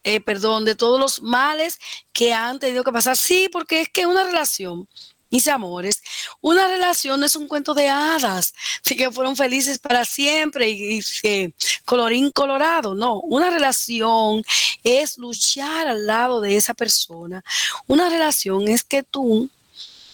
eh, 0.05 0.21
perdón, 0.21 0.63
de 0.63 0.75
todos 0.75 0.97
los 0.97 1.21
males 1.21 1.77
que 2.13 2.33
han 2.33 2.57
tenido 2.57 2.85
que 2.85 2.93
pasar. 2.93 3.17
Sí, 3.17 3.49
porque 3.51 3.81
es 3.81 3.89
que 3.89 4.05
una 4.05 4.23
relación 4.23 4.87
mis 5.31 5.47
amores, 5.47 6.03
una 6.41 6.67
relación 6.67 7.19
no 7.19 7.25
es 7.25 7.35
un 7.35 7.47
cuento 7.47 7.73
de 7.73 7.89
hadas, 7.89 8.53
así 8.83 8.95
que 8.95 9.11
fueron 9.11 9.35
felices 9.35 9.79
para 9.79 10.05
siempre 10.05 10.69
y, 10.69 10.99
y, 11.23 11.53
colorín 11.85 12.31
colorado. 12.31 12.93
No, 12.95 13.19
una 13.21 13.49
relación 13.49 14.43
es 14.83 15.17
luchar 15.17 15.87
al 15.87 16.05
lado 16.05 16.41
de 16.41 16.57
esa 16.57 16.73
persona. 16.73 17.43
Una 17.87 18.09
relación 18.09 18.67
es 18.67 18.83
que 18.83 19.03
tú 19.03 19.49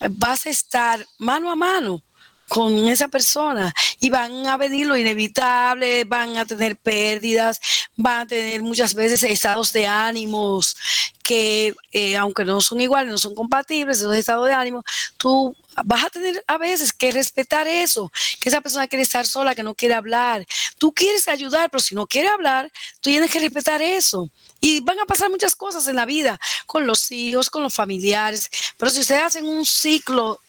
vas 0.10 0.46
a 0.46 0.50
estar 0.50 1.06
mano 1.18 1.52
a 1.52 1.56
mano 1.56 2.04
con 2.48 2.88
esa 2.88 3.08
persona 3.08 3.74
y 4.00 4.10
van 4.10 4.48
a 4.48 4.58
venir 4.58 4.88
lo 4.88 4.96
inevitable, 4.96 6.06
van 6.06 6.38
a 6.38 6.46
tener 6.46 6.78
pérdidas, 6.78 7.60
van 7.96 8.22
a 8.22 8.28
tener 8.28 8.62
muchas 8.62 8.94
veces 8.94 9.24
estados 9.24 9.74
de 9.74 9.86
ánimos 9.86 10.78
que 11.24 11.76
eh, 11.92 12.16
aunque 12.16 12.46
no 12.46 12.62
son 12.62 12.80
iguales, 12.80 13.12
no 13.12 13.18
son 13.18 13.36
compatibles, 13.36 13.98
esos 13.98 14.16
estados 14.16 14.48
de 14.48 14.54
ánimo, 14.54 14.84
tú 15.18 15.54
vas 15.84 16.06
a 16.06 16.10
tener 16.10 16.42
a 16.48 16.58
veces 16.58 16.94
que 16.94 17.12
respetar 17.12 17.68
eso, 17.68 18.10
que 18.40 18.48
esa 18.48 18.62
persona 18.62 18.88
quiere 18.88 19.04
estar 19.04 19.26
sola, 19.26 19.54
que 19.54 19.62
no 19.62 19.76
quiere 19.76 19.94
hablar. 19.94 20.46
Tú 20.78 20.94
quieres 20.94 21.28
ayudar, 21.28 21.70
pero 21.70 21.82
si 21.82 21.96
no 21.96 22.08
quiere 22.08 22.30
hablar, 22.30 22.72
tú 23.02 23.10
tienes 23.10 23.30
que 23.30 23.40
respetar 23.40 23.82
eso. 23.82 24.30
Y 24.62 24.80
van 24.80 25.00
a 25.02 25.06
pasar 25.06 25.30
muchas 25.30 25.56
cosas 25.56 25.88
en 25.88 25.98
la 25.98 26.06
vida, 26.06 26.40
con 26.66 26.88
los 26.88 27.12
hijos, 27.12 27.50
con 27.50 27.62
los 27.62 27.74
familiares, 27.74 28.50
pero 28.78 28.90
si 28.90 29.02
ustedes 29.02 29.24
hacen 29.24 29.46
un 29.46 29.66
ciclo 29.66 30.40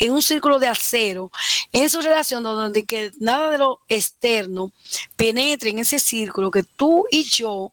en 0.00 0.12
un 0.12 0.22
círculo 0.22 0.58
de 0.58 0.66
acero, 0.66 1.30
en 1.72 1.88
su 1.90 2.00
relación 2.00 2.42
donde 2.42 2.84
que 2.84 3.12
nada 3.20 3.50
de 3.50 3.58
lo 3.58 3.80
externo 3.88 4.72
penetre 5.14 5.70
en 5.70 5.78
ese 5.78 6.00
círculo, 6.00 6.50
que 6.50 6.62
tú 6.62 7.04
y 7.10 7.24
yo 7.24 7.72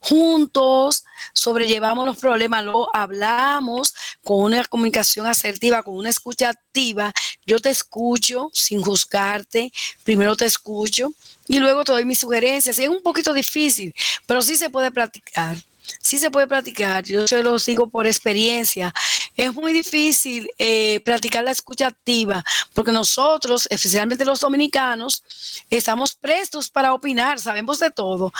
juntos 0.00 1.04
sobrellevamos 1.32 2.04
los 2.04 2.16
problemas, 2.16 2.64
lo 2.64 2.94
hablamos 2.94 3.94
con 4.24 4.40
una 4.40 4.64
comunicación 4.64 5.26
asertiva, 5.26 5.84
con 5.84 5.94
una 5.94 6.10
escucha 6.10 6.50
activa. 6.50 7.12
Yo 7.46 7.60
te 7.60 7.70
escucho 7.70 8.50
sin 8.52 8.82
juzgarte, 8.82 9.72
primero 10.02 10.36
te 10.36 10.46
escucho 10.46 11.12
y 11.46 11.60
luego 11.60 11.84
te 11.84 11.92
doy 11.92 12.04
mis 12.04 12.18
sugerencias. 12.18 12.80
es 12.80 12.88
un 12.88 13.02
poquito 13.02 13.32
difícil, 13.32 13.94
pero 14.26 14.42
sí 14.42 14.56
se 14.56 14.68
puede 14.68 14.90
practicar 14.90 15.56
sí 16.00 16.18
se 16.18 16.30
puede 16.30 16.46
practicar, 16.46 17.04
yo 17.04 17.26
se 17.26 17.42
lo 17.42 17.58
sigo 17.58 17.88
por 17.88 18.06
experiencia. 18.06 18.92
Es 19.38 19.54
muy 19.54 19.72
difícil 19.72 20.50
eh, 20.58 20.98
practicar 21.04 21.44
la 21.44 21.52
escucha 21.52 21.86
activa 21.86 22.44
porque 22.74 22.90
nosotros, 22.90 23.68
especialmente 23.70 24.24
los 24.24 24.40
dominicanos, 24.40 25.22
estamos 25.70 26.16
prestos 26.16 26.68
para 26.68 26.92
opinar, 26.92 27.38
sabemos 27.38 27.78
de 27.78 27.92
todo. 27.92 28.32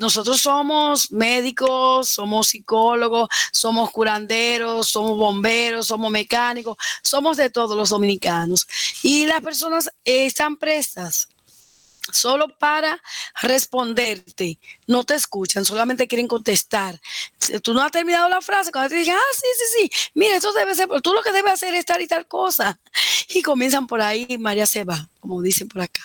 Nosotros 0.00 0.40
somos 0.40 1.12
médicos, 1.12 2.08
somos 2.08 2.48
psicólogos, 2.48 3.28
somos 3.52 3.92
curanderos, 3.92 4.88
somos 4.88 5.16
bomberos, 5.16 5.86
somos 5.86 6.10
mecánicos, 6.10 6.76
somos 7.02 7.36
de 7.36 7.48
todos 7.48 7.76
los 7.76 7.90
dominicanos. 7.90 8.66
Y 9.04 9.26
las 9.26 9.40
personas 9.42 9.88
están 10.04 10.56
prestas 10.56 11.28
solo 12.12 12.48
para 12.58 13.00
responderte. 13.42 14.58
No 14.86 15.04
te 15.04 15.14
escuchan, 15.14 15.64
solamente 15.64 16.06
quieren 16.06 16.28
contestar. 16.28 17.00
Tú 17.62 17.74
no 17.74 17.82
has 17.82 17.92
terminado 17.92 18.28
la 18.28 18.40
frase, 18.40 18.72
cuando 18.72 18.90
te 18.90 18.96
dicen, 18.96 19.14
ah, 19.14 19.34
sí, 19.34 19.46
sí, 19.58 19.64
sí, 19.78 20.10
mira, 20.14 20.36
eso 20.36 20.52
debe 20.52 20.74
ser, 20.74 20.88
tú 21.02 21.12
lo 21.12 21.22
que 21.22 21.32
debes 21.32 21.52
hacer 21.52 21.74
es 21.74 21.84
tal 21.84 22.02
y 22.02 22.06
tal 22.06 22.26
cosa. 22.26 22.78
Y 23.28 23.42
comienzan 23.42 23.86
por 23.86 24.00
ahí, 24.00 24.38
María 24.38 24.66
se 24.66 24.84
va, 24.84 25.08
como 25.20 25.42
dicen 25.42 25.68
por 25.68 25.82
acá. 25.82 26.02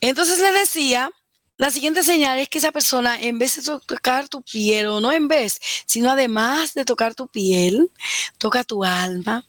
Entonces 0.00 0.38
le 0.38 0.52
decía, 0.52 1.10
la 1.56 1.70
siguiente 1.70 2.02
señal 2.02 2.38
es 2.40 2.48
que 2.48 2.58
esa 2.58 2.72
persona, 2.72 3.20
en 3.20 3.38
vez 3.38 3.56
de 3.56 3.78
tocar 3.86 4.28
tu 4.28 4.42
piel, 4.42 4.86
o 4.86 5.00
no 5.00 5.12
en 5.12 5.28
vez, 5.28 5.60
sino 5.86 6.10
además 6.10 6.74
de 6.74 6.84
tocar 6.84 7.14
tu 7.14 7.28
piel, 7.28 7.90
toca 8.38 8.64
tu 8.64 8.84
alma, 8.84 9.46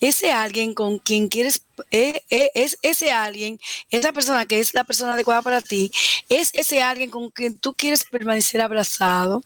ese 0.00 0.32
alguien 0.32 0.74
con 0.74 0.98
quien 0.98 1.28
quieres, 1.28 1.62
es 1.90 2.78
ese 2.82 3.12
alguien, 3.12 3.58
esa 3.90 4.12
persona 4.12 4.46
que 4.46 4.60
es 4.60 4.74
la 4.74 4.84
persona 4.84 5.14
adecuada 5.14 5.42
para 5.42 5.60
ti, 5.60 5.90
es 6.28 6.50
ese 6.52 6.82
alguien 6.82 7.10
con 7.10 7.30
quien 7.30 7.58
tú 7.58 7.74
quieres 7.74 8.04
permanecer 8.04 8.60
abrazado 8.60 9.42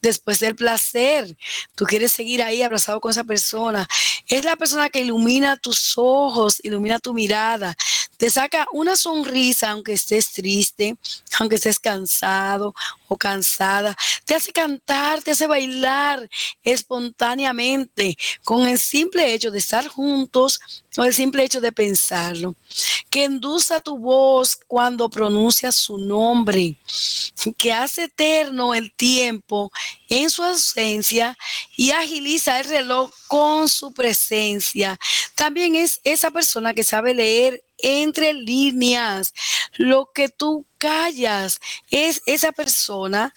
después 0.00 0.40
del 0.40 0.56
placer. 0.56 1.36
Tú 1.74 1.84
quieres 1.84 2.12
seguir 2.12 2.42
ahí 2.42 2.62
abrazado 2.62 3.00
con 3.00 3.10
esa 3.10 3.24
persona. 3.24 3.88
Es 4.26 4.44
la 4.44 4.56
persona 4.56 4.88
que 4.88 5.00
ilumina 5.00 5.56
tus 5.56 5.94
ojos, 5.96 6.60
ilumina 6.62 6.98
tu 6.98 7.12
mirada, 7.12 7.76
te 8.20 8.28
saca 8.28 8.66
una 8.72 8.96
sonrisa 8.96 9.70
aunque 9.70 9.94
estés 9.94 10.30
triste, 10.32 10.94
aunque 11.38 11.56
estés 11.56 11.78
cansado 11.78 12.74
o 13.08 13.16
cansada. 13.16 13.96
Te 14.26 14.34
hace 14.34 14.52
cantar, 14.52 15.22
te 15.22 15.30
hace 15.30 15.46
bailar 15.46 16.28
espontáneamente 16.62 18.18
con 18.44 18.68
el 18.68 18.78
simple 18.78 19.32
hecho 19.32 19.50
de 19.50 19.58
estar 19.58 19.88
juntos 19.88 20.60
o 20.96 21.04
el 21.04 21.14
simple 21.14 21.44
hecho 21.44 21.60
de 21.60 21.72
pensarlo. 21.72 22.54
Que 23.08 23.24
endulza 23.24 23.80
tu 23.80 23.98
voz 23.98 24.58
cuando 24.66 25.08
pronuncias 25.08 25.76
su 25.76 25.98
nombre. 25.98 26.76
Que 27.56 27.72
hace 27.72 28.04
eterno 28.04 28.74
el 28.74 28.92
tiempo 28.92 29.70
en 30.08 30.30
su 30.30 30.42
ausencia 30.42 31.36
y 31.76 31.90
agiliza 31.90 32.60
el 32.60 32.66
reloj 32.66 33.10
con 33.28 33.68
su 33.68 33.92
presencia. 33.92 34.98
También 35.34 35.74
es 35.76 36.00
esa 36.04 36.30
persona 36.30 36.74
que 36.74 36.84
sabe 36.84 37.14
leer 37.14 37.62
entre 37.78 38.32
líneas. 38.32 39.32
Lo 39.76 40.10
que 40.12 40.28
tú 40.28 40.66
callas 40.78 41.60
es 41.90 42.22
esa 42.26 42.52
persona 42.52 43.34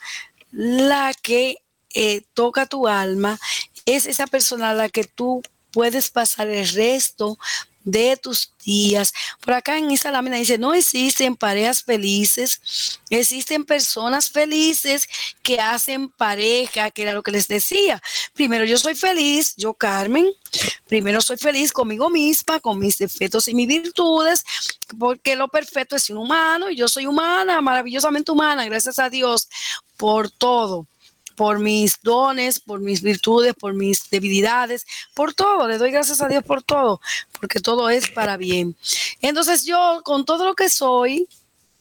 la 0.51 1.13
que 1.13 1.57
eh, 1.95 2.21
toca 2.33 2.65
tu 2.65 2.87
alma, 2.87 3.39
es 3.85 4.07
esa 4.07 4.25
persona 4.25 4.73
la 4.73 4.89
que 4.89 5.03
tú 5.03 5.43
puedes 5.73 6.09
pasar 6.09 6.47
el 6.49 6.67
resto 6.69 7.37
de 7.83 8.15
tus 8.15 8.53
días. 8.63 9.13
Por 9.41 9.53
acá 9.55 9.77
en 9.77 9.91
esta 9.91 10.11
lámina 10.11 10.37
dice, 10.37 10.57
no 10.57 10.73
existen 10.73 11.35
parejas 11.35 11.83
felices, 11.83 12.99
existen 13.09 13.65
personas 13.65 14.29
felices 14.29 15.07
que 15.41 15.59
hacen 15.59 16.09
pareja, 16.09 16.91
que 16.91 17.01
era 17.01 17.11
lo 17.11 17.23
que 17.23 17.31
les 17.31 17.47
decía. 17.47 18.01
Primero 18.33 18.63
yo 18.63 18.77
soy 18.77 18.95
feliz, 18.95 19.53
yo 19.57 19.73
Carmen, 19.73 20.27
primero 20.87 21.19
soy 21.21 21.37
feliz 21.37 21.73
conmigo 21.73 22.09
misma, 22.09 22.61
con 22.61 22.79
mis 22.79 22.97
defectos 22.97 23.49
y 23.49 23.53
mis 23.53 23.67
virtudes, 23.67 24.45
porque 24.97 25.35
lo 25.35 25.49
perfecto 25.49 25.97
es 25.97 26.09
un 26.09 26.17
humano 26.17 26.69
y 26.69 26.77
yo 26.77 26.87
soy 26.87 27.05
humana, 27.05 27.59
maravillosamente 27.59 28.31
humana, 28.31 28.63
gracias 28.65 28.97
a 28.99 29.09
Dios 29.09 29.49
por 29.97 30.29
todo 30.29 30.87
por 31.35 31.59
mis 31.59 32.01
dones, 32.01 32.59
por 32.59 32.79
mis 32.79 33.01
virtudes, 33.01 33.53
por 33.53 33.73
mis 33.73 34.09
debilidades, 34.09 34.85
por 35.13 35.33
todo. 35.33 35.67
Le 35.67 35.77
doy 35.77 35.91
gracias 35.91 36.21
a 36.21 36.27
Dios 36.27 36.43
por 36.43 36.63
todo, 36.63 37.01
porque 37.39 37.59
todo 37.59 37.89
es 37.89 38.09
para 38.09 38.37
bien. 38.37 38.75
Entonces 39.21 39.65
yo 39.65 40.01
con 40.03 40.25
todo 40.25 40.45
lo 40.45 40.55
que 40.55 40.69
soy, 40.69 41.27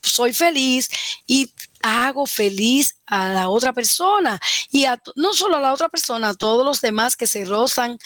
soy 0.03 0.33
feliz 0.33 0.91
y 1.27 1.53
hago 1.83 2.27
feliz 2.27 2.97
a 3.07 3.29
la 3.29 3.49
otra 3.49 3.73
persona 3.73 4.41
y 4.71 4.85
a, 4.85 5.01
no 5.17 5.33
solo 5.33 5.57
a 5.57 5.61
la 5.61 5.73
otra 5.73 5.89
persona, 5.89 6.31
a 6.31 6.35
todos 6.35 6.65
los 6.65 6.81
demás 6.81 7.17
que 7.17 7.27
se 7.27 7.45
rozan 7.45 7.99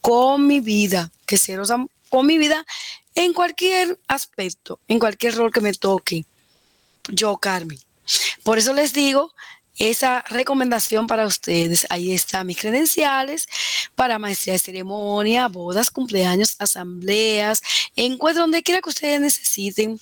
con 0.00 0.46
mi 0.46 0.60
vida, 0.60 1.10
que 1.26 1.38
se 1.38 1.56
rozan 1.56 1.88
con 2.08 2.26
mi 2.26 2.38
vida 2.38 2.64
en 3.14 3.32
cualquier 3.32 3.98
aspecto, 4.08 4.80
en 4.88 4.98
cualquier 4.98 5.36
rol 5.36 5.52
que 5.52 5.60
me 5.60 5.72
toque. 5.72 6.24
Yo, 7.08 7.36
Carmen. 7.36 7.78
Por 8.42 8.58
eso 8.58 8.72
les 8.74 8.92
digo 8.92 9.32
esa 9.78 10.24
recomendación 10.28 11.06
para 11.06 11.26
ustedes. 11.26 11.86
Ahí 11.90 12.12
están 12.12 12.46
mis 12.46 12.58
credenciales 12.58 13.46
para 13.94 14.18
maestría 14.18 14.54
de 14.54 14.58
ceremonia, 14.58 15.48
bodas, 15.48 15.90
cumpleaños, 15.90 16.56
asambleas, 16.58 17.62
encuentro 17.96 18.42
donde 18.42 18.62
quiera 18.62 18.80
que 18.80 18.90
ustedes 18.90 19.20
necesiten. 19.20 19.98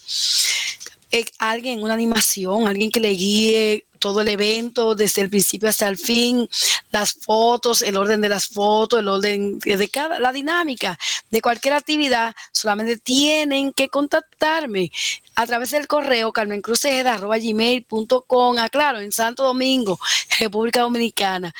Eh, 1.10 1.24
alguien, 1.38 1.82
una 1.82 1.94
animación, 1.94 2.66
alguien 2.66 2.90
que 2.90 3.00
le 3.00 3.10
guíe 3.10 3.84
todo 4.02 4.20
el 4.20 4.28
evento 4.28 4.94
desde 4.96 5.22
el 5.22 5.30
principio 5.30 5.68
hasta 5.68 5.86
el 5.86 5.96
fin, 5.96 6.48
las 6.90 7.14
fotos, 7.14 7.82
el 7.82 7.96
orden 7.96 8.20
de 8.20 8.28
las 8.28 8.48
fotos, 8.48 8.98
el 8.98 9.06
orden 9.06 9.60
de 9.60 9.88
cada, 9.88 10.18
la 10.18 10.32
dinámica 10.32 10.98
de 11.30 11.40
cualquier 11.40 11.74
actividad, 11.74 12.34
solamente 12.50 12.96
tienen 12.96 13.72
que 13.72 13.88
contactarme 13.88 14.90
a 15.36 15.46
través 15.46 15.70
del 15.70 15.86
correo 15.86 16.32
carmencruzejeda.gmail.com, 16.32 18.58
aclaro, 18.58 18.98
en 19.00 19.12
Santo 19.12 19.44
Domingo, 19.44 20.00
República 20.40 20.80
Dominicana. 20.80 21.54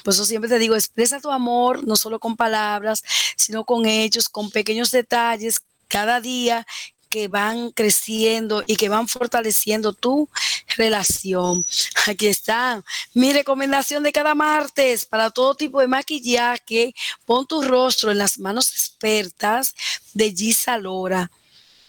Por 0.04 0.14
eso 0.14 0.26
siempre 0.26 0.50
te 0.50 0.60
digo, 0.60 0.76
expresa 0.76 1.20
tu 1.20 1.30
amor 1.32 1.86
no 1.86 1.96
solo 1.96 2.20
con 2.20 2.36
palabras, 2.36 3.04
sino 3.36 3.64
con 3.64 3.86
hechos, 3.86 4.30
con 4.30 4.50
pequeños 4.50 4.92
detalles 4.92 5.62
cada 5.88 6.22
día 6.22 6.66
que 7.10 7.28
van 7.28 7.72
creciendo 7.72 8.64
y 8.68 8.76
que 8.76 8.90
van 8.90 9.08
fortaleciendo 9.08 9.94
tu 9.94 10.30
relación. 10.76 11.66
Aquí 12.08 12.28
está 12.28 12.84
mi 13.14 13.34
recomendación 13.34 14.04
de 14.04 14.12
cada 14.12 14.36
martes 14.36 15.06
para 15.06 15.30
todo 15.30 15.56
tipo 15.56 15.80
de 15.80 15.88
maquillaje. 15.88 16.94
Pon 17.26 17.46
tu 17.46 17.62
rostro 17.62 18.12
en 18.12 18.18
las 18.18 18.40
manos 18.40 18.72
expertas 18.72 19.76
de 20.14 20.32
Gisa 20.32 20.78
Lora. 20.78 21.32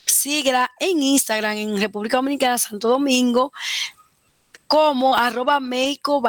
Síguela 0.07 0.70
en 0.81 1.03
Instagram, 1.03 1.57
en 1.57 1.81
República 1.81 2.16
Dominicana, 2.16 2.59
Santo 2.59 2.89
Domingo, 2.89 3.53
como 4.66 5.14
arroba 5.14 5.61
Meiko 5.61 6.22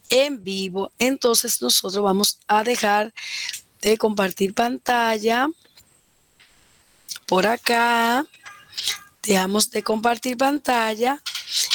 en 0.09 0.43
vivo. 0.43 0.91
Entonces 0.99 1.61
nosotros 1.61 2.03
vamos 2.03 2.39
a 2.47 2.63
dejar 2.63 3.13
de 3.81 3.97
compartir 3.97 4.53
pantalla 4.53 5.47
por 7.25 7.45
acá. 7.45 8.25
Dejamos 9.23 9.71
de 9.71 9.83
compartir 9.83 10.37
pantalla 10.37 11.21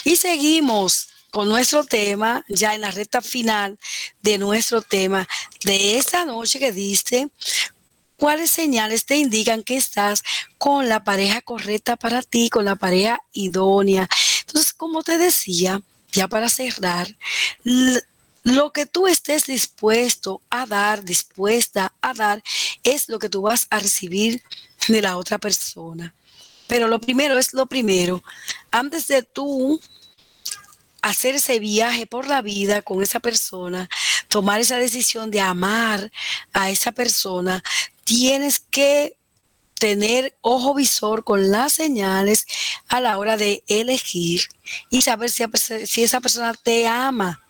y 0.05 0.17
seguimos 0.17 1.09
con 1.31 1.49
nuestro 1.49 1.85
tema, 1.85 2.45
ya 2.49 2.75
en 2.75 2.83
la 2.83 2.91
recta 2.91 3.21
final 3.21 3.79
de 4.23 4.39
nuestro 4.39 4.83
tema 4.83 5.27
de 5.65 5.99
esta 5.99 6.25
noche 6.25 6.59
que 6.59 6.73
diste, 6.73 7.29
cuáles 8.17 8.51
señales 8.51 9.07
te 9.07 9.17
indican 9.17 9.63
que 9.63 9.77
estás 9.77 10.23
con 10.59 10.89
la 10.89 11.05
pareja 11.05 11.41
correcta 11.41 11.97
para 11.97 12.23
ti, 12.23 12.51
con 12.51 12.65
la 12.65 12.77
pareja 12.77 13.21
idónea. 13.33 14.09
Entonces, 14.41 14.73
como 14.73 15.03
te 15.03 15.19
decía, 15.19 15.81
ya 16.13 16.29
para 16.29 16.49
cerrar, 16.49 17.15
lo 18.43 18.73
que 18.73 18.87
tú 18.87 19.07
estés 19.07 19.47
dispuesto 19.47 20.43
a 20.51 20.67
dar, 20.67 21.05
dispuesta 21.05 21.93
a 22.01 22.15
dar, 22.15 22.43
es 22.83 23.09
lo 23.09 23.19
que 23.19 23.29
tú 23.29 23.43
vas 23.43 23.67
a 23.71 23.79
recibir 23.79 24.43
de 24.89 25.03
la 25.03 25.17
otra 25.17 25.39
persona. 25.39 26.15
Pero 26.69 26.87
lo 26.87 27.01
primero 27.01 27.39
es 27.39 27.53
lo 27.55 27.67
primero. 27.67 28.23
Antes 28.71 29.09
de 29.09 29.23
tú 29.23 29.81
hacer 31.03 31.37
ese 31.37 31.59
viaje 31.59 32.07
por 32.07 32.29
la 32.29 32.43
vida 32.43 32.83
con 32.83 33.03
esa 33.03 33.21
persona, 33.21 33.89
tomar 34.29 34.61
esa 34.61 34.77
decisión 34.77 35.31
de 35.31 35.41
amar 35.41 36.13
a 36.53 36.71
esa 36.71 36.93
persona, 36.93 37.63
tienes 38.05 38.61
que 38.61 39.17
tener 39.79 40.37
ojo 40.41 40.75
visor 40.75 41.25
con 41.25 41.51
las 41.51 41.73
señales 41.73 42.47
a 42.89 43.01
la 43.01 43.17
hora 43.19 43.37
de 43.37 43.63
elegir 43.69 44.43
y 44.91 45.03
saber 45.03 45.31
si, 45.31 45.45
si 45.87 46.03
esa 46.03 46.21
persona 46.21 46.53
te 46.55 46.87
ama 46.87 47.48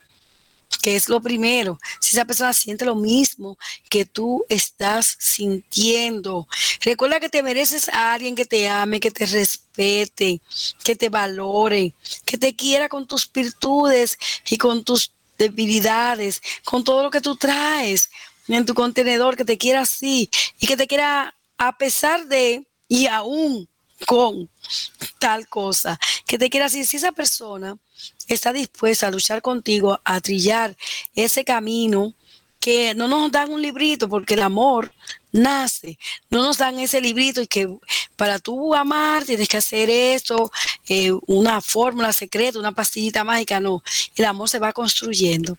que 0.83 0.97
es 0.97 1.09
lo 1.09 1.21
primero. 1.21 1.79
Si 2.01 2.13
esa 2.13 2.25
persona 2.25 2.53
siente 2.53 2.85
lo 2.85 2.95
mismo 2.95 3.59
que 3.89 4.05
tú 4.05 4.45
estás 4.49 5.17
sintiendo. 5.19 6.47
Recuerda 6.81 7.21
que 7.21 7.29
te 7.29 7.43
mereces 7.43 7.89
a 7.89 8.13
alguien 8.13 8.35
que 8.35 8.45
te 8.45 8.69
ame, 8.69 9.01
que 9.01 9.11
te 9.11 9.27
respete, 9.27 10.41
que 10.85 10.97
te 10.97 11.09
valore, 11.09 11.95
que 12.25 12.39
te 12.39 12.55
quiera 12.55 12.89
con 12.89 13.07
tus 13.07 13.31
virtudes 13.31 14.19
y 14.49 14.59
con 14.59 14.85
tus 14.85 15.13
debilidades, 15.39 16.43
con 16.65 16.85
todo 16.85 17.03
lo 17.03 17.11
que 17.11 17.21
tú 17.21 17.37
traes 17.37 18.11
en 18.49 18.67
tu 18.67 18.75
contenedor, 18.75 19.37
que 19.37 19.45
te 19.45 19.59
quiera 19.59 19.83
así 19.83 20.31
y 20.59 20.67
que 20.67 20.77
te 20.77 20.87
quiera 20.87 21.35
a 21.57 21.77
pesar 21.77 22.27
de 22.27 22.65
y 22.89 23.07
aún 23.07 23.69
con 24.07 24.49
tal 25.19 25.49
cosa, 25.49 25.99
que 26.27 26.39
te 26.39 26.51
quiera 26.51 26.67
así. 26.67 26.85
Si 26.85 26.97
esa 26.97 27.13
persona 27.13 27.77
está 28.29 28.53
dispuesta 28.53 29.09
a 29.09 29.11
luchar 29.11 29.43
contigo, 29.43 30.01
a 30.05 30.21
trillar 30.21 30.77
ese 31.15 31.45
camino 31.45 32.15
que 32.61 32.95
no 32.95 33.09
nos 33.09 33.31
dan 33.31 33.53
un 33.53 33.63
librito 33.63 34.09
porque 34.09 34.35
el 34.35 34.43
amor 34.43 34.93
nace, 35.33 35.99
no 36.31 36.43
nos 36.43 36.59
dan 36.59 36.79
ese 36.79 37.01
librito 37.01 37.41
y 37.41 37.47
que 37.47 37.69
para 38.17 38.39
tú 38.39 38.75
amar 38.75 39.25
tienes 39.25 39.49
que 39.49 39.59
hacer 39.59 39.89
esto, 39.91 40.51
eh, 40.89 41.13
una 41.27 41.61
fórmula 41.61 42.13
secreta, 42.13 42.59
una 42.59 42.73
pastillita 42.73 43.25
mágica, 43.25 43.61
no, 43.61 43.83
el 44.17 44.25
amor 44.25 44.49
se 44.49 44.59
va 44.59 44.73
construyendo. 44.73 45.57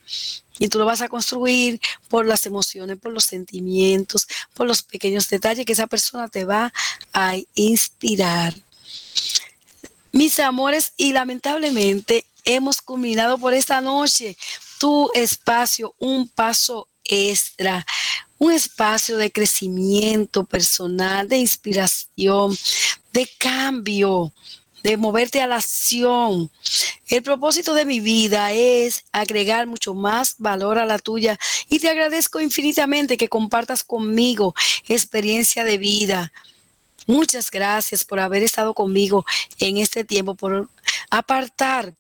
Y 0.62 0.68
tú 0.68 0.78
lo 0.78 0.86
vas 0.86 1.02
a 1.02 1.08
construir 1.08 1.80
por 2.10 2.26
las 2.26 2.46
emociones, 2.46 2.98
por 2.98 3.14
los 3.14 3.24
sentimientos, 3.24 4.28
por 4.54 4.68
los 4.68 4.84
pequeños 4.84 5.30
detalles 5.30 5.66
que 5.66 5.72
esa 5.72 5.88
persona 5.88 6.28
te 6.28 6.44
va 6.44 6.74
a 7.14 7.36
inspirar. 7.56 8.54
Mis 10.12 10.38
amores, 10.40 10.92
y 10.98 11.14
lamentablemente 11.14 12.26
hemos 12.56 12.82
culminado 12.82 13.38
por 13.38 13.54
esta 13.54 13.80
noche 13.80 14.36
tu 14.80 15.12
espacio, 15.14 15.93
un 16.00 16.28
paso 16.28 16.88
extra, 17.04 17.86
un 18.38 18.52
espacio 18.52 19.18
de 19.18 19.32
crecimiento 19.32 20.45
personal, 20.45 21.28
de 21.28 21.38
inspiración, 21.38 22.58
de 23.14 23.30
cambio, 23.38 24.34
de 24.84 24.97
moverte 24.97 25.41
a 25.41 25.47
la 25.47 25.58
acción. 25.58 26.50
El 27.08 27.22
propósito 27.22 27.74
de 27.74 27.86
mi 27.86 28.00
vida 28.00 28.52
es 28.54 29.04
agregar 29.12 29.68
mucho 29.68 29.93
más 29.93 30.36
valor 30.38 30.80
a 30.80 30.86
la 30.86 30.97
tuya 30.97 31.38
y 31.70 31.80
te 31.80 31.89
agradezco 31.89 32.39
infinitamente 32.39 33.18
que 33.18 33.30
compartas 33.30 33.84
conmigo 33.84 34.56
experiencia 34.88 35.64
de 35.64 35.78
vida. 35.78 36.32
Muchas 37.06 37.52
gracias 37.52 38.06
por 38.06 38.20
haber 38.20 38.43
estado 38.43 38.74
conmigo 38.74 39.26
en 39.60 39.78
este 39.78 40.04
tiempo, 40.04 40.36
por 40.36 40.70
apartar 41.10 41.95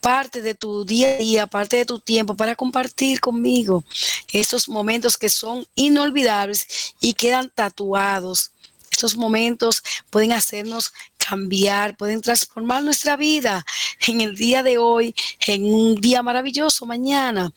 parte 0.00 0.42
de 0.42 0.54
tu 0.54 0.84
día 0.84 1.14
a 1.14 1.16
día, 1.18 1.46
parte 1.46 1.76
de 1.76 1.86
tu 1.86 1.98
tiempo 1.98 2.36
para 2.36 2.56
compartir 2.56 3.20
conmigo 3.20 3.84
estos 4.32 4.68
momentos 4.68 5.16
que 5.16 5.28
son 5.28 5.66
inolvidables 5.74 6.94
y 7.00 7.14
quedan 7.14 7.50
tatuados. 7.54 8.50
Estos 8.90 9.16
momentos 9.16 9.82
pueden 10.10 10.32
hacernos 10.32 10.92
cambiar, 11.16 11.96
pueden 11.96 12.20
transformar 12.20 12.82
nuestra 12.82 13.16
vida 13.16 13.64
en 14.06 14.20
el 14.20 14.36
día 14.36 14.62
de 14.62 14.78
hoy, 14.78 15.14
en 15.46 15.64
un 15.64 15.96
día 15.96 16.22
maravilloso 16.22 16.86
mañana. 16.86 17.52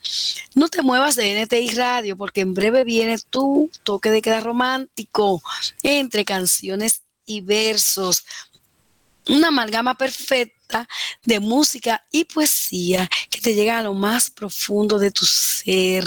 No 0.56 0.70
te 0.70 0.82
muevas 0.82 1.16
de 1.16 1.46
NTI 1.46 1.70
Radio 1.72 2.18
porque 2.18 2.42
en 2.42 2.54
breve 2.54 2.84
viene 2.84 3.18
tu 3.30 3.70
toque 3.84 4.10
de 4.10 4.22
queda 4.22 4.40
romántico 4.40 5.44
entre 5.84 6.26
canciones 6.26 7.02
y 7.26 7.42
versos. 7.42 8.26
Una 9.28 9.50
amalgama 9.50 9.96
perfecta 9.96 10.57
de 11.24 11.40
música 11.40 12.06
y 12.12 12.26
poesía 12.26 13.10
que 13.30 13.42
te 13.42 13.54
llega 13.54 13.80
a 13.80 13.84
lo 13.84 13.94
más 13.94 14.30
profundo 14.30 15.00
de 15.00 15.12
tu 15.12 15.26
ser. 15.26 16.06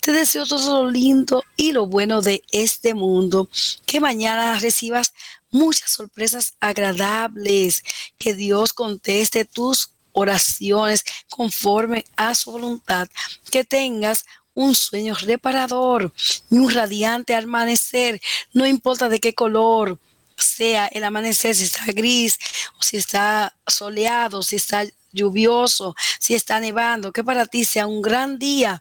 Te 0.00 0.12
deseo 0.12 0.46
todo 0.46 0.84
lo 0.84 0.90
lindo 0.90 1.44
y 1.56 1.72
lo 1.72 1.86
bueno 1.86 2.22
de 2.22 2.42
este 2.52 2.94
mundo. 2.94 3.48
Que 3.86 4.00
mañana 4.00 4.58
recibas 4.58 5.12
muchas 5.50 5.90
sorpresas 5.90 6.54
agradables, 6.60 7.82
que 8.18 8.34
Dios 8.34 8.72
conteste 8.72 9.44
tus 9.44 9.90
oraciones 10.12 11.04
conforme 11.30 12.04
a 12.16 12.34
su 12.34 12.52
voluntad, 12.52 13.08
que 13.50 13.64
tengas 13.64 14.24
un 14.54 14.74
sueño 14.74 15.14
reparador 15.14 16.12
y 16.50 16.58
un 16.58 16.70
radiante 16.70 17.34
amanecer, 17.34 18.20
no 18.52 18.66
importa 18.66 19.08
de 19.08 19.20
qué 19.20 19.34
color 19.34 19.98
sea 20.36 20.86
el 20.86 21.04
amanecer, 21.04 21.54
si 21.54 21.64
está 21.64 21.84
gris 21.86 22.38
o 22.78 22.82
si 22.82 22.96
está 22.96 23.54
soleado, 23.66 24.42
si 24.42 24.56
está 24.56 24.84
lluvioso, 25.12 25.94
si 26.18 26.34
está 26.34 26.60
nevando, 26.60 27.12
que 27.12 27.24
para 27.24 27.46
ti 27.46 27.64
sea 27.64 27.86
un 27.86 28.02
gran 28.02 28.38
día 28.38 28.80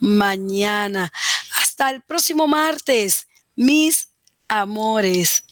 mañana. 0.00 1.12
Hasta 1.60 1.90
el 1.90 2.02
próximo 2.02 2.46
martes, 2.46 3.26
mis 3.54 4.08
amores. 4.48 5.44